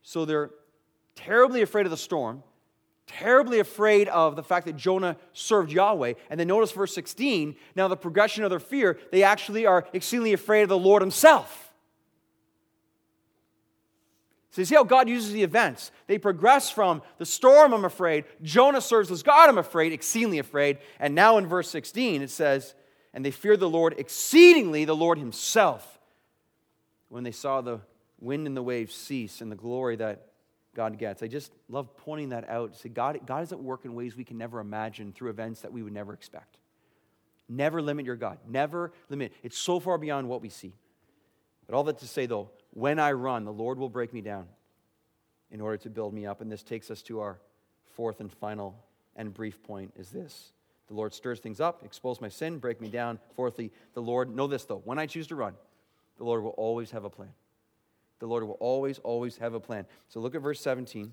So 0.01 0.25
they're 0.25 0.51
terribly 1.15 1.61
afraid 1.61 1.85
of 1.85 1.91
the 1.91 1.97
storm 1.97 2.43
terribly 3.09 3.59
afraid 3.59 4.07
of 4.07 4.35
the 4.35 4.43
fact 4.43 4.67
that 4.67 4.77
Jonah 4.77 5.17
served 5.33 5.71
Yahweh. 5.71 6.13
And 6.29 6.39
then 6.39 6.47
notice 6.47 6.71
verse 6.71 6.93
16. 6.93 7.55
Now, 7.75 7.87
the 7.87 7.97
progression 7.97 8.43
of 8.43 8.51
their 8.51 8.59
fear, 8.59 8.99
they 9.11 9.23
actually 9.23 9.65
are 9.65 9.87
exceedingly 9.93 10.33
afraid 10.33 10.63
of 10.63 10.69
the 10.69 10.77
Lord 10.77 11.01
Himself. 11.01 11.73
So 14.51 14.61
you 14.61 14.65
see 14.65 14.75
how 14.75 14.83
God 14.83 15.09
uses 15.09 15.31
the 15.31 15.43
events. 15.43 15.91
They 16.07 16.17
progress 16.17 16.69
from 16.69 17.01
the 17.17 17.25
storm, 17.25 17.73
I'm 17.73 17.85
afraid. 17.85 18.25
Jonah 18.41 18.81
serves 18.81 19.11
as 19.11 19.23
God, 19.23 19.49
I'm 19.49 19.57
afraid, 19.57 19.91
exceedingly 19.91 20.39
afraid. 20.39 20.77
And 20.99 21.15
now 21.15 21.37
in 21.37 21.47
verse 21.47 21.69
16, 21.69 22.21
it 22.21 22.29
says, 22.29 22.73
And 23.13 23.25
they 23.25 23.31
feared 23.31 23.59
the 23.59 23.69
Lord 23.69 23.95
exceedingly, 23.97 24.85
the 24.85 24.95
Lord 24.95 25.17
Himself, 25.17 25.99
when 27.09 27.23
they 27.23 27.31
saw 27.31 27.61
the 27.61 27.81
wind 28.19 28.47
and 28.47 28.55
the 28.55 28.63
waves 28.63 28.93
cease 28.93 29.41
and 29.41 29.51
the 29.51 29.55
glory 29.55 29.95
that 29.97 30.27
God 30.75 30.97
gets. 30.97 31.23
I 31.23 31.27
just 31.27 31.51
love 31.67 31.95
pointing 31.97 32.29
that 32.29 32.49
out. 32.49 32.75
Say, 32.75 32.89
God, 32.89 33.19
God 33.25 33.43
is 33.43 33.51
at 33.51 33.59
work 33.59 33.85
in 33.85 33.95
ways 33.95 34.15
we 34.15 34.23
can 34.23 34.37
never 34.37 34.59
imagine 34.59 35.13
through 35.13 35.29
events 35.29 35.61
that 35.61 35.71
we 35.71 35.81
would 35.81 35.93
never 35.93 36.13
expect. 36.13 36.57
Never 37.47 37.81
limit 37.81 38.05
your 38.05 38.15
God. 38.15 38.37
Never 38.47 38.93
limit. 39.09 39.33
It's 39.41 39.57
so 39.57 39.79
far 39.79 39.97
beyond 39.97 40.29
what 40.29 40.41
we 40.41 40.49
see. 40.49 40.73
But 41.65 41.75
all 41.75 41.83
that 41.85 41.99
to 41.99 42.07
say, 42.07 42.25
though, 42.25 42.49
when 42.71 42.99
I 42.99 43.11
run, 43.11 43.45
the 43.45 43.53
Lord 43.53 43.79
will 43.79 43.89
break 43.89 44.13
me 44.13 44.21
down 44.21 44.47
in 45.51 45.61
order 45.61 45.77
to 45.77 45.89
build 45.89 46.13
me 46.13 46.25
up. 46.25 46.41
And 46.41 46.51
this 46.51 46.63
takes 46.63 46.91
us 46.91 47.01
to 47.03 47.19
our 47.21 47.39
fourth 47.95 48.19
and 48.19 48.31
final 48.31 48.75
and 49.15 49.33
brief 49.33 49.61
point 49.63 49.91
is 49.97 50.09
this. 50.09 50.51
The 50.87 50.93
Lord 50.93 51.13
stirs 51.13 51.39
things 51.39 51.59
up, 51.59 51.83
expose 51.83 52.21
my 52.21 52.29
sin, 52.29 52.57
break 52.57 52.81
me 52.81 52.89
down. 52.89 53.19
Fourthly, 53.35 53.71
the 53.93 54.01
Lord, 54.01 54.35
know 54.35 54.47
this 54.47 54.65
though, 54.65 54.81
when 54.85 54.97
I 54.97 55.05
choose 55.05 55.27
to 55.27 55.35
run, 55.35 55.53
the 56.17 56.23
Lord 56.23 56.43
will 56.43 56.51
always 56.51 56.91
have 56.91 57.03
a 57.03 57.09
plan. 57.09 57.29
The 58.19 58.27
Lord 58.27 58.43
will 58.43 58.57
always, 58.59 58.99
always 58.99 59.37
have 59.37 59.53
a 59.53 59.59
plan. 59.59 59.85
So 60.09 60.19
look 60.19 60.35
at 60.35 60.41
verse 60.41 60.61
17. 60.61 61.11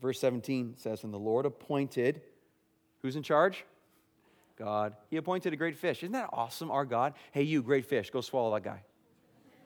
Verse 0.00 0.20
17 0.20 0.74
says, 0.76 1.04
And 1.04 1.12
the 1.12 1.18
Lord 1.18 1.46
appointed, 1.46 2.20
who's 3.02 3.16
in 3.16 3.22
charge? 3.22 3.64
God. 4.56 4.96
He 5.10 5.16
appointed 5.16 5.52
a 5.52 5.56
great 5.56 5.76
fish. 5.76 6.02
Isn't 6.02 6.12
that 6.12 6.30
awesome, 6.32 6.70
our 6.70 6.84
God? 6.84 7.14
Hey, 7.32 7.42
you, 7.42 7.62
great 7.62 7.86
fish, 7.86 8.10
go 8.10 8.20
swallow 8.20 8.52
that 8.54 8.64
guy. 8.64 8.82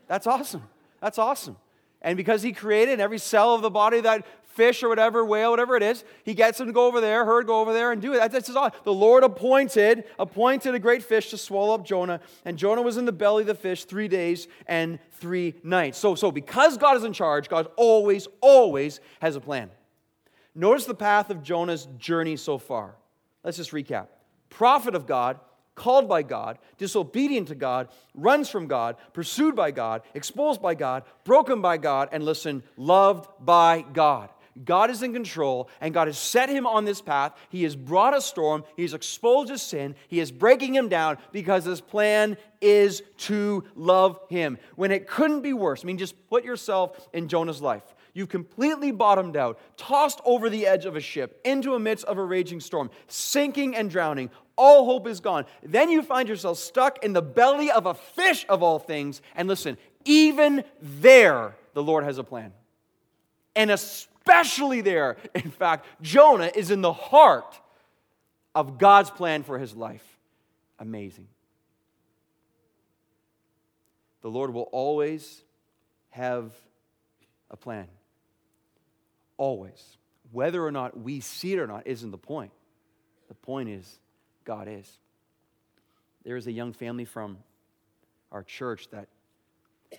That's 0.07 0.27
awesome. 0.27 0.62
That's 1.01 1.18
awesome. 1.18 1.57
And 2.03 2.16
because 2.16 2.43
he 2.43 2.53
created 2.53 3.01
every 3.01 3.18
cell 3.18 3.55
of 3.55 3.62
the 3.62 3.71
body 3.71 4.01
that 4.01 4.27
fish 4.51 4.83
or 4.83 4.89
whatever, 4.89 5.25
whale, 5.25 5.51
whatever 5.51 5.77
it 5.77 5.83
is, 5.83 6.05
he 6.25 6.35
gets 6.35 6.61
him 6.61 6.67
to 6.67 6.73
go 6.73 6.87
over 6.87 7.01
there, 7.01 7.25
her 7.25 7.43
go 7.43 7.61
over 7.61 7.73
there 7.73 7.93
and 7.93 8.03
do 8.03 8.13
it. 8.15 8.33
That's, 8.33 8.51
all. 8.51 8.71
The 8.85 8.93
Lord 8.93 9.25
appointed, 9.25 10.05
appointed 10.19 10.75
a 10.75 10.79
great 10.79 11.03
fish 11.03 11.31
to 11.31 11.39
swallow 11.39 11.75
up 11.75 11.85
Jonah, 11.85 12.21
and 12.45 12.59
Jonah 12.59 12.83
was 12.83 12.97
in 12.97 13.05
the 13.05 13.13
belly 13.13 13.43
of 13.43 13.47
the 13.47 13.55
fish 13.55 13.85
three 13.85 14.09
days 14.09 14.49
and 14.67 14.99
three 15.13 15.55
nights. 15.63 15.99
So, 15.99 16.15
so 16.15 16.31
because 16.31 16.77
God 16.77 16.97
is 16.97 17.05
in 17.05 17.13
charge, 17.13 17.49
God 17.49 17.69
always, 17.77 18.29
always 18.41 19.01
has 19.21 19.37
a 19.37 19.41
plan. 19.41 19.71
Notice 20.55 20.85
the 20.85 20.95
path 20.95 21.31
of 21.31 21.43
Jonah's 21.43 21.87
journey 21.99 22.37
so 22.37 22.59
far. 22.59 22.97
Let's 23.45 23.57
just 23.57 23.71
recap. 23.71 24.09
Prophet 24.49 24.95
of 24.95 25.07
God, 25.07 25.39
called 25.77 26.09
by 26.09 26.23
God, 26.23 26.59
disobedient 26.77 27.49
to 27.49 27.55
God, 27.55 27.89
runs 28.15 28.51
from 28.51 28.67
God, 28.67 28.97
pursued 29.13 29.55
by 29.55 29.71
God, 29.71 30.03
exposed 30.13 30.61
by 30.61 30.75
God, 30.75 31.05
broken 31.25 31.63
by 31.63 31.79
God, 31.79 32.09
and 32.13 32.25
listen, 32.25 32.63
loved 32.77 33.31
by 33.41 33.83
God. 33.93 34.29
God 34.65 34.91
is 34.91 35.03
in 35.03 35.13
control, 35.13 35.69
and 35.81 35.95
God 35.95 36.09
has 36.09 36.19
set 36.19 36.49
him 36.49 36.67
on 36.67 36.85
this 36.85 37.01
path. 37.01 37.33
He 37.49 37.63
has 37.63 37.77
brought 37.77 38.17
a 38.17 38.21
storm. 38.21 38.65
He 38.77 38.83
has 38.83 38.95
exposed 38.95 39.51
his 39.51 39.63
sin. 39.63 39.95
He 40.09 40.21
is 40.21 40.31
breaking 40.31 40.75
him 40.75 40.89
down 40.89 41.19
because 41.33 41.65
his 41.65 41.81
plan 41.81 42.37
is 42.61 43.03
to 43.19 43.65
love 43.75 44.21
him. 44.29 44.59
When 44.77 44.91
it 44.91 45.07
couldn't 45.07 45.43
be 45.43 45.53
worse, 45.53 45.85
I 45.85 45.87
mean, 45.87 45.99
just 45.99 46.15
put 46.29 46.45
yourself 46.45 47.09
in 47.13 47.29
Jonah's 47.29 47.63
life. 47.63 47.95
You've 48.13 48.29
completely 48.29 48.91
bottomed 48.91 49.37
out, 49.37 49.61
tossed 49.77 50.21
over 50.25 50.51
the 50.51 50.67
edge 50.67 50.85
of 50.85 50.97
a 50.97 51.01
ship, 51.01 51.41
into 51.45 51.75
a 51.75 51.81
midst 51.81 52.05
of 52.07 52.19
a 52.19 52.25
raging 52.25 52.61
storm, 52.61 52.91
sinking 53.07 53.77
and 53.77 53.89
drowning. 53.89 54.31
All 54.57 54.85
hope 54.85 55.07
is 55.07 55.21
gone. 55.21 55.47
Then 55.63 55.91
you 55.91 56.03
find 56.03 56.29
yourself 56.29 56.59
stuck 56.59 57.05
in 57.05 57.13
the 57.13 57.23
belly 57.23 57.71
of 57.71 57.87
a 57.87 57.95
fish 57.95 58.45
of 58.49 58.63
all 58.63 58.79
things. 58.79 59.23
And 59.37 59.49
listen, 59.49 59.79
even 60.05 60.65
there, 60.83 61.57
the 61.73 61.83
Lord 61.83 62.05
has 62.05 62.19
a 62.19 62.25
plan. 62.25 62.53
And 63.57 63.71
a 63.71 63.79
especially 64.31 64.81
there. 64.81 65.16
In 65.35 65.51
fact, 65.51 65.87
Jonah 66.01 66.51
is 66.55 66.70
in 66.70 66.81
the 66.81 66.93
heart 66.93 67.59
of 68.55 68.78
God's 68.78 69.11
plan 69.11 69.43
for 69.43 69.59
his 69.59 69.74
life. 69.74 70.05
Amazing. 70.78 71.28
The 74.22 74.31
Lord 74.31 74.53
will 74.53 74.68
always 74.72 75.43
have 76.11 76.53
a 77.51 77.57
plan. 77.57 77.89
Always. 79.37 79.97
Whether 80.33 80.64
or 80.64 80.70
not 80.70 80.99
we 80.99 81.20
see 81.20 81.53
it 81.53 81.59
or 81.59 81.66
not 81.66 81.87
isn't 81.87 82.11
the 82.11 82.18
point. 82.18 82.53
The 83.28 83.35
point 83.35 83.68
is, 83.68 83.99
God 84.45 84.68
is. 84.68 84.91
There 86.24 86.37
is 86.37 86.47
a 86.47 86.53
young 86.53 86.72
family 86.72 87.05
from 87.05 87.39
our 88.31 88.43
church 88.43 88.89
that 88.91 89.09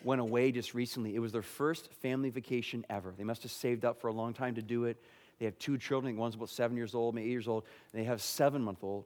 went 0.03 0.21
away 0.21 0.51
just 0.51 0.73
recently. 0.73 1.15
It 1.15 1.19
was 1.19 1.31
their 1.31 1.41
first 1.41 1.91
family 2.01 2.29
vacation 2.29 2.85
ever. 2.89 3.13
They 3.17 3.23
must 3.23 3.43
have 3.43 3.51
saved 3.51 3.85
up 3.85 3.99
for 3.99 4.07
a 4.07 4.13
long 4.13 4.33
time 4.33 4.55
to 4.55 4.61
do 4.61 4.85
it. 4.85 4.97
They 5.39 5.45
have 5.45 5.57
two 5.57 5.77
children. 5.77 6.17
One's 6.17 6.35
about 6.35 6.49
seven 6.49 6.77
years 6.77 6.93
old, 6.95 7.15
maybe 7.15 7.27
eight 7.27 7.31
years 7.31 7.47
old. 7.47 7.65
They 7.93 8.03
have 8.03 8.21
seven 8.21 8.61
month 8.61 8.83
old. 8.83 9.05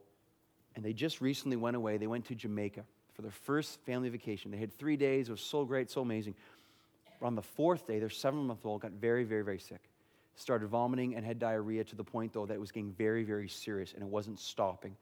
And 0.76 0.84
they 0.84 0.94
just 0.94 1.22
recently 1.22 1.56
went 1.56 1.78
away. 1.78 1.98
They 1.98 2.08
went 2.08 2.26
to 2.26 2.36
Jamaica 2.36 2.84
for 3.14 3.22
their 3.22 3.32
first 3.32 3.80
family 3.86 4.10
vacation. 4.10 4.52
They 4.52 4.58
had 4.58 4.78
three 4.78 4.98
days. 4.98 5.30
It 5.30 5.32
was 5.32 5.42
so 5.42 5.64
great, 5.64 5.90
so 5.90 6.02
amazing. 6.02 6.36
But 7.20 7.28
on 7.28 7.36
the 7.36 7.42
fourth 7.42 7.88
day, 7.88 8.00
their 8.00 8.10
seven 8.10 8.46
month 8.46 8.66
old 8.66 8.82
got 8.82 8.92
very, 8.92 9.24
very, 9.24 9.44
very 9.44 9.60
sick. 9.60 9.80
Started 10.36 10.68
vomiting 10.68 11.16
and 11.16 11.26
had 11.26 11.40
diarrhea 11.40 11.86
to 11.86 11.96
the 11.96 12.04
point, 12.04 12.34
though, 12.34 12.46
that 12.46 12.56
it 12.56 12.60
was 12.60 12.72
getting 12.72 12.92
very, 12.92 13.24
very 13.24 13.48
serious 13.48 13.94
and 13.94 14.04
it 14.04 14.10
wasn't 14.10 14.38
stopping. 14.38 14.98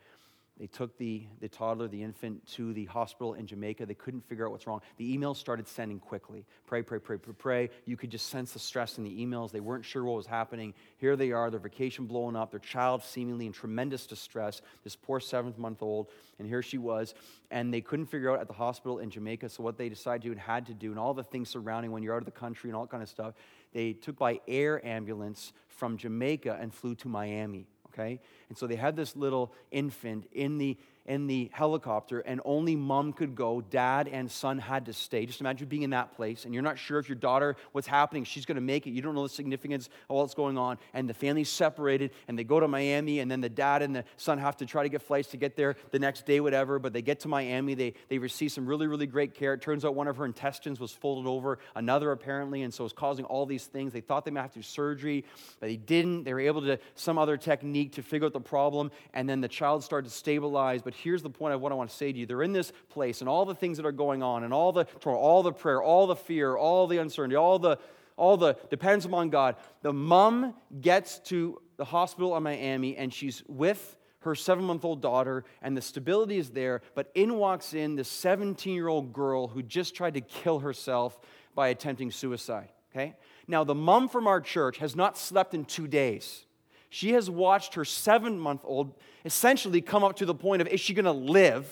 They 0.60 0.68
took 0.68 0.96
the, 0.98 1.26
the 1.42 1.50
toddler, 1.50 1.88
the 1.88 2.04
infant, 2.04 2.46
to 2.54 2.74
the 2.74 2.86
hospital 2.86 3.34
in 3.34 3.48
Jamaica. 3.48 3.88
They 3.88 3.96
couldn't 3.96 4.22
figure 4.30 4.46
out 4.46 4.52
what's 4.52 4.68
wrong. 4.68 4.82
The 4.98 5.18
emails 5.18 5.38
started 5.38 5.68
sending 5.68 6.00
quickly. 6.00 6.46
Pray, 6.68 6.84
pray, 6.84 7.00
pray, 7.00 7.18
pray, 7.18 7.34
pray. 7.36 7.70
You 7.86 7.98
could 7.98 8.12
just 8.12 8.28
sense 8.28 8.54
the 8.54 8.60
stress 8.60 9.00
in 9.00 9.04
the 9.04 9.26
emails. 9.26 9.52
They 9.52 9.62
weren't 9.62 9.84
sure 9.84 10.04
what 10.04 10.16
was 10.16 10.28
happening. 10.28 10.76
Here 10.98 11.16
they 11.16 11.32
are, 11.32 11.50
their 11.50 11.60
vacation 11.60 12.06
blowing 12.06 12.36
up, 12.36 12.52
their 12.52 12.60
child 12.60 13.04
seemingly 13.04 13.48
in 13.48 13.52
tremendous 13.52 14.06
distress, 14.06 14.62
this 14.84 14.96
poor 14.96 15.20
seventh 15.20 15.58
month 15.58 15.82
old, 15.82 16.10
and 16.38 16.48
here 16.48 16.62
she 16.62 16.78
was. 16.78 17.16
And 17.50 17.74
they 17.74 17.82
couldn't 17.82 18.06
figure 18.06 18.32
out 18.32 18.40
at 18.40 18.48
the 18.48 18.54
hospital 18.54 19.00
in 19.00 19.10
Jamaica. 19.10 19.50
So, 19.50 19.64
what 19.64 19.80
they 19.80 19.90
decided 19.90 20.22
to 20.22 20.28
do 20.28 20.32
and 20.34 20.40
had 20.40 20.68
to 20.68 20.76
do, 20.76 20.92
and 20.92 21.00
all 21.00 21.16
the 21.16 21.24
things 21.24 21.50
surrounding 21.50 21.92
when 21.92 22.04
you're 22.04 22.14
out 22.14 22.22
of 22.22 22.26
the 22.26 22.32
country 22.32 22.70
and 22.70 22.78
all 22.78 22.84
that 22.84 22.92
kind 22.92 23.02
of 23.02 23.10
stuff, 23.10 23.34
they 23.74 23.94
took 23.94 24.18
by 24.18 24.40
air 24.48 24.86
ambulance 24.86 25.52
from 25.68 25.98
Jamaica 25.98 26.60
and 26.62 26.72
flew 26.72 26.94
to 26.96 27.08
Miami 27.08 27.66
okay? 27.94 28.20
And 28.50 28.58
so 28.58 28.68
they 28.68 28.76
had 28.76 28.96
this 28.96 29.16
little 29.16 29.54
infant 29.72 30.28
in 30.32 30.58
the 30.58 30.78
in 31.06 31.28
the 31.28 31.50
helicopter, 31.54 32.20
and 32.20 32.40
only 32.46 32.76
mom 32.76 33.14
could 33.14 33.36
go. 33.36 33.62
Dad 33.62 34.08
and 34.08 34.32
son 34.32 34.58
had 34.58 34.86
to 34.86 34.94
stay. 34.94 35.26
Just 35.26 35.42
imagine 35.42 35.68
being 35.68 35.82
in 35.84 35.90
that 35.90 36.16
place, 36.16 36.46
and 36.46 36.54
you're 36.54 36.64
not 36.64 36.78
sure 36.78 37.00
if 37.00 37.10
your 37.10 37.16
daughter, 37.16 37.56
what's 37.74 37.88
happening, 37.88 38.24
she's 38.24 38.46
going 38.46 38.56
to 38.56 38.62
make 38.62 38.88
it. 38.88 38.92
You 38.92 39.02
don't 39.02 39.16
know 39.16 39.24
the 39.24 39.30
significance 39.30 39.90
of 40.10 40.16
what's 40.16 40.34
going 40.34 40.58
on. 40.58 40.78
And 40.94 41.10
the 41.10 41.14
family's 41.14 41.50
separated, 41.50 42.12
and 42.28 42.40
they 42.40 42.44
go 42.44 42.60
to 42.60 42.68
Miami, 42.68 43.20
and 43.20 43.30
then 43.30 43.42
the 43.42 43.50
dad 43.50 43.82
and 43.82 43.96
the 43.96 44.06
son 44.18 44.38
have 44.38 44.58
to 44.58 44.66
try 44.66 44.84
to 44.84 44.90
get 44.90 45.02
flights 45.02 45.30
to 45.30 45.38
get 45.38 45.56
there 45.56 45.76
the 45.92 46.00
next 46.00 46.26
day, 46.26 46.40
whatever. 46.40 46.80
But 46.80 46.94
they 46.94 47.02
get 47.02 47.22
to 47.22 47.28
Miami, 47.28 47.74
they, 47.74 47.94
they 48.10 48.18
receive 48.18 48.52
some 48.52 48.66
really, 48.66 48.88
really 48.88 49.08
great 49.08 49.34
care. 49.34 49.54
It 49.54 49.62
turns 49.62 49.84
out 49.84 49.96
one 49.96 50.08
of 50.08 50.18
her 50.18 50.26
intestines 50.26 50.80
was 50.80 50.92
folded 50.92 51.30
over, 51.30 51.60
another 51.76 52.12
apparently, 52.12 52.62
and 52.62 52.74
so 52.74 52.86
it's 52.86 52.94
causing 52.94 53.26
all 53.26 53.46
these 53.46 53.66
things. 53.66 53.94
They 53.94 54.02
thought 54.02 54.26
they 54.26 54.32
might 54.32 54.44
have 54.44 54.54
to 54.54 54.60
do 54.60 54.64
surgery, 54.64 55.26
but 55.60 55.68
they 55.68 55.78
didn't. 55.78 56.24
They 56.24 56.34
were 56.34 56.40
able 56.40 56.62
to, 56.62 56.80
some 56.96 57.18
other 57.18 57.38
technique 57.38 57.94
to 57.94 58.04
figure 58.04 58.26
out 58.26 58.34
the 58.34 58.40
problem, 58.40 58.92
and 59.14 59.30
then 59.30 59.42
the 59.42 59.48
child 59.48 59.84
started 59.84 60.10
to 60.10 60.16
stabilize. 60.16 60.82
But 60.82 60.93
here's 60.94 61.22
the 61.22 61.30
point 61.30 61.54
of 61.54 61.62
what 61.62 61.72
I 61.72 61.76
want 61.76 61.90
to 61.90 61.96
say 61.96 62.12
to 62.12 62.18
you. 62.18 62.26
They're 62.26 62.44
in 62.44 62.54
this 62.54 62.72
place, 62.90 63.22
and 63.22 63.30
all 63.30 63.46
the 63.46 63.56
things 63.56 63.78
that 63.78 63.86
are 63.86 63.92
going 63.92 64.24
on, 64.24 64.44
and 64.44 64.54
all 64.54 64.72
the 64.72 64.86
all 65.06 65.44
the 65.44 65.52
prayer, 65.52 65.82
all 65.82 66.08
the 66.08 66.16
fear, 66.16 66.56
all 66.56 66.88
the 66.88 66.98
uncertainty, 66.98 67.36
all 67.36 67.60
the 67.60 67.78
all 68.16 68.38
the 68.38 68.58
depends 68.70 69.06
upon 69.06 69.30
God. 69.30 69.56
The 69.82 69.94
mom 69.94 70.54
gets 70.82 71.20
to 71.20 71.62
the 71.78 71.86
hospital 71.86 72.36
in 72.38 72.44
Miami, 72.44 72.96
and 72.98 73.14
she's 73.14 73.44
with 73.48 73.98
her 74.20 74.36
seven 74.36 74.64
month 74.64 74.86
old 74.86 75.02
daughter, 75.02 75.44
and 75.62 75.76
the 75.76 75.82
stability 75.82 76.38
is 76.38 76.52
there. 76.52 76.82
But 76.96 77.12
in 77.16 77.36
walks 77.36 77.74
in 77.74 77.96
this 77.96 78.08
17 78.10 78.74
year 78.74 78.88
old 78.88 79.14
girl 79.14 79.48
who 79.48 79.62
just 79.62 79.96
tried 79.96 80.14
to 80.16 80.22
kill 80.22 80.60
herself 80.60 81.20
by 81.56 81.70
attempting 81.70 82.12
suicide. 82.12 82.70
Okay? 82.94 83.16
Now, 83.48 83.64
the 83.64 83.76
mom 83.76 84.08
from 84.08 84.28
our 84.28 84.40
church 84.42 84.78
has 84.78 84.96
not 84.96 85.18
slept 85.18 85.54
in 85.54 85.66
two 85.66 85.88
days. 85.88 86.46
She 86.94 87.14
has 87.14 87.28
watched 87.28 87.74
her 87.74 87.86
seven 87.86 88.38
month 88.38 88.62
old 88.64 88.94
essentially 89.26 89.82
come 89.82 90.04
up 90.04 90.18
to 90.18 90.28
the 90.28 90.36
point 90.36 90.62
of 90.62 90.68
is 90.68 90.80
she 90.80 90.94
going 90.94 91.06
to 91.06 91.12
live? 91.12 91.68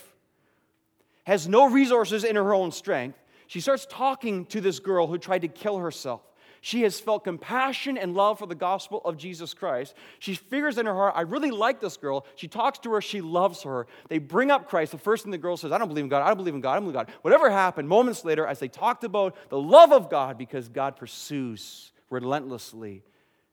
Has 1.26 1.48
no 1.48 1.70
resources 1.70 2.24
in 2.24 2.36
her 2.38 2.56
own 2.56 2.72
strength. 2.72 3.20
She 3.46 3.60
starts 3.60 3.86
talking 3.88 4.48
to 4.48 4.60
this 4.60 4.80
girl 4.80 5.06
who 5.06 5.20
tried 5.20 5.44
to 5.44 5.48
kill 5.48 5.78
herself. 5.78 6.22
She 6.62 6.82
has 6.82 7.00
felt 7.00 7.24
compassion 7.24 8.00
and 8.00 8.16
love 8.16 8.40
for 8.40 8.48
the 8.48 8.56
gospel 8.56 9.00
of 9.06 9.16
Jesus 9.16 9.54
Christ. 9.54 9.94
She 10.18 10.34
figures 10.34 10.80
in 10.80 10.88
her 10.88 10.96
heart, 10.96 11.14
I 11.16 11.22
really 11.22 11.52
like 11.52 11.80
this 11.80 11.98
girl. 11.98 12.26
She 12.36 12.48
talks 12.48 12.80
to 12.80 12.92
her, 12.94 13.00
she 13.00 13.22
loves 13.22 13.62
her. 13.62 13.86
They 14.10 14.18
bring 14.18 14.50
up 14.50 14.68
Christ. 14.68 14.92
The 14.92 14.98
first 14.98 15.22
thing 15.22 15.32
the 15.32 15.38
girl 15.38 15.56
says, 15.56 15.72
I 15.72 15.78
don't 15.78 15.88
believe 15.88 16.06
in 16.06 16.10
God, 16.10 16.24
I 16.24 16.30
don't 16.30 16.38
believe 16.38 16.56
in 16.56 16.62
God, 16.62 16.72
I 16.72 16.76
don't 16.78 16.86
believe 16.86 17.00
in 17.00 17.06
God. 17.06 17.14
Whatever 17.22 17.52
happened, 17.52 17.88
moments 17.88 18.26
later, 18.26 18.48
as 18.48 18.58
they 18.58 18.70
talked 18.70 19.04
about 19.04 19.36
the 19.50 19.62
love 19.62 19.92
of 19.92 20.10
God, 20.10 20.40
because 20.40 20.68
God 20.68 20.96
pursues 20.96 21.92
relentlessly 22.10 23.04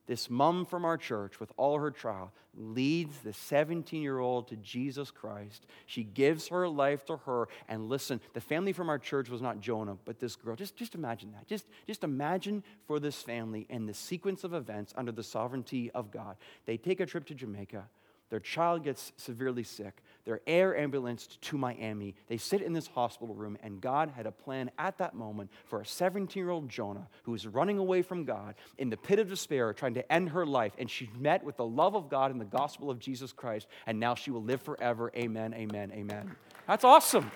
this 0.08 0.30
mom 0.30 0.64
from 0.64 0.86
our 0.86 0.96
church, 0.96 1.38
with 1.38 1.52
all 1.58 1.78
her 1.78 1.90
trial, 1.90 2.32
leads 2.56 3.18
the 3.18 3.34
17 3.34 4.02
year 4.02 4.18
old 4.18 4.48
to 4.48 4.56
Jesus 4.56 5.10
Christ. 5.10 5.66
She 5.84 6.02
gives 6.02 6.48
her 6.48 6.66
life 6.66 7.04
to 7.06 7.18
her. 7.18 7.46
And 7.68 7.90
listen, 7.90 8.20
the 8.32 8.40
family 8.40 8.72
from 8.72 8.88
our 8.88 8.98
church 8.98 9.28
was 9.28 9.42
not 9.42 9.60
Jonah, 9.60 9.98
but 10.06 10.18
this 10.18 10.34
girl. 10.34 10.56
Just, 10.56 10.76
just 10.76 10.94
imagine 10.94 11.32
that. 11.32 11.46
Just, 11.46 11.66
just 11.86 12.04
imagine 12.04 12.64
for 12.86 12.98
this 12.98 13.20
family 13.20 13.66
and 13.68 13.86
the 13.86 13.94
sequence 13.94 14.44
of 14.44 14.54
events 14.54 14.94
under 14.96 15.12
the 15.12 15.22
sovereignty 15.22 15.90
of 15.90 16.10
God. 16.10 16.36
They 16.64 16.78
take 16.78 17.00
a 17.00 17.06
trip 17.06 17.26
to 17.26 17.34
Jamaica. 17.34 17.84
Their 18.30 18.40
child 18.40 18.84
gets 18.84 19.12
severely 19.16 19.62
sick. 19.62 20.02
They're 20.28 20.42
air 20.46 20.76
ambulanced 20.76 21.40
to 21.40 21.56
Miami. 21.56 22.14
They 22.26 22.36
sit 22.36 22.60
in 22.60 22.74
this 22.74 22.86
hospital 22.86 23.34
room, 23.34 23.56
and 23.62 23.80
God 23.80 24.12
had 24.14 24.26
a 24.26 24.30
plan 24.30 24.70
at 24.78 24.98
that 24.98 25.14
moment 25.14 25.50
for 25.64 25.80
a 25.80 25.86
17 25.86 26.38
year 26.38 26.50
old 26.50 26.68
Jonah 26.68 27.08
who 27.22 27.32
was 27.32 27.46
running 27.46 27.78
away 27.78 28.02
from 28.02 28.26
God 28.26 28.54
in 28.76 28.90
the 28.90 28.98
pit 28.98 29.20
of 29.20 29.30
despair, 29.30 29.72
trying 29.72 29.94
to 29.94 30.12
end 30.12 30.28
her 30.28 30.44
life. 30.44 30.74
And 30.76 30.90
she 30.90 31.08
met 31.18 31.42
with 31.42 31.56
the 31.56 31.64
love 31.64 31.96
of 31.96 32.10
God 32.10 32.30
and 32.30 32.38
the 32.38 32.44
gospel 32.44 32.90
of 32.90 32.98
Jesus 32.98 33.32
Christ, 33.32 33.68
and 33.86 33.98
now 33.98 34.14
she 34.14 34.30
will 34.30 34.42
live 34.42 34.60
forever. 34.60 35.10
Amen, 35.16 35.54
amen, 35.54 35.92
amen. 35.94 36.36
That's 36.66 36.84
awesome. 36.84 37.30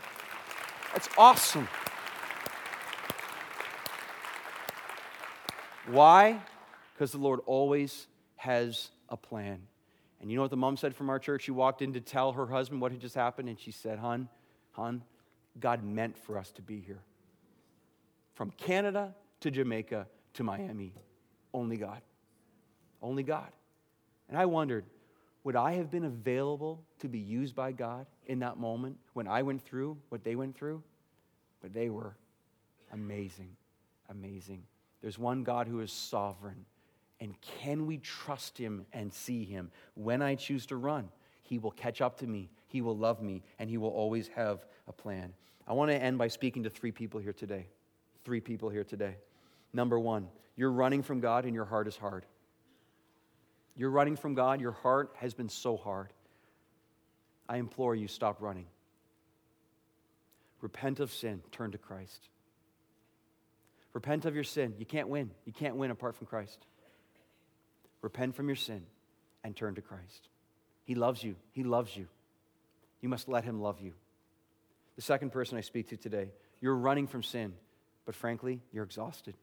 That's 0.93 1.09
awesome. 1.17 1.67
Why? 5.87 6.43
Because 6.93 7.11
the 7.13 7.17
Lord 7.17 7.41
always 7.47 8.07
has 8.37 8.91
a 9.09 9.17
plan. 9.17 9.63
And 10.23 10.31
you 10.31 10.37
know 10.37 10.43
what 10.43 10.53
the 10.53 10.57
mom 10.57 10.77
said 10.77 10.95
from 10.95 11.11
our 11.11 11.19
church? 11.19 11.43
She 11.43 11.51
walked 11.51 11.83
in 11.83 11.93
to 11.95 12.01
tell 12.01 12.33
her 12.33 12.47
husband 12.47 12.81
what 12.81 12.93
had 12.93 13.01
just 13.01 13.17
happened, 13.17 13.49
and 13.49 13.59
she 13.59 13.73
said, 13.73 13.99
Hun, 13.99 14.29
hun, 14.71 15.03
God 15.59 15.83
meant 15.83 16.17
for 16.17 16.39
us 16.39 16.53
to 16.53 16.63
be 16.63 16.81
here. 16.81 17.03
From 18.35 18.53
Canada 18.53 19.15
to 19.41 19.51
Jamaica 19.51 20.07
to 20.35 20.45
Miami, 20.45 20.95
only 21.53 21.77
God. 21.77 22.01
Only 23.03 23.25
God. 23.25 23.51
And 24.29 24.39
I 24.39 24.47
wondered, 24.47 24.85
would 25.43 25.57
I 25.57 25.73
have 25.73 25.91
been 25.91 26.05
available 26.05 26.85
to 27.01 27.09
be 27.09 27.19
used 27.19 27.57
by 27.57 27.73
God 27.73 28.07
in 28.27 28.39
that 28.39 28.59
moment 28.59 28.97
when 29.15 29.27
I 29.27 29.43
went 29.43 29.65
through 29.65 29.99
what 30.09 30.23
they 30.23 30.37
went 30.37 30.57
through? 30.57 30.85
But 31.61 31.75
they 31.75 31.91
were 31.91 32.15
amazing, 32.93 33.57
amazing. 34.09 34.63
There's 35.03 35.19
one 35.19 35.43
God 35.43 35.67
who 35.67 35.81
is 35.81 35.91
sovereign 35.91 36.65
and 37.23 37.41
can 37.41 37.87
we 37.87 37.99
trust 37.99 38.59
him 38.59 38.85
and 38.93 39.15
see 39.15 39.45
him? 39.45 39.71
When 39.95 40.23
I 40.23 40.35
choose 40.35 40.67
to 40.67 40.77
run, 40.77 41.09
he 41.45 41.57
will 41.57 41.71
catch 41.71 42.01
up 42.01 42.19
to 42.19 42.27
me, 42.27 42.51
he 42.67 42.81
will 42.81 42.97
love 42.97 43.23
me, 43.23 43.45
and 43.61 43.71
he 43.71 43.79
will 43.79 43.91
always 43.91 44.27
have 44.35 44.67
a 44.89 44.93
plan. 44.93 45.33
I 45.69 45.73
want 45.73 45.93
to 45.93 45.97
end 45.97 46.19
by 46.19 46.27
speaking 46.27 46.65
to 46.65 46.71
three 46.71 46.91
people 46.91 47.21
here 47.21 47.33
today. 47.33 47.69
Three 48.25 48.41
people 48.41 48.71
here 48.71 48.83
today. 48.83 49.19
Number 49.73 50.01
one, 50.01 50.27
you're 50.57 50.73
running 50.73 51.05
from 51.05 51.21
God 51.21 51.45
and 51.45 51.55
your 51.55 51.65
heart 51.65 51.87
is 51.87 51.97
hard. 51.97 52.27
You're 53.77 53.91
running 53.91 54.17
from 54.17 54.35
God, 54.35 54.61
your 54.61 54.73
heart 54.73 55.15
has 55.21 55.33
been 55.33 55.49
so 55.49 55.77
hard. 55.77 56.13
I 57.49 57.59
implore 57.59 57.95
you, 57.95 58.09
stop 58.09 58.43
running. 58.43 58.67
Repent 60.61 60.99
of 60.99 61.13
sin, 61.13 61.41
turn 61.53 61.71
to 61.71 61.79
Christ. 61.79 62.31
Repent 63.93 64.25
of 64.25 64.35
your 64.35 64.43
sin. 64.43 64.75
You 64.77 64.87
can't 64.87 65.07
win. 65.07 65.31
You 65.45 65.53
can't 65.53 65.77
win 65.77 65.93
apart 65.93 66.17
from 66.17 66.27
Christ 66.27 66.67
repent 68.03 68.35
from 68.37 68.49
your 68.49 68.57
sin, 68.57 68.83
and 69.45 69.57
turn 69.57 69.75
to 69.77 69.81
Christ. 69.81 70.29
He 70.85 70.95
loves 70.95 71.23
you. 71.23 71.37
He 71.53 71.65
loves 71.65 71.97
you. 71.97 72.07
You 73.01 73.09
must 73.09 73.29
let 73.29 73.45
Him 73.45 73.61
love 73.61 73.81
you. 73.81 73.95
The 74.97 75.03
second 75.03 75.33
person 75.33 75.57
I 75.57 75.63
speak 75.63 75.89
to 75.89 75.97
today, 75.97 76.31
you're 76.61 76.77
running 76.77 77.07
from 77.07 77.23
sin, 77.23 77.55
but 78.05 78.15
frankly, 78.15 78.61
you're 78.73 78.85
exhausted. 78.85 79.35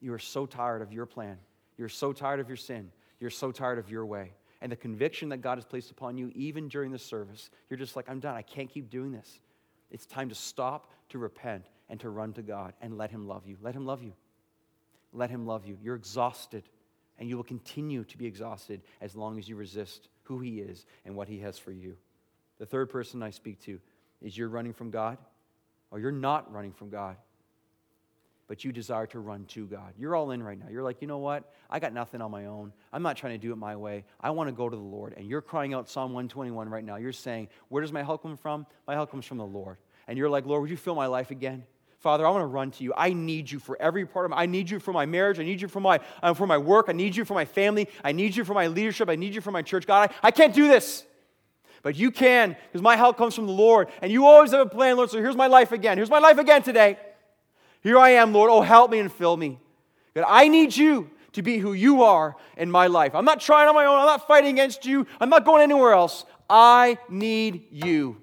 You 0.00 0.12
are 0.14 0.18
so 0.18 0.46
tired 0.46 0.82
of 0.82 0.92
your 0.92 1.06
plan. 1.06 1.38
You're 1.76 1.88
so 1.88 2.12
tired 2.12 2.40
of 2.40 2.48
your 2.48 2.56
sin. 2.56 2.90
You're 3.20 3.30
so 3.30 3.52
tired 3.52 3.78
of 3.78 3.90
your 3.90 4.04
way. 4.06 4.32
And 4.60 4.70
the 4.70 4.76
conviction 4.76 5.28
that 5.30 5.38
God 5.38 5.58
has 5.58 5.64
placed 5.64 5.90
upon 5.90 6.16
you, 6.16 6.30
even 6.34 6.68
during 6.68 6.92
the 6.92 6.98
service, 6.98 7.50
you're 7.68 7.78
just 7.78 7.96
like, 7.96 8.08
I'm 8.08 8.20
done. 8.20 8.34
I 8.34 8.42
can't 8.42 8.70
keep 8.70 8.90
doing 8.90 9.12
this. 9.12 9.40
It's 9.90 10.06
time 10.06 10.28
to 10.30 10.34
stop, 10.34 10.90
to 11.10 11.18
repent, 11.18 11.66
and 11.88 12.00
to 12.00 12.08
run 12.08 12.32
to 12.34 12.42
God 12.42 12.72
and 12.80 12.96
let 12.96 13.10
Him 13.10 13.26
love 13.28 13.46
you. 13.46 13.56
Let 13.60 13.74
Him 13.74 13.86
love 13.86 14.02
you. 14.02 14.12
Let 15.12 15.30
Him 15.30 15.46
love 15.46 15.66
you. 15.66 15.78
You're 15.82 15.96
exhausted 15.96 16.62
and 17.22 17.28
you 17.30 17.36
will 17.36 17.44
continue 17.44 18.02
to 18.02 18.18
be 18.18 18.26
exhausted 18.26 18.82
as 19.00 19.14
long 19.14 19.38
as 19.38 19.48
you 19.48 19.54
resist 19.54 20.08
who 20.24 20.40
He 20.40 20.58
is 20.58 20.86
and 21.04 21.14
what 21.14 21.28
He 21.28 21.38
has 21.38 21.56
for 21.56 21.70
you. 21.70 21.96
The 22.58 22.66
third 22.66 22.90
person 22.90 23.22
I 23.22 23.30
speak 23.30 23.60
to 23.60 23.78
is 24.20 24.36
you're 24.36 24.48
running 24.48 24.72
from 24.72 24.90
God, 24.90 25.18
or 25.92 26.00
you're 26.00 26.10
not 26.10 26.52
running 26.52 26.72
from 26.72 26.90
God, 26.90 27.14
but 28.48 28.64
you 28.64 28.72
desire 28.72 29.06
to 29.06 29.20
run 29.20 29.44
to 29.50 29.66
God. 29.68 29.94
You're 29.96 30.16
all 30.16 30.32
in 30.32 30.42
right 30.42 30.58
now. 30.58 30.66
You're 30.68 30.82
like, 30.82 31.00
you 31.00 31.06
know 31.06 31.18
what? 31.18 31.48
I 31.70 31.78
got 31.78 31.92
nothing 31.92 32.20
on 32.20 32.32
my 32.32 32.46
own. 32.46 32.72
I'm 32.92 33.04
not 33.04 33.16
trying 33.16 33.34
to 33.34 33.38
do 33.38 33.52
it 33.52 33.56
my 33.56 33.76
way. 33.76 34.04
I 34.20 34.30
want 34.30 34.48
to 34.48 34.52
go 34.52 34.68
to 34.68 34.74
the 34.74 34.82
Lord. 34.82 35.14
And 35.16 35.28
you're 35.28 35.42
crying 35.42 35.74
out 35.74 35.88
Psalm 35.88 36.12
121 36.14 36.68
right 36.68 36.84
now. 36.84 36.96
You're 36.96 37.12
saying, 37.12 37.50
Where 37.68 37.82
does 37.82 37.92
my 37.92 38.02
help 38.02 38.22
come 38.22 38.36
from? 38.36 38.66
My 38.88 38.94
help 38.94 39.12
comes 39.12 39.26
from 39.26 39.38
the 39.38 39.46
Lord. 39.46 39.76
And 40.08 40.18
you're 40.18 40.28
like, 40.28 40.44
Lord, 40.44 40.62
would 40.62 40.70
you 40.70 40.76
fill 40.76 40.96
my 40.96 41.06
life 41.06 41.30
again? 41.30 41.62
Father, 42.02 42.26
I 42.26 42.30
want 42.30 42.42
to 42.42 42.46
run 42.46 42.72
to 42.72 42.84
you. 42.84 42.92
I 42.96 43.12
need 43.12 43.48
you 43.48 43.60
for 43.60 43.80
every 43.80 44.04
part 44.04 44.24
of 44.24 44.32
my 44.32 44.38
I 44.38 44.46
need 44.46 44.68
you 44.68 44.80
for 44.80 44.92
my 44.92 45.06
marriage. 45.06 45.38
I 45.38 45.44
need 45.44 45.62
you 45.62 45.68
for 45.68 45.78
my, 45.78 46.00
uh, 46.20 46.34
for 46.34 46.48
my 46.48 46.58
work. 46.58 46.86
I 46.88 46.92
need 46.92 47.14
you 47.14 47.24
for 47.24 47.34
my 47.34 47.44
family. 47.44 47.88
I 48.02 48.10
need 48.10 48.34
you 48.34 48.44
for 48.44 48.54
my 48.54 48.66
leadership. 48.66 49.08
I 49.08 49.14
need 49.14 49.36
you 49.36 49.40
for 49.40 49.52
my 49.52 49.62
church. 49.62 49.86
God, 49.86 50.10
I, 50.10 50.26
I 50.26 50.30
can't 50.32 50.52
do 50.52 50.66
this. 50.66 51.04
But 51.84 51.94
you 51.94 52.10
can, 52.10 52.56
because 52.66 52.82
my 52.82 52.96
help 52.96 53.16
comes 53.16 53.36
from 53.36 53.46
the 53.46 53.52
Lord. 53.52 53.86
And 54.02 54.10
you 54.10 54.26
always 54.26 54.50
have 54.50 54.66
a 54.66 54.68
plan, 54.68 54.96
Lord. 54.96 55.10
So 55.10 55.18
here's 55.18 55.36
my 55.36 55.46
life 55.46 55.70
again. 55.70 55.96
Here's 55.96 56.10
my 56.10 56.18
life 56.18 56.38
again 56.38 56.64
today. 56.64 56.98
Here 57.82 57.98
I 57.98 58.10
am, 58.10 58.32
Lord. 58.32 58.50
Oh, 58.50 58.62
help 58.62 58.90
me 58.90 58.98
and 58.98 59.10
fill 59.10 59.36
me. 59.36 59.60
God, 60.14 60.24
I 60.26 60.48
need 60.48 60.76
you 60.76 61.08
to 61.34 61.42
be 61.42 61.58
who 61.58 61.72
you 61.72 62.02
are 62.02 62.34
in 62.56 62.68
my 62.68 62.88
life. 62.88 63.14
I'm 63.14 63.24
not 63.24 63.40
trying 63.40 63.68
on 63.68 63.76
my 63.76 63.84
own. 63.84 63.98
I'm 63.98 64.06
not 64.06 64.26
fighting 64.26 64.50
against 64.50 64.86
you. 64.86 65.06
I'm 65.20 65.28
not 65.28 65.44
going 65.44 65.62
anywhere 65.62 65.92
else. 65.92 66.24
I 66.50 66.98
need 67.08 67.68
you. 67.70 68.21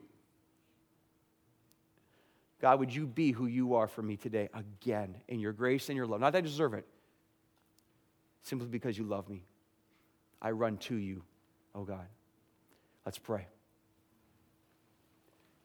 God, 2.61 2.79
would 2.79 2.93
you 2.93 3.07
be 3.07 3.31
who 3.31 3.45
you 3.45 3.75
are 3.75 3.87
for 3.87 4.01
me 4.01 4.17
today 4.17 4.49
again 4.53 5.15
in 5.27 5.39
your 5.39 5.53
grace 5.53 5.89
and 5.89 5.95
your 5.95 6.05
love? 6.05 6.19
Not 6.19 6.33
that 6.33 6.39
I 6.39 6.41
deserve 6.41 6.73
it, 6.73 6.85
simply 8.41 8.67
because 8.67 8.97
you 8.97 9.05
love 9.05 9.29
me. 9.29 9.43
I 10.41 10.51
run 10.51 10.77
to 10.77 10.95
you, 10.95 11.23
oh 11.73 11.83
God. 11.83 12.07
Let's 13.05 13.17
pray. 13.17 13.47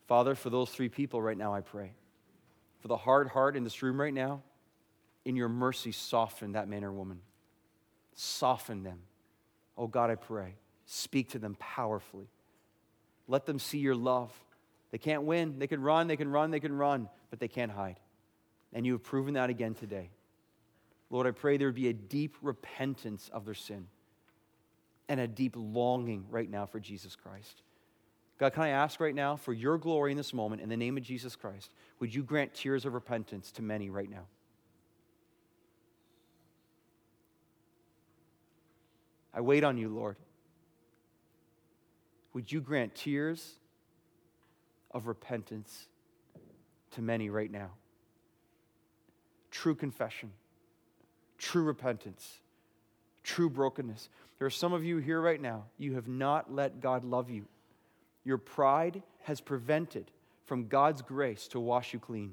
Father, 0.06 0.34
for 0.34 0.50
those 0.50 0.70
three 0.70 0.88
people 0.88 1.20
right 1.20 1.36
now, 1.36 1.54
I 1.54 1.60
pray. 1.62 1.92
For 2.80 2.88
the 2.88 2.96
hard 2.96 3.28
heart 3.28 3.56
in 3.56 3.64
this 3.64 3.82
room 3.82 4.00
right 4.00 4.14
now, 4.14 4.42
in 5.24 5.36
your 5.36 5.48
mercy, 5.48 5.90
soften 5.90 6.52
that 6.52 6.68
man 6.68 6.84
or 6.84 6.92
woman. 6.92 7.20
Soften 8.14 8.82
them. 8.82 9.00
Oh 9.76 9.86
God, 9.86 10.10
I 10.10 10.14
pray. 10.16 10.54
Speak 10.86 11.30
to 11.30 11.38
them 11.38 11.56
powerfully. 11.58 12.28
Let 13.26 13.46
them 13.46 13.58
see 13.58 13.78
your 13.78 13.94
love. 13.94 14.32
They 14.94 14.98
can't 14.98 15.24
win. 15.24 15.58
They 15.58 15.66
can 15.66 15.82
run, 15.82 16.06
they 16.06 16.16
can 16.16 16.30
run, 16.30 16.52
they 16.52 16.60
can 16.60 16.72
run, 16.72 17.08
but 17.28 17.40
they 17.40 17.48
can't 17.48 17.72
hide. 17.72 17.98
And 18.72 18.86
you 18.86 18.92
have 18.92 19.02
proven 19.02 19.34
that 19.34 19.50
again 19.50 19.74
today. 19.74 20.10
Lord, 21.10 21.26
I 21.26 21.32
pray 21.32 21.56
there 21.56 21.66
would 21.66 21.74
be 21.74 21.88
a 21.88 21.92
deep 21.92 22.36
repentance 22.42 23.28
of 23.32 23.44
their 23.44 23.54
sin 23.54 23.88
and 25.08 25.18
a 25.18 25.26
deep 25.26 25.56
longing 25.56 26.26
right 26.30 26.48
now 26.48 26.64
for 26.64 26.78
Jesus 26.78 27.16
Christ. 27.16 27.62
God, 28.38 28.52
can 28.52 28.62
I 28.62 28.68
ask 28.68 29.00
right 29.00 29.16
now 29.16 29.34
for 29.34 29.52
your 29.52 29.78
glory 29.78 30.12
in 30.12 30.16
this 30.16 30.32
moment, 30.32 30.62
in 30.62 30.68
the 30.68 30.76
name 30.76 30.96
of 30.96 31.02
Jesus 31.02 31.34
Christ, 31.34 31.72
would 31.98 32.14
you 32.14 32.22
grant 32.22 32.54
tears 32.54 32.84
of 32.84 32.94
repentance 32.94 33.50
to 33.50 33.62
many 33.62 33.90
right 33.90 34.08
now? 34.08 34.26
I 39.34 39.40
wait 39.40 39.64
on 39.64 39.76
you, 39.76 39.88
Lord. 39.88 40.18
Would 42.32 42.52
you 42.52 42.60
grant 42.60 42.94
tears 42.94 43.54
of 44.94 45.06
repentance 45.06 45.88
to 46.92 47.02
many 47.02 47.28
right 47.28 47.50
now? 47.50 47.70
True 49.50 49.74
confession, 49.74 50.30
true 51.36 51.64
repentance, 51.64 52.40
true 53.22 53.50
brokenness. 53.50 54.08
There 54.38 54.46
are 54.46 54.50
some 54.50 54.72
of 54.72 54.84
you 54.84 54.98
here 54.98 55.20
right 55.20 55.40
now, 55.40 55.64
you 55.76 55.94
have 55.94 56.08
not 56.08 56.52
let 56.52 56.80
God 56.80 57.04
love 57.04 57.28
you. 57.28 57.44
Your 58.24 58.38
pride 58.38 59.02
has 59.24 59.40
prevented 59.40 60.10
from 60.46 60.68
God's 60.68 61.02
grace 61.02 61.48
to 61.48 61.60
wash 61.60 61.92
you 61.92 61.98
clean. 61.98 62.32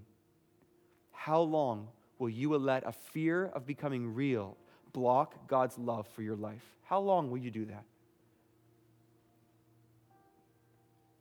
How 1.12 1.42
long 1.42 1.88
will 2.20 2.30
you 2.30 2.56
let 2.58 2.88
a 2.88 2.92
fear 2.92 3.46
of 3.48 3.66
becoming 3.66 4.14
real 4.14 4.58
block 4.94 5.48
God's 5.48 5.78
love 5.78 6.08
for 6.08 6.22
your 6.22 6.36
life? 6.36 6.64
How 6.84 7.00
long 7.00 7.32
will 7.32 7.38
you 7.38 7.52
do 7.52 7.66
that? 7.66 7.84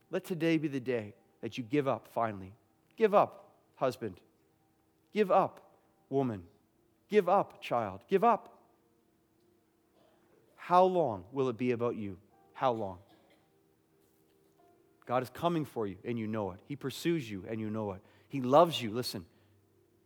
Let 0.09 0.25
today 0.25 0.57
be 0.57 0.67
the 0.67 0.79
day 0.79 1.13
that 1.41 1.57
you 1.57 1.63
give 1.63 1.87
up 1.87 2.07
finally. 2.13 2.53
Give 2.97 3.13
up, 3.13 3.45
husband. 3.75 4.19
Give 5.13 5.31
up, 5.31 5.59
woman. 6.09 6.43
Give 7.09 7.27
up, 7.27 7.61
child. 7.61 8.01
Give 8.07 8.23
up. 8.23 8.57
How 10.55 10.83
long 10.83 11.25
will 11.31 11.49
it 11.49 11.57
be 11.57 11.71
about 11.71 11.95
you? 11.95 12.17
How 12.53 12.71
long? 12.71 12.99
God 15.05 15.23
is 15.23 15.29
coming 15.29 15.65
for 15.65 15.87
you, 15.87 15.97
and 16.05 16.17
you 16.17 16.27
know 16.27 16.51
it. 16.51 16.59
He 16.67 16.75
pursues 16.75 17.29
you, 17.29 17.43
and 17.49 17.59
you 17.59 17.69
know 17.69 17.91
it. 17.91 18.01
He 18.29 18.39
loves 18.39 18.81
you, 18.81 18.91
listen, 18.91 19.25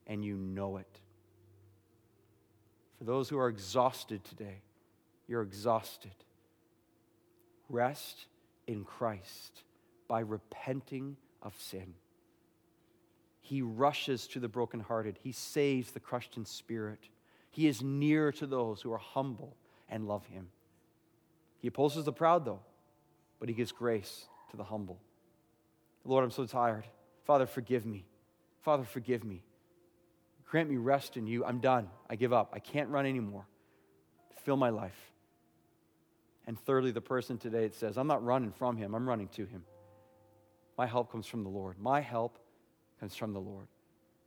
and 0.08 0.24
you 0.24 0.36
know 0.36 0.78
it. 0.78 1.00
For 2.98 3.04
those 3.04 3.30
who 3.30 3.38
are 3.38 3.50
exhausted 3.50 4.24
today, 4.24 4.62
you're 5.28 5.42
exhausted. 5.42 6.16
Rest 7.70 8.26
in 8.68 8.84
Christ 8.84 9.64
by 10.08 10.22
repenting 10.22 11.18
of 11.46 11.56
sin. 11.58 11.94
He 13.40 13.62
rushes 13.62 14.28
to 14.30 14.40
the 14.40 14.50
brokenhearted. 14.50 15.20
He 15.22 15.32
saves 15.32 15.92
the 15.92 16.00
crushed 16.00 16.36
in 16.36 16.46
spirit. 16.46 17.00
He 17.52 17.68
is 17.68 17.82
near 17.82 18.32
to 18.34 18.48
those 18.48 18.82
who 18.82 18.92
are 18.92 18.98
humble 18.98 19.56
and 19.88 20.08
love 20.08 20.26
him. 20.26 20.48
He 21.60 21.68
opposes 21.68 22.06
the 22.06 22.12
proud, 22.12 22.44
though, 22.44 22.62
but 23.40 23.48
he 23.48 23.56
gives 23.56 23.72
grace 23.72 24.26
to 24.50 24.58
the 24.58 24.64
humble. 24.64 25.00
Lord, 26.04 26.24
I'm 26.24 26.32
so 26.32 26.46
tired. 26.46 26.86
Father, 27.24 27.46
forgive 27.46 27.86
me. 27.86 28.06
Father, 28.62 28.84
forgive 28.84 29.24
me. 29.24 29.44
Grant 30.50 30.70
me 30.70 30.78
rest 30.78 31.16
in 31.18 31.28
you. 31.28 31.46
I'm 31.46 31.60
done. 31.60 31.88
I 32.10 32.16
give 32.16 32.34
up. 32.34 32.52
I 32.54 32.60
can't 32.60 32.90
run 32.90 33.06
anymore. 33.06 33.46
Fill 34.44 34.58
my 34.58 34.70
life. 34.70 35.12
And 36.48 36.60
thirdly, 36.60 36.92
the 36.92 37.02
person 37.02 37.38
today 37.38 37.64
that 37.64 37.76
says, 37.76 37.98
I'm 37.98 38.08
not 38.08 38.24
running 38.24 38.52
from 38.52 38.78
him, 38.78 38.94
I'm 38.94 39.08
running 39.08 39.28
to 39.30 39.46
him. 39.46 39.64
My 40.78 40.86
help 40.86 41.12
comes 41.12 41.28
from 41.28 41.44
the 41.44 41.50
Lord. 41.50 41.80
My 41.80 42.02
help 42.02 42.38
comes 43.00 43.16
from 43.16 43.34
the 43.34 43.40
Lord. 43.40 43.68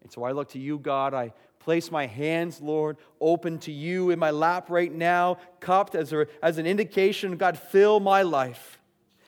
And 0.03 0.13
so 0.13 0.25
I 0.25 0.33
look 0.33 0.51
to 0.51 0.59
you, 0.59 0.79
God. 0.79 1.13
I 1.15 1.33
place 1.59 1.91
my 1.91 2.07
hands, 2.07 2.61
Lord, 2.61 2.97
open 3.21 3.59
to 3.61 3.73
you 3.73 4.11
in 4.11 4.19
my 4.19 4.31
lap 4.31 4.71
right 4.71 4.93
now, 4.93 5.39
cupped 5.61 5.95
as, 5.95 6.13
a, 6.13 6.27
as 6.43 6.59
an 6.59 6.67
indication, 6.67 7.37
God, 7.37 7.59
fill 7.59 8.01
my 8.01 8.23
life. 8.23 8.79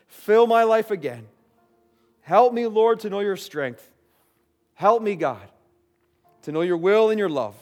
Fill 0.07 0.47
my 0.47 0.64
life 0.64 0.91
again. 0.91 1.27
Help 2.23 2.55
me, 2.55 2.66
Lord, 2.66 3.01
to 3.01 3.11
know 3.11 3.21
your 3.21 3.37
strength. 3.37 3.91
Help 4.75 5.03
me, 5.03 5.16
God, 5.16 5.49
to 6.43 6.53
know 6.53 6.62
your 6.62 6.77
will 6.77 7.11
and 7.11 7.18
your 7.18 7.29
love. 7.29 7.57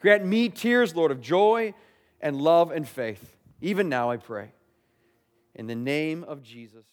Grant 0.00 0.24
me 0.24 0.48
tears, 0.48 0.94
Lord, 0.94 1.10
of 1.10 1.20
joy 1.20 1.74
and 2.20 2.36
love 2.36 2.70
and 2.70 2.88
faith. 2.88 3.36
Even 3.60 3.88
now, 3.88 4.10
I 4.10 4.16
pray. 4.16 4.52
In 5.54 5.66
the 5.66 5.74
name 5.74 6.24
of 6.24 6.42
Jesus. 6.42 6.86